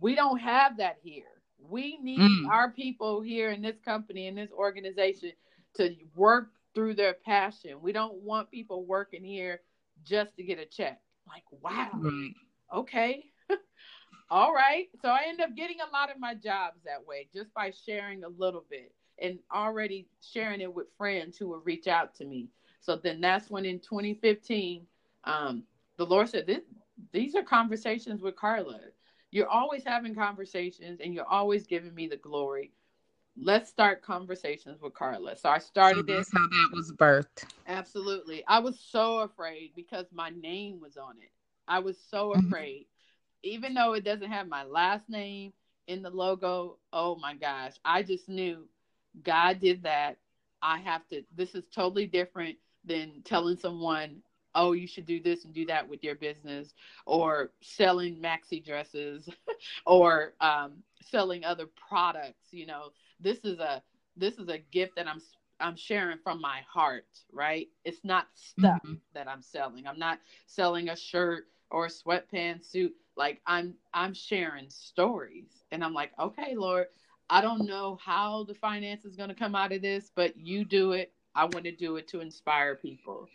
we 0.00 0.14
don't 0.14 0.38
have 0.38 0.78
that 0.78 0.98
here. 1.02 1.24
We 1.58 1.98
need 2.02 2.18
mm. 2.18 2.48
our 2.50 2.70
people 2.70 3.20
here 3.20 3.50
in 3.50 3.62
this 3.62 3.78
company, 3.84 4.26
in 4.26 4.34
this 4.34 4.50
organization, 4.52 5.32
to 5.76 5.94
work 6.14 6.50
through 6.74 6.94
their 6.94 7.14
passion. 7.14 7.80
We 7.80 7.92
don't 7.92 8.14
want 8.16 8.50
people 8.50 8.84
working 8.84 9.24
here 9.24 9.60
just 10.04 10.36
to 10.36 10.42
get 10.42 10.58
a 10.58 10.66
check. 10.66 11.00
Like, 11.26 11.44
wow, 11.62 11.90
right. 11.94 12.34
okay. 12.74 13.24
All 14.30 14.52
right. 14.52 14.88
So 15.00 15.08
I 15.08 15.22
end 15.28 15.40
up 15.40 15.54
getting 15.56 15.78
a 15.80 15.92
lot 15.92 16.10
of 16.10 16.18
my 16.18 16.34
jobs 16.34 16.80
that 16.84 17.06
way 17.06 17.28
just 17.32 17.52
by 17.54 17.70
sharing 17.70 18.24
a 18.24 18.28
little 18.28 18.64
bit 18.68 18.92
and 19.20 19.38
already 19.54 20.08
sharing 20.20 20.60
it 20.60 20.72
with 20.72 20.86
friends 20.98 21.38
who 21.38 21.48
would 21.50 21.64
reach 21.64 21.86
out 21.86 22.14
to 22.16 22.24
me. 22.24 22.48
So 22.80 22.96
then 22.96 23.20
that's 23.20 23.50
when 23.50 23.64
in 23.64 23.80
2015, 23.80 24.86
um, 25.24 25.62
the 25.96 26.04
Lord 26.04 26.28
said, 26.28 26.46
this, 26.46 26.62
These 27.12 27.34
are 27.34 27.42
conversations 27.42 28.20
with 28.20 28.36
Carla 28.36 28.80
you're 29.34 29.48
always 29.48 29.82
having 29.84 30.14
conversations 30.14 31.00
and 31.02 31.12
you're 31.12 31.26
always 31.26 31.66
giving 31.66 31.92
me 31.92 32.06
the 32.06 32.16
glory. 32.16 32.70
Let's 33.36 33.68
start 33.68 34.00
conversations 34.00 34.80
with 34.80 34.94
Carla. 34.94 35.36
So 35.36 35.48
I 35.48 35.58
started 35.58 36.06
so 36.06 36.14
this. 36.14 36.30
how 36.32 36.46
that 36.46 36.70
was 36.72 36.92
birthed. 36.92 37.44
Absolutely. 37.66 38.44
I 38.46 38.60
was 38.60 38.78
so 38.78 39.18
afraid 39.18 39.72
because 39.74 40.06
my 40.12 40.30
name 40.30 40.80
was 40.80 40.96
on 40.96 41.16
it. 41.20 41.32
I 41.66 41.80
was 41.80 41.98
so 42.12 42.30
mm-hmm. 42.30 42.46
afraid. 42.46 42.86
Even 43.42 43.74
though 43.74 43.94
it 43.94 44.04
doesn't 44.04 44.30
have 44.30 44.46
my 44.46 44.62
last 44.62 45.08
name 45.08 45.52
in 45.88 46.00
the 46.02 46.10
logo, 46.10 46.78
oh 46.92 47.16
my 47.16 47.34
gosh. 47.34 47.72
I 47.84 48.04
just 48.04 48.28
knew 48.28 48.68
God 49.24 49.58
did 49.58 49.82
that. 49.82 50.16
I 50.62 50.78
have 50.78 51.08
to, 51.08 51.24
this 51.36 51.56
is 51.56 51.64
totally 51.74 52.06
different 52.06 52.56
than 52.84 53.22
telling 53.24 53.58
someone 53.58 54.22
oh, 54.54 54.72
you 54.72 54.86
should 54.86 55.06
do 55.06 55.20
this 55.20 55.44
and 55.44 55.54
do 55.54 55.66
that 55.66 55.88
with 55.88 56.02
your 56.04 56.14
business, 56.14 56.74
or 57.06 57.50
selling 57.60 58.16
maxi 58.16 58.64
dresses, 58.64 59.28
or 59.86 60.34
um, 60.40 60.74
selling 61.02 61.44
other 61.44 61.66
products. 61.88 62.52
You 62.52 62.66
know, 62.66 62.90
this 63.20 63.38
is 63.44 63.58
a 63.58 63.82
this 64.16 64.38
is 64.38 64.48
a 64.48 64.58
gift 64.58 64.96
that 64.96 65.08
I'm 65.08 65.20
I'm 65.60 65.76
sharing 65.76 66.18
from 66.18 66.40
my 66.40 66.60
heart, 66.68 67.06
right? 67.32 67.68
It's 67.84 68.04
not 68.04 68.28
stuff 68.34 68.80
mm-hmm. 68.84 68.94
that 69.14 69.28
I'm 69.28 69.42
selling. 69.42 69.86
I'm 69.86 69.98
not 69.98 70.18
selling 70.46 70.88
a 70.88 70.96
shirt 70.96 71.48
or 71.70 71.86
a 71.86 71.88
sweatpants 71.88 72.70
suit. 72.70 72.94
Like 73.16 73.40
I'm 73.46 73.74
I'm 73.92 74.14
sharing 74.14 74.68
stories, 74.70 75.64
and 75.70 75.84
I'm 75.84 75.94
like, 75.94 76.10
okay, 76.18 76.54
Lord, 76.56 76.86
I 77.30 77.40
don't 77.40 77.66
know 77.66 77.98
how 78.04 78.44
the 78.44 78.54
finance 78.54 79.04
is 79.04 79.16
going 79.16 79.28
to 79.28 79.34
come 79.34 79.54
out 79.54 79.72
of 79.72 79.82
this, 79.82 80.10
but 80.14 80.36
you 80.36 80.64
do 80.64 80.92
it. 80.92 81.12
I 81.34 81.44
want 81.44 81.64
to 81.64 81.72
do 81.72 81.96
it 81.96 82.08
to 82.08 82.20
inspire 82.20 82.76
people. 82.76 83.28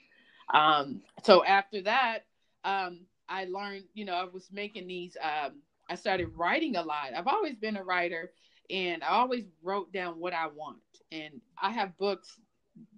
Um, 0.54 1.02
so 1.24 1.44
after 1.44 1.82
that, 1.84 2.20
um, 2.64 3.02
I 3.28 3.46
learned, 3.46 3.86
you 3.94 4.06
know, 4.06 4.14
I 4.14 4.26
was 4.26 4.50
making 4.52 4.88
these, 4.88 5.16
um, 5.22 5.62
I 5.90 5.96
started 5.96 6.30
writing 6.36 6.76
a 6.76 6.84
lot. 6.84 7.14
I've 7.16 7.28
always 7.28 7.56
been 7.56 7.78
a 7.78 7.84
writer 7.84 8.32
and 8.70 9.04
I 9.04 9.10
always 9.10 9.46
wrote 9.64 9.92
down 9.92 10.20
what 10.20 10.34
I 10.34 10.48
want. 10.48 10.80
And 11.12 11.42
I 11.62 11.72
have 11.72 11.98
books, 11.98 12.40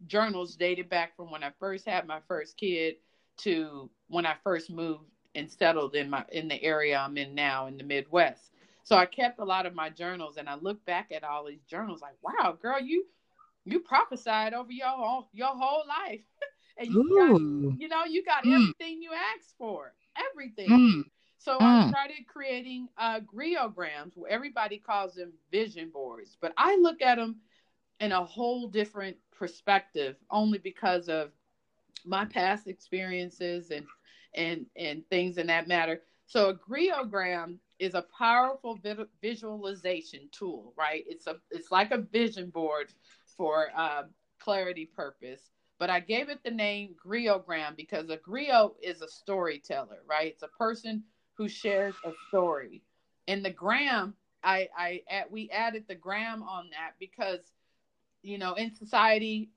journals 0.07 0.55
dated 0.55 0.89
back 0.89 1.15
from 1.15 1.31
when 1.31 1.43
I 1.43 1.51
first 1.59 1.87
had 1.87 2.05
my 2.07 2.19
first 2.27 2.57
kid 2.57 2.95
to 3.37 3.89
when 4.07 4.25
I 4.25 4.35
first 4.43 4.69
moved 4.69 5.05
and 5.33 5.49
settled 5.49 5.95
in 5.95 6.09
my 6.09 6.25
in 6.31 6.47
the 6.47 6.61
area 6.61 6.97
I'm 6.99 7.17
in 7.17 7.33
now 7.33 7.67
in 7.67 7.77
the 7.77 7.83
Midwest. 7.83 8.51
So 8.83 8.95
I 8.95 9.05
kept 9.05 9.39
a 9.39 9.45
lot 9.45 9.65
of 9.65 9.73
my 9.73 9.89
journals 9.89 10.37
and 10.37 10.49
I 10.49 10.55
look 10.55 10.83
back 10.85 11.11
at 11.11 11.23
all 11.23 11.45
these 11.45 11.63
journals 11.69 12.01
like, 12.01 12.17
wow, 12.21 12.57
girl, 12.61 12.79
you 12.79 13.05
you 13.65 13.79
prophesied 13.79 14.53
over 14.53 14.71
your 14.71 14.87
whole, 14.87 15.29
your 15.33 15.55
whole 15.55 15.83
life. 15.87 16.21
and 16.77 16.87
you 16.87 17.09
got, 17.17 17.79
you 17.79 17.87
know, 17.87 18.05
you 18.05 18.23
got 18.23 18.43
mm. 18.43 18.53
everything 18.53 19.01
you 19.01 19.11
asked 19.11 19.55
for. 19.57 19.93
Everything. 20.31 20.69
Mm. 20.69 21.03
So 21.37 21.57
mm. 21.57 21.61
I 21.61 21.89
started 21.89 22.27
creating 22.27 22.87
uh 22.97 23.19
griograms 23.21 24.15
where 24.15 24.31
everybody 24.31 24.77
calls 24.77 25.15
them 25.15 25.33
vision 25.51 25.89
boards, 25.91 26.37
but 26.41 26.53
I 26.57 26.77
look 26.77 27.01
at 27.01 27.15
them 27.15 27.37
in 27.99 28.11
a 28.11 28.23
whole 28.23 28.67
different 28.67 29.17
perspective 29.31 30.15
only 30.29 30.57
because 30.57 31.07
of 31.07 31.31
my 32.05 32.25
past 32.25 32.67
experiences 32.67 33.71
and 33.71 33.85
and 34.33 34.65
and 34.75 35.07
things 35.09 35.37
in 35.37 35.47
that 35.47 35.67
matter. 35.67 36.01
So 36.25 36.49
a 36.49 36.55
griogram 36.55 37.57
is 37.79 37.93
a 37.93 38.05
powerful 38.17 38.79
visualization 39.21 40.29
tool, 40.31 40.73
right? 40.77 41.03
It's 41.07 41.27
a 41.27 41.37
it's 41.49 41.71
like 41.71 41.91
a 41.91 41.97
vision 41.97 42.49
board 42.49 42.93
for 43.35 43.67
uh, 43.75 44.03
clarity 44.39 44.85
purpose. 44.85 45.41
But 45.81 45.89
I 45.89 45.99
gave 45.99 46.29
it 46.29 46.43
the 46.43 46.51
name 46.51 46.93
griogram 47.03 47.75
because 47.75 48.07
a 48.11 48.17
griot 48.17 48.73
is 48.83 49.01
a 49.01 49.07
storyteller, 49.07 50.03
right? 50.07 50.27
It's 50.27 50.43
a 50.43 50.47
person 50.49 51.01
who 51.33 51.49
shares 51.49 51.95
a 52.05 52.11
story. 52.27 52.83
And 53.27 53.43
the 53.43 53.49
gram, 53.49 54.13
I 54.43 54.69
I 54.77 55.01
we 55.31 55.49
added 55.49 55.85
the 55.87 55.95
gram 55.95 56.43
on 56.43 56.69
that 56.69 56.91
because 56.99 57.39
you 58.21 58.37
know 58.37 58.53
in 58.53 58.75
society 58.75 59.49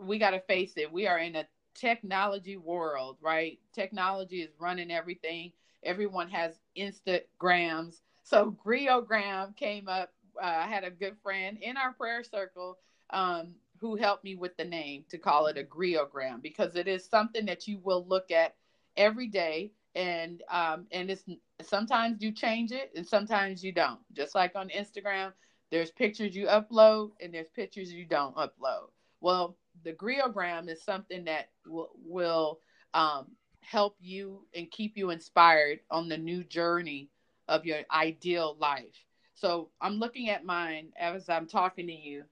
we 0.00 0.20
got 0.20 0.30
to 0.30 0.40
face 0.42 0.74
it. 0.76 0.92
We 0.92 1.08
are 1.08 1.18
in 1.18 1.34
a 1.34 1.48
technology 1.74 2.56
world, 2.56 3.16
right? 3.20 3.58
Technology 3.72 4.40
is 4.40 4.52
running 4.60 4.92
everything. 4.92 5.50
Everyone 5.82 6.28
has 6.28 6.60
Instagrams. 6.78 8.02
So 8.22 8.56
Griogram 8.64 9.56
came 9.56 9.88
up. 9.88 10.12
Uh, 10.40 10.46
I 10.46 10.68
had 10.68 10.84
a 10.84 10.90
good 10.90 11.16
friend 11.24 11.58
in 11.60 11.76
our 11.76 11.92
prayer 11.92 12.22
circle 12.22 12.78
um, 13.10 13.56
who 13.82 13.96
helped 13.96 14.22
me 14.22 14.36
with 14.36 14.56
the 14.56 14.64
name 14.64 15.04
to 15.10 15.18
call 15.18 15.48
it 15.48 15.58
a 15.58 15.64
Griogram 15.64 16.40
because 16.40 16.76
it 16.76 16.86
is 16.86 17.04
something 17.04 17.44
that 17.46 17.66
you 17.66 17.80
will 17.82 18.06
look 18.06 18.30
at 18.30 18.54
every 18.96 19.26
day 19.26 19.72
and 19.96 20.40
um, 20.50 20.86
and 20.92 21.10
it's 21.10 21.24
sometimes 21.60 22.22
you 22.22 22.30
change 22.30 22.70
it 22.70 22.92
and 22.94 23.06
sometimes 23.06 23.62
you 23.62 23.72
don't. 23.72 23.98
Just 24.12 24.36
like 24.36 24.52
on 24.54 24.68
Instagram, 24.68 25.32
there's 25.72 25.90
pictures 25.90 26.34
you 26.34 26.46
upload 26.46 27.10
and 27.20 27.34
there's 27.34 27.50
pictures 27.50 27.92
you 27.92 28.06
don't 28.06 28.36
upload. 28.36 28.90
Well, 29.20 29.58
the 29.84 29.92
griogram 29.92 30.68
is 30.68 30.84
something 30.84 31.24
that 31.24 31.50
will, 31.66 31.90
will 32.06 32.60
um, 32.94 33.32
help 33.62 33.96
you 34.00 34.46
and 34.54 34.70
keep 34.70 34.96
you 34.96 35.10
inspired 35.10 35.80
on 35.90 36.08
the 36.08 36.18
new 36.18 36.44
journey 36.44 37.10
of 37.48 37.66
your 37.66 37.80
ideal 37.92 38.56
life. 38.60 39.04
So 39.34 39.70
I'm 39.80 39.94
looking 39.94 40.30
at 40.30 40.44
mine 40.44 40.92
as 40.96 41.28
I'm 41.28 41.48
talking 41.48 41.88
to 41.88 41.92
you, 41.92 42.22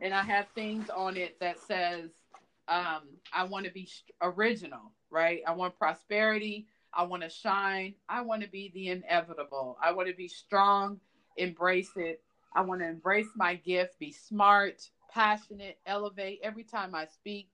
and 0.00 0.14
I 0.14 0.22
have 0.22 0.46
things 0.54 0.90
on 0.90 1.16
it 1.16 1.38
that 1.40 1.58
says 1.58 2.10
um, 2.68 3.02
I 3.32 3.44
want 3.44 3.66
to 3.66 3.72
be 3.72 3.88
original, 4.22 4.92
right? 5.10 5.40
I 5.46 5.52
want 5.52 5.78
prosperity. 5.78 6.66
I 6.92 7.02
want 7.04 7.22
to 7.22 7.28
shine. 7.28 7.94
I 8.08 8.22
want 8.22 8.42
to 8.42 8.48
be 8.48 8.70
the 8.74 8.88
inevitable. 8.88 9.76
I 9.82 9.92
want 9.92 10.08
to 10.08 10.14
be 10.14 10.28
strong, 10.28 11.00
embrace 11.36 11.90
it. 11.96 12.22
I 12.54 12.60
want 12.62 12.80
to 12.80 12.88
embrace 12.88 13.26
my 13.34 13.56
gift, 13.56 13.98
be 13.98 14.12
smart, 14.12 14.88
passionate, 15.12 15.78
elevate. 15.86 16.40
Every 16.42 16.62
time 16.62 16.94
I 16.94 17.06
speak, 17.06 17.48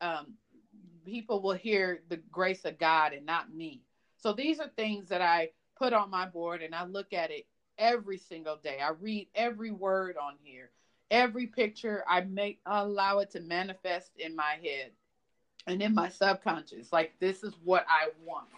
um, 0.00 0.34
people 1.04 1.40
will 1.40 1.54
hear 1.54 2.02
the 2.08 2.16
grace 2.30 2.64
of 2.64 2.78
God 2.78 3.12
and 3.12 3.24
not 3.24 3.54
me. 3.54 3.82
So 4.16 4.32
these 4.32 4.58
are 4.60 4.68
things 4.68 5.08
that 5.08 5.22
I 5.22 5.50
put 5.78 5.92
on 5.92 6.10
my 6.10 6.26
board 6.26 6.62
and 6.62 6.74
I 6.74 6.84
look 6.84 7.12
at 7.12 7.30
it 7.30 7.46
every 7.78 8.18
single 8.18 8.56
day. 8.56 8.78
I 8.82 8.90
read 8.90 9.28
every 9.34 9.70
word 9.70 10.16
on 10.20 10.34
here, 10.42 10.70
every 11.10 11.46
picture. 11.46 12.04
I 12.08 12.22
make 12.22 12.60
allow 12.66 13.18
it 13.18 13.30
to 13.32 13.40
manifest 13.40 14.12
in 14.18 14.34
my 14.36 14.58
head 14.62 14.92
and 15.66 15.82
in 15.82 15.94
my 15.94 16.08
subconscious. 16.08 16.92
Like 16.92 17.14
this 17.20 17.42
is 17.42 17.54
what 17.64 17.84
I 17.88 18.08
want, 18.24 18.48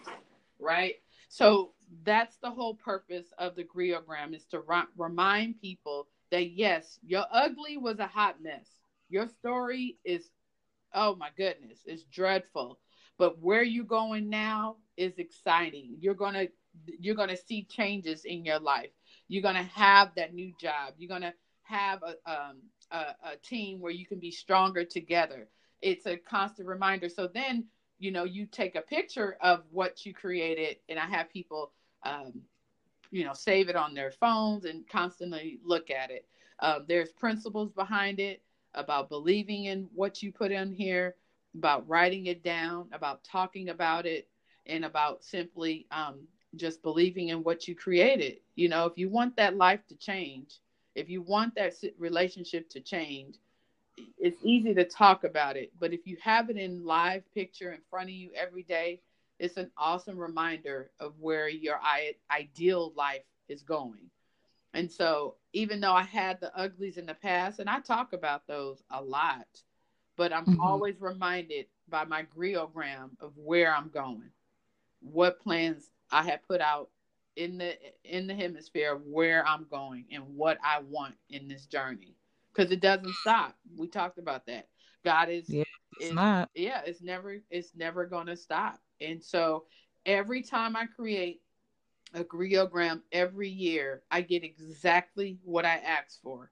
right? 0.59 0.95
So 1.29 1.71
that's 2.03 2.37
the 2.37 2.49
whole 2.49 2.75
purpose 2.75 3.33
of 3.37 3.55
the 3.55 3.63
griogram 3.63 4.35
is 4.35 4.45
to 4.45 4.63
remind 4.97 5.61
people 5.61 6.07
that 6.31 6.51
yes, 6.51 6.99
your 7.05 7.25
ugly 7.31 7.77
was 7.77 7.99
a 7.99 8.07
hot 8.07 8.41
mess. 8.41 8.67
Your 9.09 9.27
story 9.27 9.97
is, 10.03 10.29
oh 10.93 11.15
my 11.15 11.29
goodness, 11.37 11.79
it's 11.85 12.03
dreadful. 12.03 12.79
But 13.17 13.39
where 13.39 13.63
you're 13.63 13.85
going 13.85 14.29
now 14.29 14.77
is 14.97 15.19
exciting. 15.19 15.95
You're 15.99 16.15
gonna 16.15 16.47
you're 16.99 17.15
gonna 17.15 17.37
see 17.37 17.63
changes 17.63 18.25
in 18.25 18.43
your 18.43 18.59
life. 18.59 18.89
You're 19.27 19.43
gonna 19.43 19.63
have 19.63 20.11
that 20.15 20.33
new 20.33 20.51
job. 20.59 20.95
You're 20.97 21.09
gonna 21.09 21.33
have 21.63 22.01
a 22.03 22.31
um, 22.31 22.57
a, 22.91 23.31
a 23.31 23.35
team 23.41 23.79
where 23.79 23.91
you 23.91 24.05
can 24.05 24.19
be 24.19 24.31
stronger 24.31 24.83
together. 24.83 25.47
It's 25.81 26.05
a 26.05 26.17
constant 26.17 26.67
reminder. 26.67 27.09
So 27.09 27.27
then 27.27 27.65
you 27.99 28.11
know 28.11 28.23
you 28.23 28.45
take 28.45 28.75
a 28.75 28.81
picture 28.81 29.37
of 29.41 29.63
what 29.71 30.05
you 30.05 30.13
created, 30.13 30.77
and 30.89 30.99
I 30.99 31.05
have 31.05 31.29
people 31.29 31.71
um, 32.03 32.41
you 33.13 33.23
know 33.23 33.33
save 33.33 33.69
it 33.69 33.75
on 33.75 33.93
their 33.93 34.11
phones 34.11 34.65
and 34.65 34.87
constantly 34.89 35.59
look 35.63 35.89
at 35.89 36.11
it 36.11 36.25
um, 36.59 36.85
there's 36.87 37.11
principles 37.11 37.71
behind 37.71 38.19
it 38.19 38.41
about 38.73 39.09
believing 39.09 39.65
in 39.65 39.87
what 39.93 40.21
you 40.23 40.31
put 40.31 40.51
in 40.51 40.73
here 40.73 41.15
about 41.55 41.87
writing 41.87 42.25
it 42.25 42.43
down 42.43 42.87
about 42.91 43.23
talking 43.23 43.69
about 43.69 44.05
it 44.05 44.27
and 44.65 44.83
about 44.83 45.23
simply 45.23 45.85
um, 45.91 46.21
just 46.55 46.81
believing 46.81 47.29
in 47.29 47.43
what 47.43 47.67
you 47.67 47.75
created 47.75 48.37
you 48.55 48.67
know 48.67 48.85
if 48.85 48.97
you 48.97 49.09
want 49.09 49.35
that 49.37 49.55
life 49.55 49.85
to 49.87 49.95
change 49.95 50.59
if 50.95 51.09
you 51.09 51.21
want 51.21 51.55
that 51.55 51.73
relationship 51.97 52.69
to 52.69 52.79
change 52.79 53.35
it's 54.17 54.37
easy 54.43 54.73
to 54.73 54.83
talk 54.83 55.23
about 55.23 55.55
it 55.55 55.71
but 55.79 55.93
if 55.93 56.07
you 56.07 56.17
have 56.21 56.49
it 56.49 56.57
in 56.57 56.83
live 56.83 57.23
picture 57.33 57.71
in 57.71 57.79
front 57.89 58.09
of 58.09 58.15
you 58.15 58.31
every 58.35 58.63
day 58.63 58.99
it's 59.39 59.57
an 59.57 59.69
awesome 59.77 60.17
reminder 60.17 60.89
of 60.99 61.19
where 61.19 61.49
your 61.49 61.79
ideal 62.31 62.93
life 62.95 63.25
is 63.49 63.61
going. 63.61 64.09
And 64.73 64.91
so, 64.91 65.35
even 65.51 65.79
though 65.79 65.93
I 65.93 66.03
had 66.03 66.39
the 66.39 66.55
uglies 66.57 66.97
in 66.97 67.05
the 67.05 67.13
past, 67.13 67.59
and 67.59 67.69
I 67.69 67.79
talk 67.79 68.13
about 68.13 68.47
those 68.47 68.81
a 68.89 69.01
lot, 69.01 69.47
but 70.15 70.33
I'm 70.33 70.45
mm-hmm. 70.45 70.61
always 70.61 70.95
reminded 70.99 71.65
by 71.89 72.05
my 72.05 72.23
griogram 72.23 73.09
of 73.19 73.33
where 73.35 73.75
I'm 73.75 73.89
going, 73.89 74.31
what 75.01 75.41
plans 75.41 75.89
I 76.11 76.23
have 76.23 76.47
put 76.47 76.61
out 76.61 76.89
in 77.35 77.57
the 77.57 77.75
in 78.03 78.27
the 78.27 78.35
hemisphere 78.35 78.93
of 78.93 79.01
where 79.05 79.45
I'm 79.47 79.65
going 79.69 80.05
and 80.11 80.23
what 80.35 80.57
I 80.63 80.79
want 80.87 81.15
in 81.29 81.47
this 81.47 81.65
journey. 81.65 82.15
Because 82.53 82.71
it 82.71 82.81
doesn't 82.81 83.15
stop. 83.15 83.55
We 83.77 83.87
talked 83.87 84.19
about 84.19 84.45
that. 84.45 84.67
God 85.03 85.29
is 85.29 85.49
yeah, 85.49 85.63
it's 85.97 86.09
is, 86.09 86.15
not. 86.15 86.49
Yeah, 86.55 86.81
it's 86.85 87.01
never 87.01 87.37
it's 87.49 87.75
never 87.75 88.05
gonna 88.05 88.35
stop. 88.35 88.79
And 89.01 89.23
so 89.23 89.65
every 90.05 90.43
time 90.43 90.75
I 90.75 90.85
create 90.85 91.41
a 92.13 92.23
griogram 92.23 93.01
every 93.11 93.49
year, 93.49 94.03
I 94.11 94.21
get 94.21 94.43
exactly 94.43 95.39
what 95.43 95.65
I 95.65 95.77
asked 95.77 96.19
for. 96.21 96.51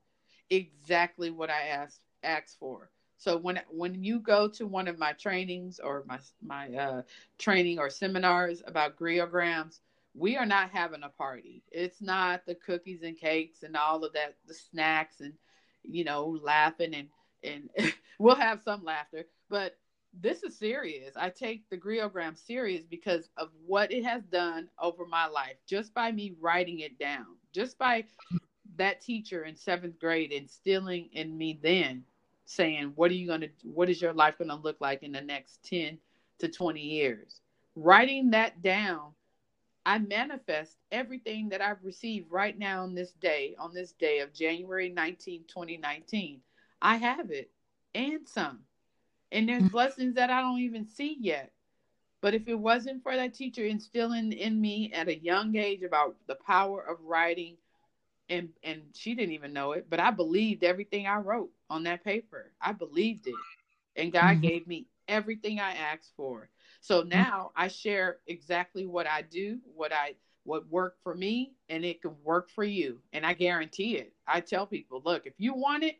Exactly 0.49 1.29
what 1.29 1.49
I 1.49 1.67
asked 1.67 2.01
asked 2.23 2.57
for. 2.59 2.89
So 3.17 3.37
when 3.37 3.59
when 3.69 4.03
you 4.03 4.19
go 4.19 4.47
to 4.49 4.65
one 4.65 4.87
of 4.87 4.97
my 4.97 5.13
trainings 5.13 5.79
or 5.79 6.03
my 6.07 6.17
my 6.41 6.73
uh, 6.75 7.01
training 7.37 7.77
or 7.77 7.89
seminars 7.89 8.63
about 8.65 8.97
griograms, 8.97 9.79
we 10.13 10.37
are 10.37 10.45
not 10.45 10.71
having 10.71 11.03
a 11.03 11.09
party. 11.09 11.63
It's 11.71 12.01
not 12.01 12.45
the 12.45 12.55
cookies 12.55 13.03
and 13.03 13.17
cakes 13.17 13.63
and 13.63 13.75
all 13.75 14.03
of 14.03 14.13
that, 14.13 14.35
the 14.47 14.53
snacks 14.53 15.21
and 15.21 15.33
you 15.83 16.03
know 16.03 16.37
laughing 16.41 16.93
and 16.93 17.07
and 17.43 17.69
we'll 18.19 18.35
have 18.35 18.61
some 18.61 18.83
laughter, 18.83 19.25
but 19.49 19.77
this 20.19 20.43
is 20.43 20.57
serious. 20.57 21.15
I 21.15 21.29
take 21.29 21.69
the 21.69 21.77
griogram 21.77 22.37
serious 22.37 22.83
because 22.83 23.29
of 23.37 23.49
what 23.65 23.91
it 23.91 24.03
has 24.03 24.23
done 24.23 24.67
over 24.79 25.05
my 25.05 25.27
life, 25.27 25.55
just 25.67 25.93
by 25.93 26.11
me 26.11 26.35
writing 26.39 26.79
it 26.79 26.99
down, 26.99 27.37
just 27.53 27.77
by 27.77 28.03
that 28.75 29.01
teacher 29.01 29.45
in 29.45 29.55
seventh 29.55 29.99
grade 29.99 30.31
instilling 30.31 31.09
in 31.13 31.37
me 31.37 31.59
then 31.63 32.03
saying, 32.45 32.91
What 32.95 33.11
are 33.11 33.15
you 33.15 33.27
gonna 33.27 33.47
what 33.63 33.89
is 33.89 34.01
your 34.01 34.13
life 34.13 34.37
gonna 34.37 34.55
look 34.55 34.77
like 34.81 35.03
in 35.03 35.13
the 35.13 35.21
next 35.21 35.63
10 35.65 35.97
to 36.39 36.47
20 36.47 36.81
years? 36.81 37.41
Writing 37.75 38.31
that 38.31 38.61
down 38.61 39.13
I 39.85 39.97
manifest 39.97 40.77
everything 40.91 41.49
that 41.49 41.61
I've 41.61 41.83
received 41.83 42.31
right 42.31 42.57
now 42.57 42.83
on 42.83 42.93
this 42.93 43.13
day, 43.13 43.55
on 43.57 43.73
this 43.73 43.93
day 43.93 44.19
of 44.19 44.33
January 44.33 44.89
19, 44.89 45.45
2019. 45.47 46.41
I 46.81 46.95
have 46.97 47.31
it 47.31 47.49
and 47.95 48.27
some. 48.27 48.59
And 49.31 49.47
there's 49.47 49.63
mm-hmm. 49.63 49.71
blessings 49.71 50.15
that 50.15 50.29
I 50.29 50.41
don't 50.41 50.59
even 50.59 50.85
see 50.85 51.17
yet. 51.19 51.51
But 52.21 52.35
if 52.35 52.47
it 52.47 52.55
wasn't 52.55 53.01
for 53.01 53.15
that 53.15 53.33
teacher 53.33 53.65
instilling 53.65 54.31
in 54.31 54.61
me 54.61 54.91
at 54.93 55.07
a 55.07 55.17
young 55.17 55.55
age 55.55 55.81
about 55.81 56.15
the 56.27 56.35
power 56.35 56.81
of 56.81 56.97
writing, 57.03 57.57
and 58.29 58.49
and 58.63 58.81
she 58.93 59.15
didn't 59.15 59.33
even 59.33 59.53
know 59.53 59.71
it, 59.73 59.87
but 59.89 59.99
I 59.99 60.11
believed 60.11 60.63
everything 60.63 61.07
I 61.07 61.17
wrote 61.17 61.49
on 61.69 61.83
that 61.83 62.03
paper. 62.03 62.51
I 62.61 62.73
believed 62.73 63.27
it. 63.27 63.35
And 63.95 64.13
God 64.13 64.33
mm-hmm. 64.33 64.41
gave 64.41 64.67
me 64.67 64.85
everything 65.07 65.59
I 65.59 65.73
asked 65.73 66.11
for. 66.15 66.47
So 66.81 67.01
mm-hmm. 67.01 67.09
now 67.09 67.51
I 67.55 67.67
share 67.69 68.17
exactly 68.27 68.85
what 68.85 69.07
I 69.07 69.21
do, 69.21 69.59
what 69.75 69.93
I 69.93 70.15
what 70.43 70.67
worked 70.69 71.03
for 71.03 71.13
me, 71.13 71.53
and 71.69 71.85
it 71.85 72.01
can 72.01 72.15
work 72.23 72.49
for 72.49 72.63
you. 72.63 72.97
And 73.13 73.23
I 73.25 73.33
guarantee 73.33 73.97
it. 73.97 74.11
I 74.27 74.41
tell 74.41 74.65
people, 74.65 74.99
look, 75.05 75.27
if 75.27 75.33
you 75.37 75.53
want 75.53 75.83
it, 75.83 75.97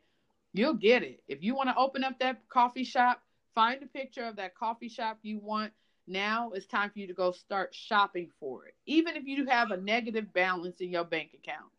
you'll 0.52 0.74
get 0.74 1.04
it. 1.04 1.22
If 1.28 1.44
you 1.44 1.54
want 1.54 1.68
to 1.68 1.76
open 1.76 2.02
up 2.02 2.18
that 2.18 2.48
coffee 2.48 2.82
shop, 2.82 3.22
find 3.54 3.80
a 3.82 3.86
picture 3.86 4.24
of 4.24 4.36
that 4.36 4.56
coffee 4.56 4.88
shop 4.88 5.18
you 5.22 5.38
want. 5.38 5.72
Now 6.08 6.50
it's 6.50 6.66
time 6.66 6.90
for 6.90 6.98
you 6.98 7.06
to 7.06 7.14
go 7.14 7.30
start 7.30 7.72
shopping 7.72 8.30
for 8.40 8.66
it. 8.66 8.74
Even 8.86 9.14
if 9.14 9.24
you 9.26 9.46
have 9.46 9.70
a 9.70 9.76
negative 9.76 10.32
balance 10.32 10.80
in 10.80 10.90
your 10.90 11.04
bank 11.04 11.30
account. 11.34 11.70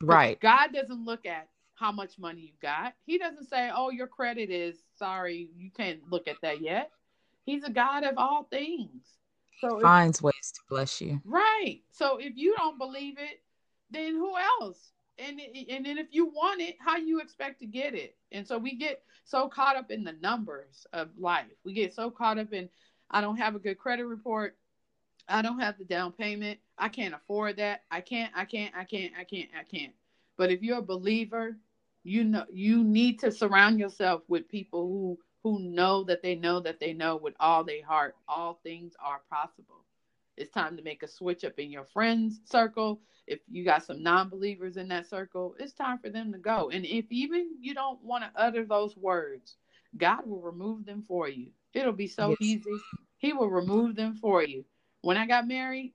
Right. 0.00 0.38
God 0.38 0.72
doesn't 0.72 1.04
look 1.04 1.26
at 1.26 1.48
how 1.74 1.90
much 1.90 2.18
money 2.18 2.40
you 2.40 2.52
got. 2.62 2.94
He 3.04 3.18
doesn't 3.18 3.48
say, 3.48 3.70
"Oh, 3.74 3.90
your 3.90 4.06
credit 4.06 4.50
is 4.50 4.84
sorry, 4.94 5.50
you 5.56 5.70
can't 5.70 6.00
look 6.08 6.28
at 6.28 6.40
that 6.42 6.60
yet." 6.60 6.92
He's 7.46 7.64
a 7.64 7.70
God 7.70 8.04
of 8.04 8.14
all 8.18 8.44
things. 8.50 9.04
So 9.60 9.80
finds 9.80 10.18
if, 10.18 10.24
ways 10.24 10.52
to 10.54 10.60
bless 10.68 11.00
you. 11.00 11.20
Right. 11.24 11.80
So 11.92 12.18
if 12.18 12.36
you 12.36 12.54
don't 12.56 12.76
believe 12.76 13.14
it, 13.18 13.40
then 13.90 14.14
who 14.14 14.34
else? 14.60 14.90
And 15.18 15.40
and 15.70 15.86
then 15.86 15.96
if 15.96 16.08
you 16.10 16.26
want 16.26 16.60
it, 16.60 16.76
how 16.78 16.96
you 16.96 17.20
expect 17.20 17.60
to 17.60 17.66
get 17.66 17.94
it? 17.94 18.16
And 18.32 18.46
so 18.46 18.58
we 18.58 18.76
get 18.76 19.02
so 19.24 19.48
caught 19.48 19.76
up 19.76 19.90
in 19.90 20.04
the 20.04 20.16
numbers 20.20 20.86
of 20.92 21.08
life. 21.18 21.46
We 21.64 21.72
get 21.72 21.94
so 21.94 22.10
caught 22.10 22.38
up 22.38 22.52
in 22.52 22.68
I 23.10 23.20
don't 23.22 23.36
have 23.36 23.54
a 23.54 23.60
good 23.60 23.78
credit 23.78 24.04
report. 24.04 24.58
I 25.28 25.40
don't 25.40 25.60
have 25.60 25.78
the 25.78 25.84
down 25.84 26.12
payment. 26.12 26.58
I 26.76 26.88
can't 26.88 27.14
afford 27.14 27.56
that. 27.56 27.82
I 27.90 28.00
can't, 28.00 28.32
I 28.36 28.44
can't, 28.44 28.74
I 28.76 28.84
can't, 28.84 29.12
I 29.18 29.24
can't, 29.24 29.48
I 29.58 29.62
can't. 29.62 29.92
But 30.36 30.50
if 30.50 30.62
you're 30.62 30.78
a 30.78 30.82
believer, 30.82 31.56
you 32.02 32.24
know 32.24 32.44
you 32.52 32.84
need 32.84 33.20
to 33.20 33.32
surround 33.32 33.78
yourself 33.78 34.22
with 34.28 34.48
people 34.48 34.86
who 34.86 35.18
who 35.46 35.60
know 35.60 36.02
that 36.02 36.22
they 36.22 36.34
know 36.34 36.58
that 36.58 36.80
they 36.80 36.92
know 36.92 37.14
with 37.14 37.34
all 37.38 37.62
their 37.62 37.84
heart 37.86 38.16
all 38.26 38.58
things 38.64 38.94
are 38.98 39.20
possible. 39.30 39.84
It's 40.36 40.50
time 40.50 40.76
to 40.76 40.82
make 40.82 41.04
a 41.04 41.08
switch 41.08 41.44
up 41.44 41.56
in 41.60 41.70
your 41.70 41.84
friends 41.84 42.40
circle. 42.44 43.00
If 43.28 43.38
you 43.48 43.64
got 43.64 43.84
some 43.84 44.02
non-believers 44.02 44.76
in 44.76 44.88
that 44.88 45.06
circle 45.06 45.54
it's 45.60 45.72
time 45.72 46.00
for 46.00 46.10
them 46.10 46.32
to 46.32 46.38
go. 46.38 46.70
And 46.70 46.84
if 46.84 47.04
even 47.10 47.50
you 47.60 47.74
don't 47.74 48.02
want 48.02 48.24
to 48.24 48.30
utter 48.34 48.64
those 48.64 48.96
words 48.96 49.54
god 49.96 50.26
will 50.26 50.40
remove 50.40 50.84
them 50.84 51.04
for 51.06 51.28
you. 51.28 51.52
It'll 51.72 51.92
be 51.92 52.08
so 52.08 52.30
yes. 52.30 52.38
easy. 52.40 52.80
He 53.18 53.32
will 53.32 53.48
remove 53.48 53.94
them 53.94 54.16
for 54.16 54.42
you. 54.42 54.64
When 55.02 55.16
i 55.16 55.28
got 55.28 55.46
married 55.46 55.94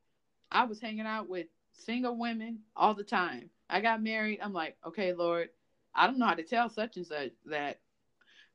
i 0.49 0.63
was 0.63 0.79
hanging 0.79 1.05
out 1.05 1.27
with 1.27 1.47
single 1.73 2.15
women 2.15 2.59
all 2.77 2.93
the 2.93 3.03
time. 3.03 3.49
I 3.69 3.81
got 3.81 4.01
married 4.01 4.39
i'm 4.41 4.53
like 4.53 4.77
okay 4.87 5.11
lord 5.11 5.49
i 5.93 6.07
don't 6.07 6.19
know 6.19 6.27
how 6.27 6.35
to 6.35 6.43
tell 6.43 6.69
such 6.69 6.95
and 6.95 7.05
such 7.05 7.31
that 7.47 7.81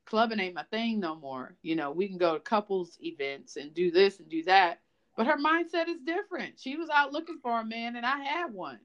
clubbing 0.07 0.41
ain't 0.41 0.55
my 0.55 0.63
thing 0.65 1.01
no 1.01 1.15
more. 1.15 1.55
You 1.63 1.77
know, 1.77 1.91
we 1.91 2.09
can 2.09 2.19
go 2.19 2.35
to 2.35 2.41
couples 2.41 2.97
events 3.03 3.57
and 3.57 3.75
do 3.75 3.91
this 3.91 4.21
and 4.21 4.29
do 4.29 4.43
that. 4.45 4.81
But 5.17 5.27
her 5.27 5.37
mindset 5.37 5.89
is 5.89 6.01
different. 6.05 6.59
She 6.59 6.77
was 6.77 6.89
out 6.91 7.13
looking 7.13 7.39
for 7.43 7.61
a 7.61 7.65
man 7.65 7.97
and 7.97 8.07
I 8.07 8.21
had 8.21 8.53
one. 8.53 8.79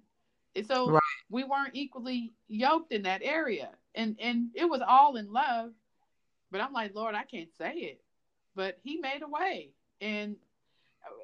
And 0.56 0.66
so 0.66 0.90
right. 0.90 1.02
we 1.30 1.44
weren't 1.44 1.76
equally 1.76 2.34
yoked 2.48 2.92
in 2.92 3.04
that 3.04 3.22
area. 3.24 3.70
And 3.96 4.18
and 4.20 4.50
it 4.56 4.66
was 4.66 4.82
all 4.86 5.16
in 5.18 5.32
love. 5.32 5.72
But 6.52 6.62
I'm 6.62 6.74
like, 6.74 6.96
Lord, 6.96 7.16
I 7.16 7.24
can't 7.24 7.54
say 7.58 7.74
it. 7.74 8.02
But 8.56 8.80
he 8.84 8.98
made 8.98 9.22
a 9.22 9.30
way. 9.30 9.72
And 10.02 10.36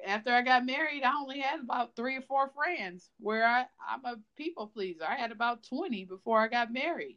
after 0.06 0.32
I 0.32 0.42
got 0.42 0.64
married, 0.64 1.02
I 1.02 1.14
only 1.14 1.40
had 1.40 1.60
about 1.60 1.94
three 1.94 2.16
or 2.16 2.22
four 2.22 2.50
friends 2.54 3.10
where 3.20 3.46
I, 3.46 3.66
I'm 3.88 4.04
a 4.04 4.16
people 4.36 4.66
pleaser. 4.66 5.04
I 5.06 5.16
had 5.16 5.32
about 5.32 5.64
20 5.64 6.04
before 6.04 6.40
I 6.40 6.48
got 6.48 6.72
married. 6.72 7.16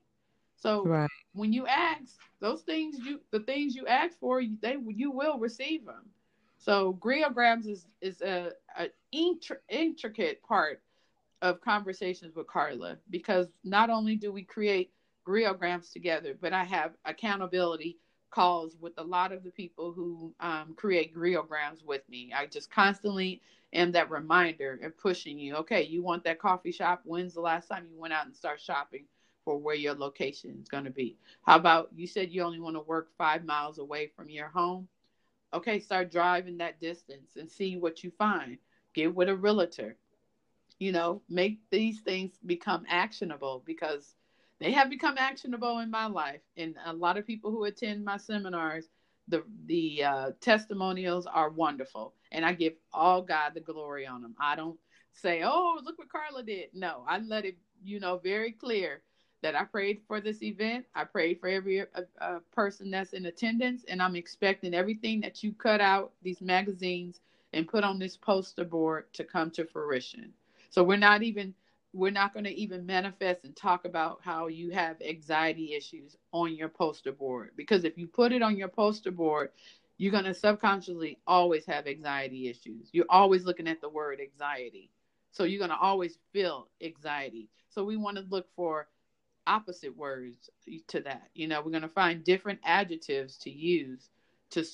So 0.62 0.84
right. 0.84 1.10
when 1.34 1.52
you 1.52 1.66
ask 1.66 2.18
those 2.40 2.62
things, 2.62 3.00
you 3.00 3.20
the 3.32 3.40
things 3.40 3.76
you 3.76 3.88
ask 3.88 4.20
for, 4.20 4.42
they 4.62 4.78
you 4.90 5.12
will 5.12 5.40
receive 5.40 5.86
them. 5.86 6.10
So 6.58 6.98
griograms 7.02 7.68
is 7.68 7.88
is 8.02 8.22
a, 8.22 8.52
a 8.78 8.90
intricate 9.70 10.44
part 10.44 10.82
of 11.42 11.60
conversations 11.62 12.36
with 12.36 12.48
Carla 12.48 12.98
because 13.10 13.48
not 13.64 13.90
only 13.90 14.16
do 14.16 14.32
we 14.32 14.44
create 14.44 14.92
griograms 15.28 15.92
together, 15.92 16.36
but 16.40 16.54
I 16.54 16.64
have 16.64 16.92
accountability 17.06 17.98
calls 18.30 18.78
with 18.80 18.94
a 18.98 19.04
lot 19.04 19.32
of 19.32 19.44
the 19.44 19.50
people 19.50 19.92
who 19.92 20.34
um, 20.40 20.74
create 20.76 21.14
griograms 21.14 21.84
with 21.84 22.02
me. 22.08 22.32
I 22.36 22.46
just 22.46 22.72
constantly 22.72 23.42
am 23.74 23.92
that 23.94 24.10
reminder 24.12 24.80
and 24.82 24.96
pushing 24.96 25.38
you. 25.40 25.56
Okay, 25.56 25.84
you 25.84 26.04
want 26.04 26.24
that 26.26 26.40
coffee 26.40 26.72
shop? 26.72 27.02
When's 27.04 27.34
the 27.34 27.42
last 27.42 27.68
time 27.68 27.88
you 27.90 28.00
went 28.00 28.14
out 28.14 28.26
and 28.26 28.36
start 28.36 28.62
shopping? 28.62 29.06
For 29.52 29.60
where 29.60 29.76
your 29.76 29.96
location 29.96 30.58
is 30.62 30.70
going 30.70 30.86
to 30.86 30.92
be. 30.92 31.18
How 31.46 31.58
about 31.58 31.90
you 31.94 32.08
said 32.08 32.32
you 32.32 32.42
only 32.42 32.62
want 32.62 32.78
to 32.78 32.82
work 32.82 33.10
five 33.18 33.44
miles 33.44 33.80
away 33.80 34.10
from 34.16 34.30
your 34.30 34.48
home? 34.48 34.88
Okay, 35.54 35.78
start 35.82 36.10
driving 36.10 36.58
that 36.60 36.80
distance 36.80 37.36
and 37.36 37.52
see 37.52 37.76
what 37.76 38.02
you 38.02 38.12
find. 38.18 38.58
Get 38.94 39.14
with 39.14 39.28
a 39.28 39.36
realtor. 39.36 39.98
You 40.80 40.94
know, 40.94 41.22
make 41.28 41.60
these 41.70 42.00
things 42.00 42.32
become 42.46 42.86
actionable 42.88 43.62
because 43.66 44.16
they 44.62 44.72
have 44.72 44.90
become 44.90 45.18
actionable 45.18 45.80
in 45.80 45.92
my 45.92 46.06
life. 46.06 46.40
And 46.56 46.76
a 46.86 46.94
lot 46.94 47.18
of 47.18 47.28
people 47.28 47.52
who 47.52 47.66
attend 47.66 48.06
my 48.06 48.16
seminars, 48.16 48.88
the 49.28 49.44
the 49.66 50.04
uh, 50.06 50.32
testimonials 50.40 51.28
are 51.28 51.50
wonderful, 51.50 52.14
and 52.32 52.46
I 52.46 52.54
give 52.54 52.74
all 52.94 53.22
God 53.22 53.52
the 53.54 53.60
glory 53.60 54.08
on 54.08 54.22
them. 54.22 54.34
I 54.40 54.56
don't 54.56 54.80
say, 55.12 55.42
"Oh, 55.44 55.78
look 55.84 56.00
what 56.00 56.10
Carla 56.10 56.42
did." 56.42 56.70
No, 56.74 57.04
I 57.06 57.20
let 57.20 57.44
it, 57.44 57.58
you 57.84 58.00
know, 58.00 58.18
very 58.18 58.54
clear 58.54 59.02
that 59.42 59.56
I 59.56 59.64
prayed 59.64 60.02
for 60.08 60.22
this 60.22 60.42
event. 60.44 60.86
I 60.96 61.04
prayed 61.04 61.40
for 61.40 61.48
every 61.50 61.82
uh, 61.82 61.86
uh, 62.20 62.40
person 62.52 62.92
that's 62.92 63.14
in 63.14 63.26
attendance, 63.26 63.84
and 63.88 64.02
I'm 64.02 64.16
expecting 64.16 64.74
everything 64.74 65.22
that 65.22 65.44
you 65.44 65.54
cut 65.54 65.82
out 65.82 66.14
these 66.22 66.42
magazines 66.42 67.22
and 67.54 67.68
put 67.68 67.84
on 67.84 68.00
this 68.00 68.18
poster 68.18 68.64
board 68.64 69.12
to 69.14 69.24
come 69.24 69.52
to 69.52 69.66
fruition. 69.66 70.34
So 70.70 70.84
we're 70.84 70.98
not 70.98 71.24
even 71.24 71.54
we're 71.94 72.12
not 72.12 72.34
going 72.34 72.46
to 72.46 72.54
even 72.54 72.86
manifest 72.86 73.44
and 73.44 73.56
talk 73.56 73.86
about 73.86 74.20
how 74.24 74.48
you 74.48 74.72
have 74.72 75.02
anxiety 75.02 75.74
issues 75.74 76.16
on 76.32 76.56
your 76.56 76.70
poster 76.70 77.12
board 77.12 77.52
because 77.58 77.84
if 77.84 77.98
you 77.98 78.08
put 78.08 78.32
it 78.32 78.42
on 78.42 78.56
your 78.56 78.70
poster 78.70 79.12
board 79.12 79.50
you're 79.98 80.12
going 80.12 80.24
to 80.24 80.34
subconsciously 80.34 81.18
always 81.28 81.66
have 81.66 81.88
anxiety 81.88 82.48
issues 82.48 82.90
you're 82.94 83.06
always 83.10 83.44
looking 83.44 83.68
at 83.68 83.82
the 83.82 83.90
word 83.90 84.22
anxiety 84.22 84.90
so 85.32 85.44
you're 85.44 85.60
going 85.60 85.70
to 85.70 85.78
always 85.78 86.18
feel 86.32 86.68
anxiety 86.82 87.50
so 87.70 87.84
we 87.84 87.98
want 87.98 88.16
to 88.16 88.24
look 88.30 88.48
for 88.56 88.88
opposite 89.52 89.96
words 89.98 90.50
to 90.88 91.02
that. 91.02 91.30
You 91.34 91.48
know, 91.48 91.62
we're 91.62 91.72
going 91.72 91.82
to 91.82 91.90
find 91.90 92.24
different 92.24 92.60
adjectives 92.64 93.38
to 93.40 93.52
use 93.52 94.10
to, 94.52 94.66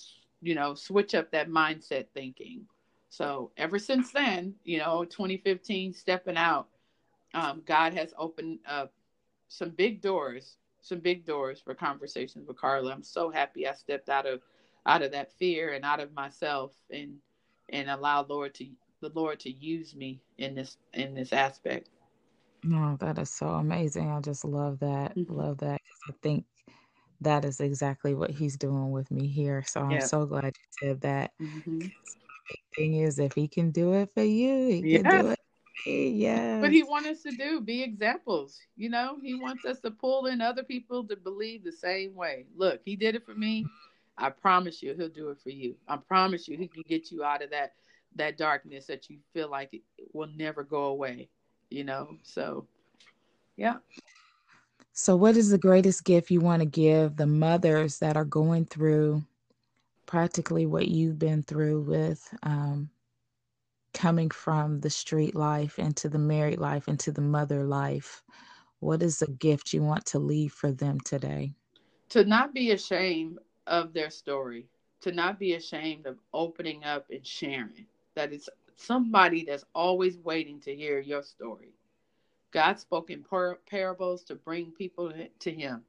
you 0.41 0.53
know, 0.53 0.75
switch 0.75 1.15
up 1.15 1.31
that 1.31 1.49
mindset 1.49 2.05
thinking. 2.13 2.67
So 3.09 3.51
ever 3.57 3.79
since 3.79 4.11
then, 4.11 4.53
you 4.63 4.77
know, 4.77 5.03
2015, 5.03 5.93
stepping 5.93 6.37
out, 6.37 6.67
um, 7.33 7.63
God 7.65 7.93
has 7.93 8.13
opened 8.17 8.59
up 8.67 8.93
some 9.47 9.69
big 9.71 10.01
doors, 10.01 10.57
some 10.81 10.99
big 10.99 11.25
doors 11.25 11.59
for 11.59 11.73
conversations 11.73 12.47
with 12.47 12.57
Carla. 12.57 12.91
I'm 12.91 13.03
so 13.03 13.31
happy 13.31 13.67
I 13.67 13.73
stepped 13.73 14.09
out 14.09 14.25
of 14.25 14.41
out 14.85 15.01
of 15.01 15.11
that 15.11 15.31
fear 15.33 15.73
and 15.73 15.83
out 15.83 15.99
of 15.99 16.13
myself 16.13 16.71
and 16.91 17.15
and 17.69 17.89
allow 17.89 18.25
Lord 18.27 18.53
to 18.55 18.67
the 19.01 19.11
Lord 19.13 19.39
to 19.41 19.51
use 19.51 19.95
me 19.95 20.21
in 20.37 20.55
this 20.55 20.77
in 20.93 21.15
this 21.15 21.33
aspect. 21.33 21.89
No, 22.67 22.97
that 22.99 23.17
is 23.17 23.29
so 23.29 23.47
amazing. 23.47 24.11
I 24.11 24.19
just 24.19 24.43
love 24.43 24.79
that. 24.79 25.15
Mm-hmm. 25.15 25.33
Love 25.33 25.59
that. 25.59 25.79
I 26.09 26.13
think 26.21 26.43
that 27.21 27.45
is 27.45 27.61
exactly 27.61 28.13
what 28.13 28.29
he's 28.29 28.57
doing 28.57 28.91
with 28.91 29.09
me 29.09 29.25
here. 29.25 29.63
So 29.65 29.81
I'm 29.81 30.01
so 30.01 30.25
glad 30.25 30.45
you 30.45 30.87
said 30.87 31.01
that. 31.01 31.31
Mm-hmm. 31.41 31.79
The 31.79 32.55
thing 32.75 32.95
is, 32.95 33.19
if 33.19 33.33
he 33.33 33.47
can 33.47 33.71
do 33.71 33.93
it 33.93 34.09
for 34.13 34.23
you, 34.23 34.67
he 34.67 34.81
yeah. 34.85 35.01
can 35.01 35.21
do 35.21 35.29
it. 35.31 35.39
Yeah. 35.85 36.59
But 36.59 36.73
he 36.73 36.83
wants 36.83 37.07
us 37.07 37.21
to 37.21 37.31
do 37.31 37.61
be 37.61 37.83
examples. 37.83 38.59
You 38.75 38.89
know, 38.89 39.17
he 39.21 39.35
wants 39.35 39.63
us 39.63 39.79
to 39.81 39.91
pull 39.91 40.25
in 40.25 40.41
other 40.41 40.63
people 40.63 41.05
to 41.05 41.15
believe 41.15 41.63
the 41.63 41.71
same 41.71 42.15
way. 42.15 42.47
Look, 42.53 42.81
he 42.83 42.97
did 42.97 43.15
it 43.15 43.25
for 43.25 43.33
me. 43.33 43.65
I 44.17 44.29
promise 44.29 44.83
you, 44.83 44.93
he'll 44.93 45.07
do 45.07 45.29
it 45.29 45.39
for 45.41 45.51
you. 45.51 45.75
I 45.87 45.95
promise 45.95 46.49
you, 46.49 46.57
he 46.57 46.67
can 46.67 46.83
get 46.85 47.11
you 47.11 47.23
out 47.23 47.41
of 47.41 47.51
that 47.51 47.75
that 48.15 48.37
darkness 48.37 48.87
that 48.87 49.09
you 49.09 49.19
feel 49.33 49.49
like 49.49 49.69
it 49.73 49.83
will 50.11 50.29
never 50.35 50.63
go 50.63 50.85
away 50.85 51.29
you 51.69 51.83
know 51.83 52.17
so 52.23 52.65
yeah 53.55 53.77
so 54.93 55.15
what 55.15 55.37
is 55.37 55.49
the 55.49 55.57
greatest 55.57 56.03
gift 56.03 56.31
you 56.31 56.39
want 56.39 56.61
to 56.61 56.65
give 56.65 57.15
the 57.15 57.27
mothers 57.27 57.99
that 57.99 58.17
are 58.17 58.25
going 58.25 58.65
through 58.65 59.23
practically 60.05 60.65
what 60.65 60.87
you've 60.87 61.19
been 61.19 61.43
through 61.43 61.81
with 61.81 62.33
um, 62.43 62.89
coming 63.97 64.29
from 64.29 64.79
the 64.81 64.89
street 64.89 65.35
life 65.35 65.79
into 65.79 66.07
the 66.07 66.19
married 66.19 66.59
life 66.59 66.87
into 66.87 67.11
the 67.11 67.21
mother 67.21 67.63
life, 67.63 68.23
what 68.79 69.01
is 69.01 69.19
the 69.19 69.27
gift 69.27 69.73
you 69.73 69.81
want 69.81 70.05
to 70.05 70.19
leave 70.19 70.53
for 70.53 70.71
them 70.71 70.99
today? 70.99 71.51
To 72.09 72.23
not 72.23 72.53
be 72.53 72.71
ashamed 72.71 73.39
of 73.65 73.93
their 73.93 74.11
story, 74.11 74.67
to 75.01 75.11
not 75.11 75.39
be 75.39 75.55
ashamed 75.55 76.05
of 76.05 76.17
opening 76.33 76.83
up 76.83 77.07
and 77.09 77.25
sharing. 77.25 77.87
That 78.15 78.31
it's 78.33 78.49
somebody 78.77 79.43
that's 79.43 79.65
always 79.75 80.17
waiting 80.19 80.59
to 80.61 80.75
hear 80.75 80.99
your 80.99 81.23
story. 81.23 81.73
God 82.51 82.79
spoke 82.79 83.09
in 83.09 83.23
par- 83.23 83.59
parables 83.69 84.23
to 84.25 84.35
bring 84.35 84.71
people 84.71 85.11
to 85.39 85.51
Him, 85.51 85.83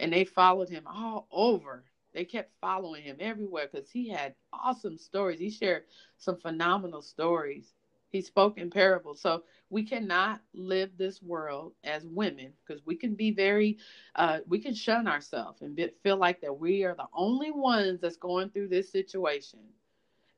and 0.00 0.12
they 0.12 0.24
followed 0.24 0.68
Him 0.68 0.84
all 0.86 1.28
over. 1.30 1.84
They 2.12 2.24
kept 2.24 2.52
following 2.60 3.04
Him 3.04 3.16
everywhere 3.20 3.68
because 3.70 3.90
He 3.90 4.08
had 4.08 4.34
awesome 4.52 4.98
stories. 4.98 5.38
He 5.38 5.50
shared 5.50 5.84
some 6.18 6.38
phenomenal 6.38 7.02
stories. 7.02 7.74
He 8.10 8.20
spoke 8.20 8.58
in 8.58 8.70
parables. 8.70 9.20
So 9.22 9.44
we 9.70 9.84
cannot 9.84 10.42
live 10.52 10.90
this 10.98 11.22
world 11.22 11.72
as 11.84 12.04
women 12.06 12.52
because 12.66 12.84
we 12.84 12.94
can 12.94 13.14
be 13.14 13.30
very, 13.30 13.78
uh, 14.16 14.40
we 14.46 14.58
can 14.58 14.74
shun 14.74 15.08
ourselves 15.08 15.62
and 15.62 15.74
be, 15.74 15.88
feel 16.02 16.18
like 16.18 16.40
that 16.42 16.58
we 16.58 16.84
are 16.84 16.94
the 16.94 17.08
only 17.14 17.50
ones 17.50 18.00
that's 18.00 18.18
going 18.18 18.50
through 18.50 18.68
this 18.68 18.92
situation. 18.92 19.60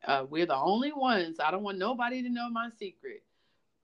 Uh, 0.07 0.25
we're 0.29 0.47
the 0.47 0.57
only 0.57 0.93
ones. 0.93 1.41
I 1.41 1.51
don't 1.51 1.63
want 1.63 1.79
nobody 1.79 2.23
to 2.23 2.29
know 2.29 2.49
my 2.51 2.69
secret. 2.79 3.23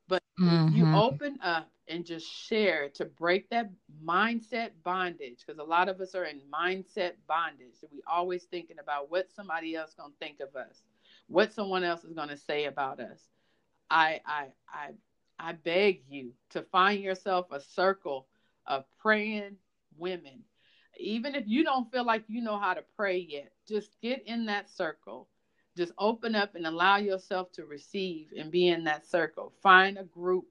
But 0.08 0.22
mm-hmm. 0.38 0.76
you 0.76 0.94
open 0.94 1.38
up 1.42 1.70
and 1.88 2.04
just 2.04 2.26
share 2.26 2.88
to 2.90 3.04
break 3.04 3.50
that 3.50 3.70
mindset 4.04 4.70
bondage, 4.84 5.38
because 5.44 5.58
a 5.58 5.64
lot 5.64 5.88
of 5.88 6.00
us 6.00 6.14
are 6.14 6.24
in 6.24 6.40
mindset 6.52 7.12
bondage. 7.26 7.74
We 7.90 8.00
always 8.06 8.44
thinking 8.44 8.78
about 8.80 9.10
what 9.10 9.32
somebody 9.32 9.74
else 9.74 9.94
gonna 9.94 10.12
think 10.20 10.40
of 10.40 10.54
us, 10.54 10.82
what 11.26 11.52
someone 11.52 11.84
else 11.84 12.04
is 12.04 12.12
gonna 12.12 12.36
say 12.36 12.66
about 12.66 13.00
us. 13.00 13.20
I 13.90 14.20
I 14.24 14.46
I 14.68 14.90
I 15.38 15.52
beg 15.52 16.02
you 16.08 16.32
to 16.50 16.62
find 16.62 17.02
yourself 17.02 17.46
a 17.50 17.60
circle 17.60 18.28
of 18.66 18.84
praying 19.00 19.56
women. 19.96 20.44
Even 20.98 21.34
if 21.34 21.44
you 21.46 21.64
don't 21.64 21.90
feel 21.90 22.04
like 22.04 22.24
you 22.28 22.40
know 22.42 22.58
how 22.58 22.74
to 22.74 22.84
pray 22.94 23.18
yet, 23.18 23.52
just 23.66 24.00
get 24.00 24.26
in 24.26 24.46
that 24.46 24.68
circle. 24.70 25.28
Just 25.76 25.92
open 25.98 26.34
up 26.34 26.54
and 26.54 26.66
allow 26.66 26.96
yourself 26.96 27.52
to 27.52 27.64
receive 27.64 28.28
and 28.36 28.50
be 28.50 28.68
in 28.68 28.84
that 28.84 29.06
circle. 29.06 29.52
Find 29.62 29.98
a 29.98 30.04
group 30.04 30.46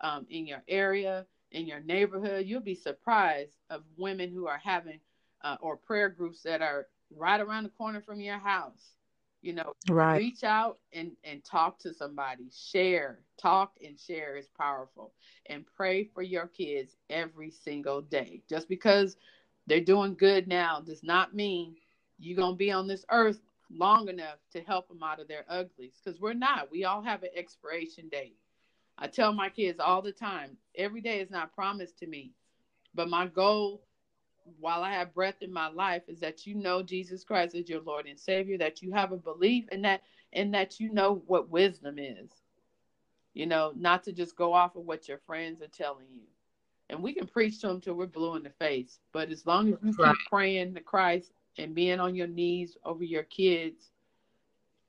um, 0.00 0.26
in 0.28 0.46
your 0.46 0.62
area, 0.68 1.26
in 1.52 1.66
your 1.66 1.80
neighborhood. 1.80 2.46
You'll 2.46 2.60
be 2.60 2.74
surprised 2.74 3.56
of 3.70 3.82
women 3.96 4.30
who 4.30 4.46
are 4.46 4.60
having 4.62 5.00
uh, 5.42 5.56
or 5.60 5.76
prayer 5.76 6.08
groups 6.08 6.42
that 6.42 6.62
are 6.62 6.86
right 7.14 7.40
around 7.40 7.64
the 7.64 7.70
corner 7.70 8.00
from 8.00 8.20
your 8.20 8.38
house 8.38 8.94
you 9.44 9.52
know 9.52 9.74
right. 9.90 10.16
reach 10.16 10.42
out 10.42 10.78
and 10.92 11.12
and 11.22 11.44
talk 11.44 11.78
to 11.78 11.92
somebody 11.92 12.50
share 12.50 13.20
talk 13.38 13.74
and 13.86 14.00
share 14.00 14.36
is 14.36 14.48
powerful 14.58 15.12
and 15.46 15.64
pray 15.76 16.02
for 16.02 16.22
your 16.22 16.46
kids 16.46 16.96
every 17.10 17.50
single 17.50 18.00
day 18.00 18.40
just 18.48 18.68
because 18.68 19.16
they're 19.66 19.80
doing 19.80 20.14
good 20.14 20.48
now 20.48 20.80
does 20.80 21.02
not 21.02 21.34
mean 21.34 21.76
you're 22.18 22.36
going 22.36 22.54
to 22.54 22.56
be 22.56 22.72
on 22.72 22.88
this 22.88 23.04
earth 23.10 23.40
long 23.70 24.08
enough 24.08 24.38
to 24.52 24.60
help 24.60 24.88
them 24.88 25.02
out 25.02 25.20
of 25.20 25.28
their 25.28 25.44
uglies 25.48 26.00
because 26.02 26.20
we're 26.20 26.32
not 26.32 26.70
we 26.70 26.84
all 26.84 27.02
have 27.02 27.22
an 27.22 27.30
expiration 27.34 28.08
date 28.08 28.36
i 28.98 29.06
tell 29.06 29.32
my 29.32 29.48
kids 29.48 29.80
all 29.80 30.02
the 30.02 30.12
time 30.12 30.56
every 30.76 31.00
day 31.00 31.20
is 31.20 31.30
not 31.30 31.54
promised 31.54 31.98
to 31.98 32.06
me 32.06 32.32
but 32.94 33.08
my 33.08 33.26
goal 33.26 33.82
while 34.60 34.82
I 34.82 34.92
have 34.92 35.14
breath 35.14 35.40
in 35.40 35.52
my 35.52 35.68
life 35.68 36.02
is 36.08 36.20
that 36.20 36.46
you 36.46 36.54
know 36.54 36.82
Jesus 36.82 37.24
Christ 37.24 37.54
is 37.54 37.68
your 37.68 37.80
Lord 37.80 38.06
and 38.06 38.18
Savior, 38.18 38.58
that 38.58 38.82
you 38.82 38.92
have 38.92 39.12
a 39.12 39.16
belief 39.16 39.68
in 39.70 39.82
that 39.82 40.02
and 40.32 40.52
that 40.54 40.80
you 40.80 40.92
know 40.92 41.22
what 41.26 41.50
wisdom 41.50 41.98
is. 41.98 42.30
You 43.32 43.46
know, 43.46 43.72
not 43.74 44.04
to 44.04 44.12
just 44.12 44.36
go 44.36 44.52
off 44.52 44.76
of 44.76 44.84
what 44.84 45.08
your 45.08 45.18
friends 45.18 45.60
are 45.60 45.68
telling 45.68 46.06
you. 46.14 46.22
And 46.90 47.02
we 47.02 47.14
can 47.14 47.26
preach 47.26 47.60
to 47.60 47.68
them 47.68 47.80
till 47.80 47.94
we're 47.94 48.06
blue 48.06 48.36
in 48.36 48.42
the 48.42 48.50
face. 48.50 49.00
But 49.12 49.30
as 49.30 49.46
long 49.46 49.72
as 49.72 49.78
you 49.82 49.92
keep 49.92 50.16
praying 50.28 50.74
to 50.74 50.80
Christ 50.80 51.32
and 51.58 51.74
being 51.74 52.00
on 52.00 52.14
your 52.14 52.26
knees 52.26 52.76
over 52.84 53.04
your 53.04 53.22
kids, 53.22 53.90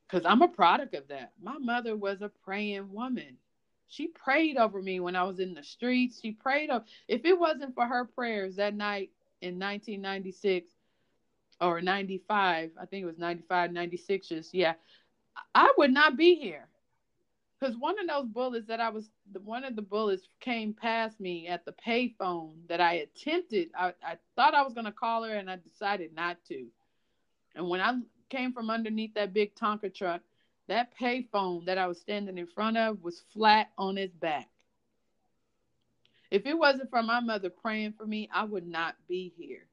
because 0.08 0.26
I'm 0.26 0.42
a 0.42 0.48
product 0.48 0.96
of 0.96 1.08
that. 1.10 1.34
My 1.42 1.58
mother 1.58 1.96
was 1.96 2.22
a 2.22 2.32
praying 2.44 2.92
woman. 2.92 3.38
She 3.88 4.08
prayed 4.08 4.58
over 4.58 4.82
me 4.82 5.00
when 5.00 5.16
I 5.16 5.24
was 5.24 5.40
in 5.40 5.54
the 5.54 5.64
streets. 5.64 6.20
She 6.22 6.32
prayed 6.32 6.70
over. 6.70 6.86
If 7.08 7.26
it 7.26 7.40
wasn't 7.40 7.76
for 7.76 7.86
her 7.86 8.06
prayers 8.06 8.56
that 8.56 8.76
night, 8.76 9.12
in 9.42 9.60
1996 9.60 10.72
or 11.62 11.82
95, 11.82 12.72
I 12.80 12.86
think 12.86 13.04
it 13.04 13.06
was 13.06 13.18
95, 13.18 13.72
96, 13.72 14.28
just 14.28 14.54
yeah, 14.54 14.74
I 15.54 15.74
would 15.78 15.92
not 15.92 16.18
be 16.18 16.36
here. 16.36 16.68
Because 17.60 17.78
one 17.78 17.98
of 18.00 18.08
those 18.08 18.28
bullets 18.28 18.68
that 18.68 18.82
I 18.82 18.90
was, 18.90 19.10
one 19.44 19.64
of 19.64 19.76
the 19.76 19.82
bullets 19.82 20.28
came 20.40 20.74
past 20.74 21.20
me 21.20 21.48
at 21.48 21.64
the 21.64 21.74
payphone 21.74 22.54
that 22.68 22.82
I 22.82 22.96
attempted. 22.96 23.70
I, 23.78 23.94
I 24.06 24.18
thought 24.36 24.54
I 24.54 24.62
was 24.62 24.74
to 24.74 24.92
call 24.92 25.24
her 25.24 25.34
and 25.34 25.50
I 25.50 25.58
decided 25.58 26.14
not 26.14 26.38
to. 26.50 26.66
And 27.56 27.70
when 27.70 27.80
I 27.80 27.94
came 28.30 28.52
from 28.52 28.70
underneath 28.70 29.14
that 29.14 29.34
big 29.34 29.56
Tonka 29.56 29.94
truck, 29.94 30.22
that 30.68 30.94
payphone 31.00 31.66
that 31.66 31.78
I 31.78 31.88
was 31.88 32.00
standing 32.00 32.38
in 32.38 32.48
front 32.48 32.78
of 32.78 33.02
was 33.02 33.24
flat 33.34 33.70
on 33.78 33.98
its 33.98 34.16
back. 34.16 34.50
If 36.32 36.46
it 36.46 36.58
wasn't 36.58 36.90
for 36.90 37.04
my 37.04 37.20
mother 37.20 37.50
praying 37.50 37.94
for 37.94 38.06
me, 38.06 38.30
I 38.34 38.44
would 38.44 38.68
not 38.68 38.96
be 39.08 39.34
here. 39.38 39.68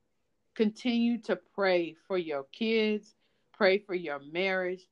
Continue 0.55 1.19
to 1.23 1.37
pray 1.55 1.97
for 2.07 2.19
your 2.19 2.45
kids, 2.53 3.15
pray 3.53 3.79
for 3.79 3.95
your 3.95 4.21
marriage. 4.21 4.87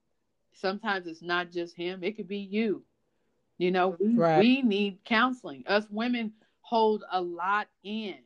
Sometimes 0.60 1.06
it's 1.06 1.22
not 1.22 1.50
just 1.50 1.76
him, 1.76 2.04
it 2.04 2.16
could 2.16 2.28
be 2.28 2.38
you. 2.38 2.82
You 3.58 3.70
know, 3.70 3.96
we, 3.98 4.14
right. 4.14 4.38
we 4.38 4.62
need 4.62 4.98
counseling. 5.04 5.64
Us 5.66 5.86
women 5.90 6.32
hold 6.60 7.04
a 7.12 7.20
lot 7.20 7.68
in. 7.82 8.18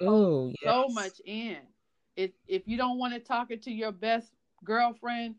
Oh, 0.00 0.48
yes. 0.48 0.56
so 0.64 0.88
much 0.88 1.20
in. 1.24 1.58
If 2.16 2.30
if 2.48 2.66
you 2.66 2.76
don't 2.76 2.98
want 2.98 3.14
to 3.14 3.20
talk 3.20 3.50
it 3.50 3.62
to 3.64 3.70
your 3.70 3.92
best 3.92 4.32
girlfriend, 4.64 5.34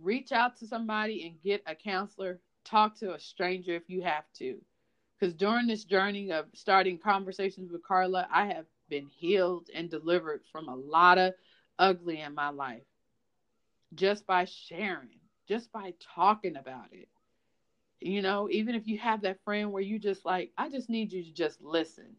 reach 0.00 0.32
out 0.32 0.56
to 0.58 0.66
somebody 0.66 1.26
and 1.26 1.40
get 1.42 1.62
a 1.66 1.74
counselor. 1.74 2.40
Talk 2.64 2.96
to 2.98 3.14
a 3.14 3.20
stranger 3.20 3.74
if 3.74 3.88
you 3.88 4.02
have 4.02 4.24
to 4.38 4.60
because 5.20 5.34
during 5.34 5.66
this 5.66 5.84
journey 5.84 6.32
of 6.32 6.46
starting 6.54 6.98
conversations 6.98 7.70
with 7.70 7.82
Carla, 7.82 8.26
I 8.32 8.46
have 8.46 8.66
been 8.88 9.06
healed 9.06 9.68
and 9.74 9.90
delivered 9.90 10.42
from 10.50 10.68
a 10.68 10.74
lot 10.74 11.18
of 11.18 11.34
ugly 11.78 12.20
in 12.20 12.34
my 12.34 12.50
life 12.50 12.82
just 13.94 14.26
by 14.26 14.44
sharing, 14.44 15.19
just 15.50 15.72
by 15.72 15.92
talking 16.14 16.54
about 16.56 16.92
it. 16.92 17.08
You 18.00 18.22
know, 18.22 18.48
even 18.52 18.76
if 18.76 18.86
you 18.86 18.98
have 18.98 19.22
that 19.22 19.42
friend 19.44 19.72
where 19.72 19.82
you 19.82 19.98
just 19.98 20.24
like, 20.24 20.52
I 20.56 20.70
just 20.70 20.88
need 20.88 21.12
you 21.12 21.24
to 21.24 21.32
just 21.34 21.60
listen. 21.60 22.14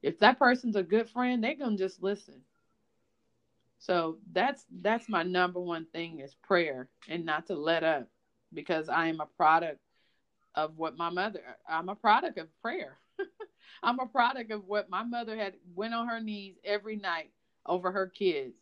If 0.00 0.20
that 0.20 0.38
person's 0.38 0.76
a 0.76 0.82
good 0.84 1.10
friend, 1.10 1.42
they're 1.42 1.56
going 1.56 1.76
to 1.76 1.82
just 1.82 2.04
listen. 2.04 2.40
So 3.80 4.18
that's 4.32 4.64
that's 4.80 5.08
my 5.08 5.24
number 5.24 5.58
one 5.58 5.86
thing 5.92 6.20
is 6.20 6.36
prayer 6.46 6.88
and 7.08 7.24
not 7.24 7.48
to 7.48 7.56
let 7.56 7.82
up 7.82 8.08
because 8.54 8.88
I 8.88 9.08
am 9.08 9.20
a 9.20 9.26
product 9.26 9.80
of 10.54 10.76
what 10.76 10.96
my 10.96 11.10
mother 11.10 11.40
I'm 11.68 11.88
a 11.88 11.96
product 11.96 12.38
of 12.38 12.46
prayer. 12.62 12.98
I'm 13.82 13.98
a 13.98 14.06
product 14.06 14.52
of 14.52 14.66
what 14.66 14.88
my 14.88 15.02
mother 15.02 15.36
had 15.36 15.54
went 15.74 15.94
on 15.94 16.06
her 16.06 16.20
knees 16.20 16.56
every 16.64 16.96
night 16.96 17.32
over 17.66 17.90
her 17.90 18.06
kids. 18.06 18.54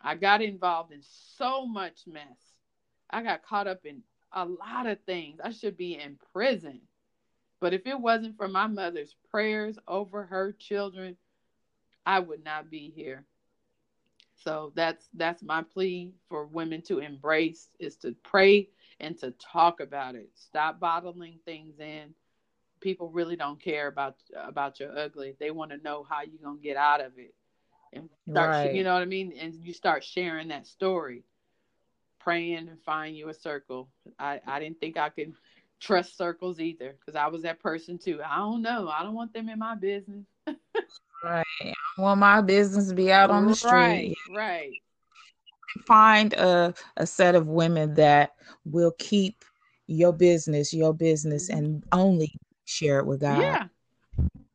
I 0.00 0.16
got 0.16 0.42
involved 0.42 0.92
in 0.92 1.00
so 1.02 1.64
much 1.66 2.02
mess. 2.06 2.51
I 3.12 3.22
got 3.22 3.44
caught 3.44 3.66
up 3.66 3.84
in 3.84 4.02
a 4.32 4.44
lot 4.44 4.86
of 4.86 4.98
things. 5.04 5.40
I 5.42 5.50
should 5.52 5.76
be 5.76 5.94
in 5.94 6.18
prison. 6.32 6.80
But 7.60 7.74
if 7.74 7.86
it 7.86 8.00
wasn't 8.00 8.36
for 8.36 8.48
my 8.48 8.66
mother's 8.66 9.14
prayers 9.30 9.78
over 9.86 10.24
her 10.24 10.52
children, 10.52 11.16
I 12.04 12.18
would 12.18 12.44
not 12.44 12.70
be 12.70 12.90
here. 12.94 13.24
So 14.42 14.72
that's 14.74 15.08
that's 15.14 15.42
my 15.42 15.62
plea 15.62 16.12
for 16.28 16.46
women 16.46 16.82
to 16.82 16.98
embrace 16.98 17.68
is 17.78 17.96
to 17.98 18.14
pray 18.24 18.68
and 18.98 19.16
to 19.18 19.32
talk 19.32 19.80
about 19.80 20.16
it. 20.16 20.30
Stop 20.34 20.80
bottling 20.80 21.38
things 21.44 21.78
in. 21.78 22.14
People 22.80 23.10
really 23.10 23.36
don't 23.36 23.62
care 23.62 23.86
about 23.86 24.16
about 24.34 24.80
your 24.80 24.96
ugly. 24.98 25.36
They 25.38 25.52
want 25.52 25.70
to 25.70 25.78
know 25.78 26.04
how 26.08 26.22
you're 26.22 26.42
gonna 26.42 26.58
get 26.60 26.76
out 26.76 27.00
of 27.00 27.12
it, 27.18 27.34
and 27.92 28.08
start. 28.28 28.50
Right. 28.50 28.74
You 28.74 28.82
know 28.82 28.94
what 28.94 29.02
I 29.02 29.06
mean? 29.06 29.32
And 29.38 29.54
you 29.54 29.72
start 29.72 30.02
sharing 30.02 30.48
that 30.48 30.66
story, 30.66 31.22
praying 32.22 32.68
and 32.68 32.80
find 32.84 33.16
you 33.16 33.28
a 33.28 33.34
circle. 33.34 33.88
I 34.18 34.40
I 34.46 34.60
didn't 34.60 34.80
think 34.80 34.96
I 34.96 35.08
could 35.08 35.32
trust 35.80 36.16
circles 36.16 36.60
either 36.60 36.94
because 36.98 37.16
I 37.16 37.26
was 37.26 37.42
that 37.42 37.60
person 37.60 37.98
too. 37.98 38.20
I 38.24 38.36
don't 38.36 38.62
know. 38.62 38.88
I 38.88 39.02
don't 39.02 39.14
want 39.14 39.32
them 39.32 39.48
in 39.48 39.58
my 39.58 39.74
business. 39.74 40.24
right. 41.24 41.44
I 41.60 42.00
want 42.00 42.20
my 42.20 42.40
business 42.40 42.88
to 42.88 42.94
be 42.94 43.10
out 43.12 43.30
on 43.30 43.46
the 43.46 43.54
street. 43.54 43.70
Right. 43.72 44.14
Right 44.34 44.72
find 45.86 46.32
a, 46.34 46.74
a 46.96 47.06
set 47.06 47.34
of 47.34 47.48
women 47.48 47.94
that 47.94 48.32
will 48.64 48.92
keep 48.98 49.44
your 49.86 50.12
business 50.12 50.72
your 50.72 50.94
business 50.94 51.50
mm-hmm. 51.50 51.58
and 51.58 51.84
only 51.92 52.32
share 52.64 52.98
it 52.98 53.06
with 53.06 53.20
God. 53.20 53.40
Yeah. 53.40 53.66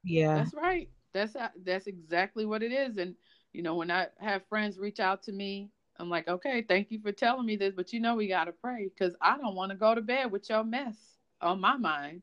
Yeah. 0.04 0.36
That's 0.36 0.54
right. 0.54 0.90
That's 1.14 1.36
that's 1.64 1.88
exactly 1.88 2.46
what 2.46 2.64
it 2.64 2.72
is 2.72 2.98
and 2.98 3.16
you 3.54 3.64
know 3.64 3.76
when 3.76 3.90
I 3.92 4.08
have 4.20 4.46
friends 4.48 4.78
reach 4.78 5.00
out 5.00 5.24
to 5.24 5.32
me 5.32 5.70
I'm 6.00 6.10
like, 6.10 6.28
okay, 6.28 6.64
thank 6.68 6.92
you 6.92 7.00
for 7.00 7.12
telling 7.12 7.46
me 7.46 7.56
this, 7.56 7.74
but 7.76 7.92
you 7.92 8.00
know 8.00 8.16
we 8.16 8.28
gotta 8.28 8.52
pray 8.52 8.90
because 8.90 9.16
I 9.22 9.38
don't 9.38 9.56
want 9.56 9.72
to 9.72 9.78
go 9.78 9.96
to 9.96 10.02
bed 10.02 10.32
with 10.32 10.50
your 10.50 10.64
mess 10.64 10.96
on 11.42 11.60
my 11.60 11.78
mind. 11.78 12.22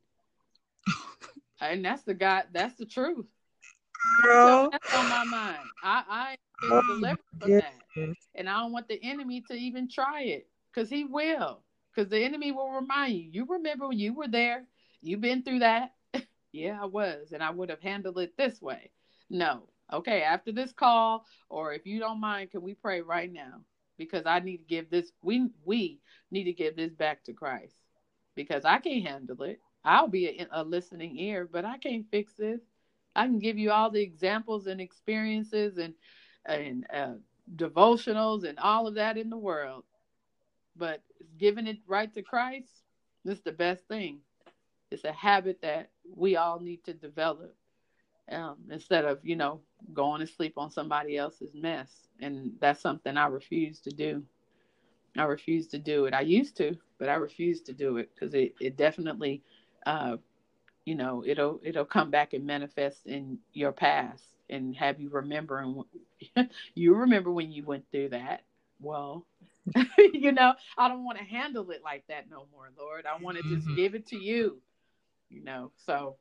and 1.61 1.85
that's 1.85 2.03
the 2.03 2.15
God, 2.15 2.45
that's 2.53 2.77
the 2.77 2.87
truth. 2.87 3.27
Girl. 4.23 4.69
That's 4.71 4.95
on 4.95 5.09
my 5.09 5.25
mind. 5.25 5.67
I 5.83 6.05
I 6.09 6.37
been 6.61 6.73
oh, 6.73 6.83
delivered 6.87 7.19
from 7.41 7.51
yes. 7.51 7.65
that, 7.97 8.15
and 8.35 8.49
I 8.49 8.61
don't 8.61 8.73
want 8.73 8.89
the 8.89 9.03
enemy 9.03 9.43
to 9.49 9.55
even 9.55 9.89
try 9.89 10.23
it 10.23 10.49
because 10.73 10.89
he 10.89 11.05
will. 11.05 11.61
Because 11.95 12.11
the 12.11 12.25
enemy 12.25 12.53
will 12.53 12.71
remind 12.71 13.15
you. 13.15 13.31
You 13.31 13.47
remember 13.49 13.89
when 13.89 13.99
you 13.99 14.15
were 14.15 14.29
there. 14.29 14.65
You've 15.01 15.21
been 15.21 15.43
through 15.43 15.61
that. 15.61 15.93
yeah, 16.53 16.79
I 16.81 16.87
was, 16.87 17.33
and 17.33 17.43
I 17.43 17.51
would 17.51 17.71
have 17.71 17.81
handled 17.81 18.19
it 18.19 18.37
this 18.37 18.61
way. 18.61 18.91
No, 19.31 19.69
okay, 19.93 20.23
after 20.23 20.53
this 20.53 20.73
call, 20.73 21.27
or 21.49 21.73
if 21.73 21.87
you 21.87 21.99
don't 21.99 22.21
mind, 22.21 22.51
can 22.51 22.63
we 22.63 22.75
pray 22.75 23.01
right 23.01 23.33
now? 23.33 23.61
Because 23.97 24.27
I 24.27 24.41
need 24.41 24.59
to 24.59 24.65
give 24.65 24.91
this, 24.91 25.13
we 25.23 25.49
we 25.65 26.01
need 26.31 26.45
to 26.45 26.53
give 26.53 26.77
this 26.77 26.93
back 26.93 27.25
to 27.25 27.33
Christ 27.33 27.77
because 28.35 28.65
I 28.65 28.79
can't 28.79 29.07
handle 29.07 29.43
it. 29.43 29.61
I'll 29.85 30.09
be 30.09 30.27
a, 30.29 30.47
a 30.51 30.65
listening 30.65 31.19
ear, 31.19 31.49
but 31.51 31.65
I 31.65 31.79
can't 31.79 32.07
fix 32.11 32.33
this. 32.35 32.61
I 33.15 33.27
can 33.27 33.39
give 33.39 33.59
you 33.59 33.71
all 33.71 33.91
the 33.91 34.03
examples 34.03 34.67
and 34.67 34.81
experiences 34.81 35.79
and 35.79 35.95
and 36.47 36.87
uh, 36.93 37.15
devotionals 37.57 38.45
and 38.45 38.59
all 38.59 38.87
of 38.87 38.95
that 38.95 39.17
in 39.17 39.31
the 39.31 39.37
world, 39.37 39.85
but 40.77 41.03
giving 41.39 41.67
it 41.67 41.79
right 41.87 42.13
to 42.15 42.23
Christ 42.23 42.71
is 43.25 43.41
the 43.41 43.53
best 43.53 43.87
thing. 43.89 44.21
It's 44.91 45.05
a 45.05 45.13
habit 45.13 45.61
that 45.63 45.91
we 46.15 46.37
all 46.37 46.61
need 46.61 46.85
to 46.85 46.93
develop 46.93 47.57
um, 48.31 48.57
instead 48.71 49.05
of 49.05 49.19
you 49.23 49.37
know 49.37 49.61
going 49.93 50.21
to 50.21 50.27
sleep 50.27 50.55
on 50.57 50.71
somebody 50.71 51.17
else's 51.17 51.55
mess. 51.55 51.91
And 52.21 52.53
that's 52.61 52.81
something 52.81 53.17
i 53.17 53.27
refuse 53.27 53.81
to 53.81 53.91
do. 53.91 54.23
I 55.17 55.25
refuse 55.25 55.67
to 55.69 55.79
do 55.79 56.07
it. 56.07 56.15
I 56.15 56.21
used 56.23 56.57
to 56.59 56.77
but 56.99 57.09
i 57.09 57.15
refuse 57.15 57.61
to 57.61 57.73
do 57.73 57.99
it 57.99 58.11
because 58.15 58.35
it, 58.35 58.55
it 58.61 58.77
definitely 58.77 59.43
uh, 59.87 60.17
you 60.85 60.95
know 60.95 61.23
it'll 61.27 61.61
it'll 61.63 61.85
come 61.85 62.11
back 62.11 62.33
and 62.33 62.47
manifest 62.47 63.07
in 63.07 63.39
your 63.53 63.73
past 63.73 64.25
and 64.51 64.75
have 64.77 65.01
you 65.01 65.09
remembering 65.11 65.83
you 66.75 66.95
remember 66.95 67.31
when 67.31 67.53
you 67.53 67.65
went 67.65 67.85
through 67.91 68.09
that. 68.11 68.43
Well 68.81 69.27
you 69.99 70.31
know 70.33 70.53
i 70.77 70.89
don't 70.89 71.05
want 71.07 71.17
to 71.17 71.25
handle 71.25 71.71
it 71.71 71.81
like 71.83 72.05
that 72.09 72.29
no 72.31 72.47
more 72.53 72.71
lord. 72.79 73.07
I 73.07 73.23
want 73.23 73.39
to 73.39 73.43
just 73.45 73.67
mm-hmm. 73.67 73.77
give 73.77 73.95
it 73.95 74.07
to 74.09 74.17
you 74.17 74.61
you 75.31 75.43
know 75.43 75.71
so 75.87 76.17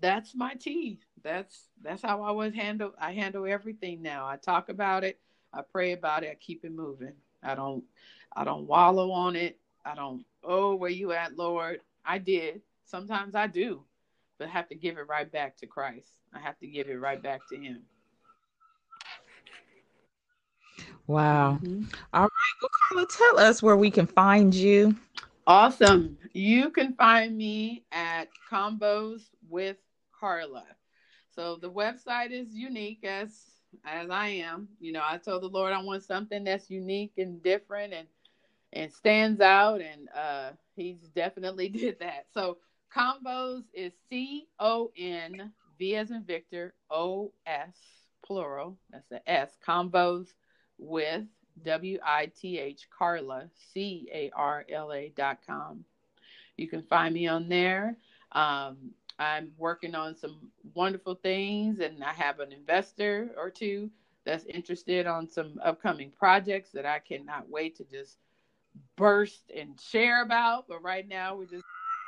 that's 0.00 0.34
my 0.34 0.54
tea. 0.54 1.00
That's 1.22 1.68
that's 1.82 2.02
how 2.02 2.22
I 2.22 2.30
was 2.30 2.54
handle 2.54 2.92
I 3.00 3.12
handle 3.12 3.46
everything 3.46 4.02
now. 4.02 4.26
I 4.26 4.36
talk 4.36 4.68
about 4.68 5.04
it, 5.04 5.18
I 5.52 5.62
pray 5.62 5.92
about 5.92 6.24
it, 6.24 6.30
I 6.30 6.34
keep 6.34 6.64
it 6.64 6.72
moving. 6.72 7.14
I 7.42 7.54
don't 7.54 7.84
I 8.34 8.44
don't 8.44 8.66
wallow 8.66 9.10
on 9.10 9.34
it. 9.34 9.58
I 9.84 9.94
don't, 9.94 10.24
oh, 10.42 10.74
where 10.74 10.90
you 10.90 11.12
at, 11.12 11.36
Lord? 11.36 11.80
I 12.04 12.18
did. 12.18 12.60
Sometimes 12.84 13.34
I 13.34 13.46
do, 13.46 13.82
but 14.38 14.48
I 14.48 14.50
have 14.50 14.68
to 14.68 14.74
give 14.74 14.98
it 14.98 15.08
right 15.08 15.30
back 15.30 15.56
to 15.58 15.66
Christ. 15.66 16.10
I 16.34 16.40
have 16.40 16.58
to 16.58 16.66
give 16.66 16.88
it 16.88 17.00
right 17.00 17.22
back 17.22 17.40
to 17.48 17.56
him. 17.56 17.82
Wow. 21.06 21.60
Mm-hmm. 21.62 21.84
All 22.12 22.22
right. 22.22 22.30
Well, 22.60 22.70
Carla, 22.88 23.06
tell 23.06 23.38
us 23.38 23.62
where 23.62 23.76
we 23.76 23.90
can 23.90 24.06
find 24.06 24.52
you. 24.52 24.96
Awesome. 25.46 26.18
You 26.32 26.70
can 26.70 26.94
find 26.94 27.36
me 27.36 27.84
at 27.92 28.28
Convos 28.50 29.22
with 29.48 29.76
Carla. 30.18 30.64
So 31.34 31.56
the 31.56 31.70
website 31.70 32.32
is 32.32 32.54
unique 32.54 33.04
as 33.04 33.30
as 33.84 34.10
I 34.10 34.28
am. 34.28 34.68
You 34.80 34.92
know, 34.92 35.02
I 35.04 35.18
told 35.18 35.42
the 35.42 35.48
Lord 35.48 35.72
I 35.72 35.82
want 35.82 36.02
something 36.02 36.44
that's 36.44 36.70
unique 36.70 37.12
and 37.18 37.42
different 37.42 37.92
and 37.92 38.08
and 38.72 38.92
stands 38.92 39.40
out 39.40 39.80
and 39.80 40.08
uh 40.16 40.50
he's 40.74 41.00
definitely 41.14 41.68
did 41.70 42.00
that. 42.00 42.26
So 42.34 42.58
Convos 42.94 43.62
is 43.72 43.92
C 44.08 44.48
O 44.58 44.90
N 44.98 45.52
V 45.78 45.96
as 45.96 46.10
in 46.10 46.24
Victor 46.24 46.74
O 46.90 47.32
S 47.46 47.76
plural. 48.24 48.78
That's 48.90 49.08
the 49.10 49.30
S. 49.30 49.56
Convos 49.66 50.28
with 50.78 51.24
W 51.64 51.98
I 52.04 52.26
T 52.26 52.58
H 52.58 52.88
Carla 52.96 53.48
C 53.72 54.08
A 54.12 54.30
R 54.34 54.64
L 54.70 54.92
A 54.92 55.12
dot 55.16 55.38
com. 55.46 55.84
You 56.56 56.68
can 56.68 56.82
find 56.82 57.14
me 57.14 57.26
on 57.26 57.48
there. 57.48 57.96
Um, 58.32 58.92
I'm 59.18 59.52
working 59.56 59.94
on 59.94 60.16
some 60.16 60.50
wonderful 60.74 61.14
things, 61.14 61.80
and 61.80 62.04
I 62.04 62.12
have 62.12 62.40
an 62.40 62.52
investor 62.52 63.30
or 63.36 63.50
two 63.50 63.90
that's 64.24 64.44
interested 64.44 65.06
on 65.06 65.30
some 65.30 65.58
upcoming 65.64 66.10
projects 66.10 66.70
that 66.72 66.84
I 66.84 66.98
cannot 66.98 67.48
wait 67.48 67.76
to 67.76 67.84
just 67.84 68.18
burst 68.96 69.50
and 69.56 69.80
share 69.80 70.22
about. 70.22 70.68
But 70.68 70.82
right 70.82 71.08
now, 71.08 71.36
we're 71.36 71.46
just 71.46 71.64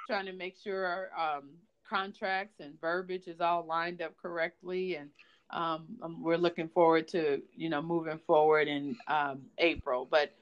trying 0.06 0.26
to 0.26 0.32
make 0.32 0.56
sure 0.62 0.84
our 0.84 1.36
um, 1.36 1.50
contracts 1.88 2.60
and 2.60 2.78
verbiage 2.80 3.28
is 3.28 3.40
all 3.40 3.64
lined 3.64 4.02
up 4.02 4.16
correctly, 4.20 4.96
and 4.96 5.10
um, 5.50 5.86
um, 6.02 6.22
we're 6.22 6.36
looking 6.36 6.68
forward 6.68 7.08
to 7.08 7.42
you 7.56 7.68
know 7.68 7.82
moving 7.82 8.18
forward 8.26 8.68
in 8.68 8.96
um, 9.06 9.42
April. 9.58 10.06
But 10.10 10.34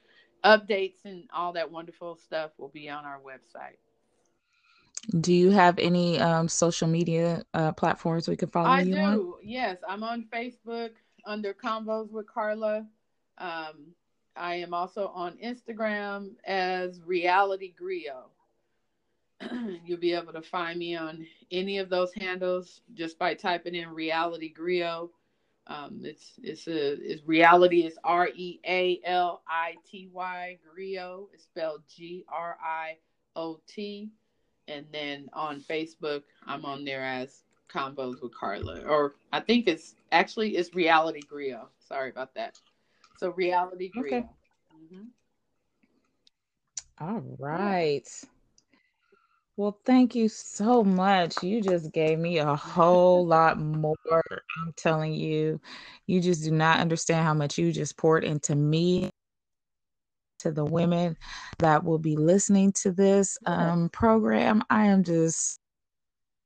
updates 0.43 1.05
and 1.05 1.23
all 1.33 1.53
that 1.53 1.71
wonderful 1.71 2.15
stuff 2.15 2.51
will 2.57 2.69
be 2.69 2.89
on 2.89 3.05
our 3.05 3.19
website. 3.19 3.77
Do 5.21 5.33
you 5.33 5.51
have 5.51 5.79
any 5.79 6.19
um, 6.19 6.49
social 6.49 6.87
media 6.87 7.43
uh, 7.53 7.71
platforms 7.71 8.27
we 8.27 8.35
can 8.35 8.49
follow 8.49 8.69
I 8.69 8.81
you 8.81 8.95
do. 8.95 9.01
on? 9.01 9.33
Yes, 9.41 9.77
I'm 9.87 10.03
on 10.03 10.25
Facebook 10.33 10.91
under 11.25 11.53
Convos 11.53 12.11
with 12.11 12.27
Carla. 12.27 12.85
Um, 13.37 13.93
I 14.35 14.55
am 14.55 14.73
also 14.73 15.07
on 15.13 15.37
Instagram 15.37 16.31
as 16.45 17.01
Reality 17.05 17.73
Griot. 17.79 18.29
You'll 19.85 19.99
be 19.99 20.13
able 20.13 20.33
to 20.33 20.41
find 20.41 20.79
me 20.79 20.95
on 20.95 21.25
any 21.51 21.77
of 21.77 21.89
those 21.89 22.13
handles 22.13 22.81
just 22.93 23.19
by 23.19 23.33
typing 23.33 23.75
in 23.75 23.89
Reality 23.89 24.53
Griot. 24.53 25.09
Um, 25.67 25.99
it's 26.03 26.33
it's 26.41 26.67
a 26.67 26.93
it's 26.93 27.21
reality 27.25 27.81
is 27.85 27.97
R 28.03 28.29
E 28.33 28.59
A 28.65 29.01
L 29.03 29.41
I 29.47 29.75
T 29.89 30.09
Y 30.13 30.57
Griot. 30.65 31.27
It's 31.33 31.43
spelled 31.43 31.81
G 31.93 32.25
R 32.29 32.57
I 32.63 32.97
O 33.35 33.59
T 33.67 34.09
and 34.67 34.85
then 34.91 35.29
on 35.33 35.61
Facebook, 35.61 36.23
I'm 36.45 36.65
on 36.65 36.83
there 36.83 37.03
as 37.03 37.43
Convos 37.71 38.21
with 38.21 38.33
Carla, 38.35 38.81
or 38.81 39.15
I 39.31 39.39
think 39.39 39.67
it's 39.67 39.95
actually 40.11 40.57
it's 40.57 40.73
Reality 40.73 41.21
Griot. 41.21 41.67
Sorry 41.87 42.09
about 42.09 42.33
that. 42.35 42.59
So 43.17 43.31
Reality 43.31 43.91
Griot. 43.95 44.05
Okay. 44.05 44.25
Mm-hmm. 44.93 45.03
All 46.99 47.23
right. 47.37 48.07
Well, 49.57 49.79
thank 49.85 50.15
you 50.15 50.29
so 50.29 50.83
much. 50.83 51.43
You 51.43 51.61
just 51.61 51.91
gave 51.91 52.19
me 52.19 52.37
a 52.39 52.55
whole 52.55 53.25
lot 53.25 53.59
more. 53.59 53.95
I'm 54.13 54.73
telling 54.77 55.15
you, 55.15 55.59
you 56.07 56.21
just 56.21 56.43
do 56.43 56.51
not 56.51 56.79
understand 56.79 57.25
how 57.25 57.33
much 57.33 57.57
you 57.57 57.71
just 57.71 57.97
poured 57.97 58.23
into 58.23 58.55
me 58.55 59.09
to 60.39 60.51
the 60.51 60.65
women 60.65 61.17
that 61.59 61.83
will 61.83 61.99
be 61.99 62.15
listening 62.15 62.71
to 62.83 62.91
this 62.91 63.37
um, 63.47 63.89
program. 63.89 64.63
I 64.69 64.85
am 64.87 65.03
just 65.03 65.59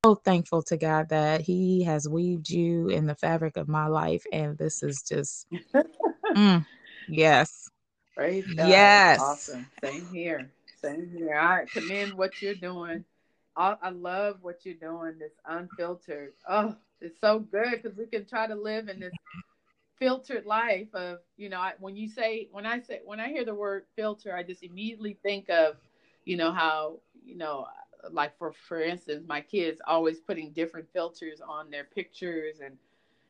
so 0.05 0.15
thankful 0.15 0.63
to 0.63 0.77
God 0.77 1.09
that 1.09 1.41
He 1.41 1.83
has 1.83 2.07
weaved 2.09 2.49
you 2.49 2.89
in 2.89 3.07
the 3.07 3.15
fabric 3.15 3.57
of 3.57 3.67
my 3.67 3.87
life. 3.87 4.23
And 4.31 4.57
this 4.57 4.83
is 4.83 5.03
just, 5.03 5.47
mm, 6.35 6.65
yes. 7.09 7.69
Praise 8.15 8.45
God. 8.55 8.67
Yes. 8.67 9.19
Awesome. 9.19 9.67
Same 9.83 10.07
here. 10.13 10.49
Same 10.83 11.09
here. 11.15 11.35
I 11.35 11.65
commend 11.65 12.13
what 12.13 12.41
you're 12.41 12.55
doing. 12.55 13.05
I, 13.55 13.75
I 13.81 13.89
love 13.89 14.37
what 14.41 14.65
you're 14.65 14.75
doing, 14.75 15.19
this 15.19 15.33
unfiltered. 15.45 16.33
Oh, 16.49 16.75
it's 17.01 17.19
so 17.19 17.39
good 17.39 17.81
because 17.81 17.97
we 17.97 18.05
can 18.05 18.25
try 18.25 18.47
to 18.47 18.55
live 18.55 18.89
in 18.89 18.99
this 18.99 19.13
filtered 19.99 20.45
life 20.47 20.87
of 20.95 21.19
you 21.37 21.47
know 21.47 21.59
I, 21.59 21.73
when 21.79 21.95
you 21.95 22.07
say 22.07 22.49
when 22.51 22.65
i 22.65 22.79
say 22.79 23.01
when 23.05 23.19
i 23.19 23.27
hear 23.27 23.45
the 23.45 23.53
word 23.53 23.83
filter 23.95 24.35
i 24.35 24.41
just 24.41 24.63
immediately 24.63 25.15
think 25.21 25.47
of 25.51 25.75
you 26.25 26.37
know 26.37 26.51
how 26.51 26.97
you 27.23 27.37
know 27.37 27.67
like 28.11 28.35
for 28.39 28.51
for 28.67 28.81
instance 28.81 29.23
my 29.27 29.41
kids 29.41 29.79
always 29.85 30.19
putting 30.19 30.53
different 30.53 30.87
filters 30.91 31.39
on 31.47 31.69
their 31.69 31.83
pictures 31.83 32.61
and 32.65 32.77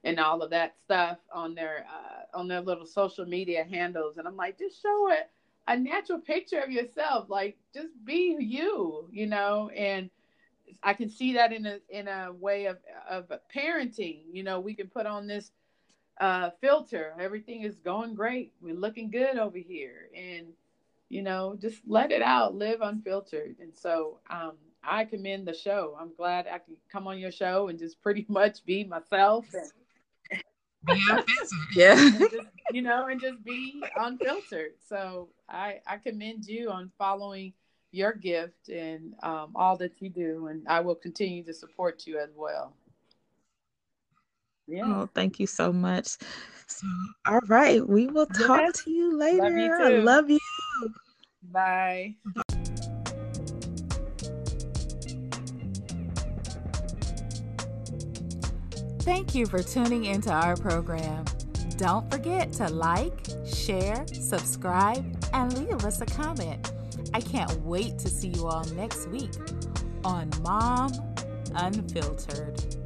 and 0.06 0.18
all 0.18 0.42
of 0.42 0.50
that 0.52 0.76
stuff 0.86 1.18
on 1.34 1.54
their 1.56 1.86
uh, 1.90 2.38
on 2.38 2.48
their 2.48 2.62
little 2.62 2.86
social 2.86 3.26
media 3.26 3.66
handles 3.70 4.18
and 4.18 4.26
i'm 4.26 4.38
like 4.38 4.58
just 4.58 4.82
show 4.82 5.10
it 5.12 5.30
a 5.72 5.78
natural 5.78 6.20
picture 6.20 6.60
of 6.60 6.72
yourself 6.72 7.30
like 7.30 7.58
just 7.74 7.94
be 8.04 8.36
you 8.40 9.08
you 9.12 9.28
know 9.28 9.70
and 9.76 10.10
i 10.84 10.94
can 10.94 11.10
see 11.10 11.34
that 11.34 11.54
in 11.54 11.66
a 11.66 11.80
in 11.90 12.08
a 12.08 12.32
way 12.34 12.66
of 12.66 12.78
of 13.10 13.32
parenting 13.56 14.22
you 14.32 14.44
know 14.44 14.60
we 14.60 14.74
can 14.74 14.88
put 14.88 15.06
on 15.06 15.28
this 15.28 15.52
uh, 16.22 16.52
filter. 16.62 17.14
Everything 17.20 17.64
is 17.64 17.76
going 17.78 18.14
great. 18.14 18.54
We're 18.62 18.76
looking 18.76 19.10
good 19.10 19.38
over 19.38 19.58
here. 19.58 20.10
And, 20.16 20.48
you 21.10 21.24
know, 21.24 21.58
just 21.60 21.82
let 21.88 22.12
it 22.12 22.22
out, 22.22 22.56
live 22.56 22.82
unfiltered. 22.82 23.56
And 23.60 23.76
so 23.76 24.20
um, 24.30 24.54
I 24.84 25.04
commend 25.04 25.48
the 25.48 25.54
show. 25.54 25.98
I'm 26.00 26.14
glad 26.16 26.48
I 26.48 26.60
can 26.60 26.78
come 26.92 27.08
on 27.08 27.18
your 27.18 27.32
show 27.32 27.68
and 27.68 27.78
just 27.78 28.02
pretty 28.02 28.26
much 28.30 28.64
be 28.64 28.84
myself. 28.84 29.48
And, 29.54 29.72
be 30.86 31.02
unfiltered. 31.10 31.48
Yeah. 31.76 32.12
just, 32.20 32.36
you 32.72 32.82
know, 32.84 33.08
and 33.08 33.20
just 33.20 33.44
be 33.44 33.84
unfiltered. 33.98 34.74
So 34.88 35.30
I 35.52 35.82
I 35.86 35.98
commend 35.98 36.46
you 36.46 36.70
on 36.70 36.92
following 36.98 37.54
your 37.92 38.14
gift 38.14 38.70
and 38.70 39.14
um, 39.22 39.52
all 39.56 39.76
that 39.78 40.02
you 40.02 40.10
do, 40.10 40.48
and 40.48 40.66
I 40.68 40.80
will 40.80 40.96
continue 40.96 41.44
to 41.44 41.54
support 41.54 42.08
you 42.08 42.20
as 42.20 42.30
well. 42.36 42.74
Yeah. 44.68 44.84
Oh, 44.86 45.10
thank 45.14 45.40
you 45.40 45.48
so 45.48 45.74
much. 45.74 46.18
So, 46.68 46.88
all 47.26 47.42
right, 47.48 47.86
we 47.86 48.08
will 48.08 48.28
talk 48.28 48.62
yes. 48.62 48.84
to 48.84 48.92
you 48.92 49.18
later. 49.18 49.44
Love 49.44 49.58
you 49.58 49.68
too. 49.68 49.84
I 49.84 49.98
love 50.00 50.30
you. 50.30 50.40
Bye. 51.52 52.16
Thank 59.02 59.36
you 59.36 59.48
for 59.48 59.62
tuning 59.64 60.06
into 60.06 60.32
our 60.32 60.56
program. 60.56 61.26
Don't 61.78 62.10
forget 62.12 62.54
to 62.54 62.70
like, 62.70 63.28
share, 63.52 64.06
subscribe, 64.08 65.21
and 65.34 65.58
leave 65.58 65.86
us 65.86 66.02
a 66.02 66.06
comment. 66.06 66.72
I 67.14 67.22
can't 67.22 67.52
wait 67.62 67.98
to 68.00 68.10
see 68.10 68.30
you 68.30 68.48
all 68.48 68.64
next 68.76 69.08
week 69.10 69.32
on 70.04 70.30
Mom 70.42 70.92
Unfiltered. 71.56 72.81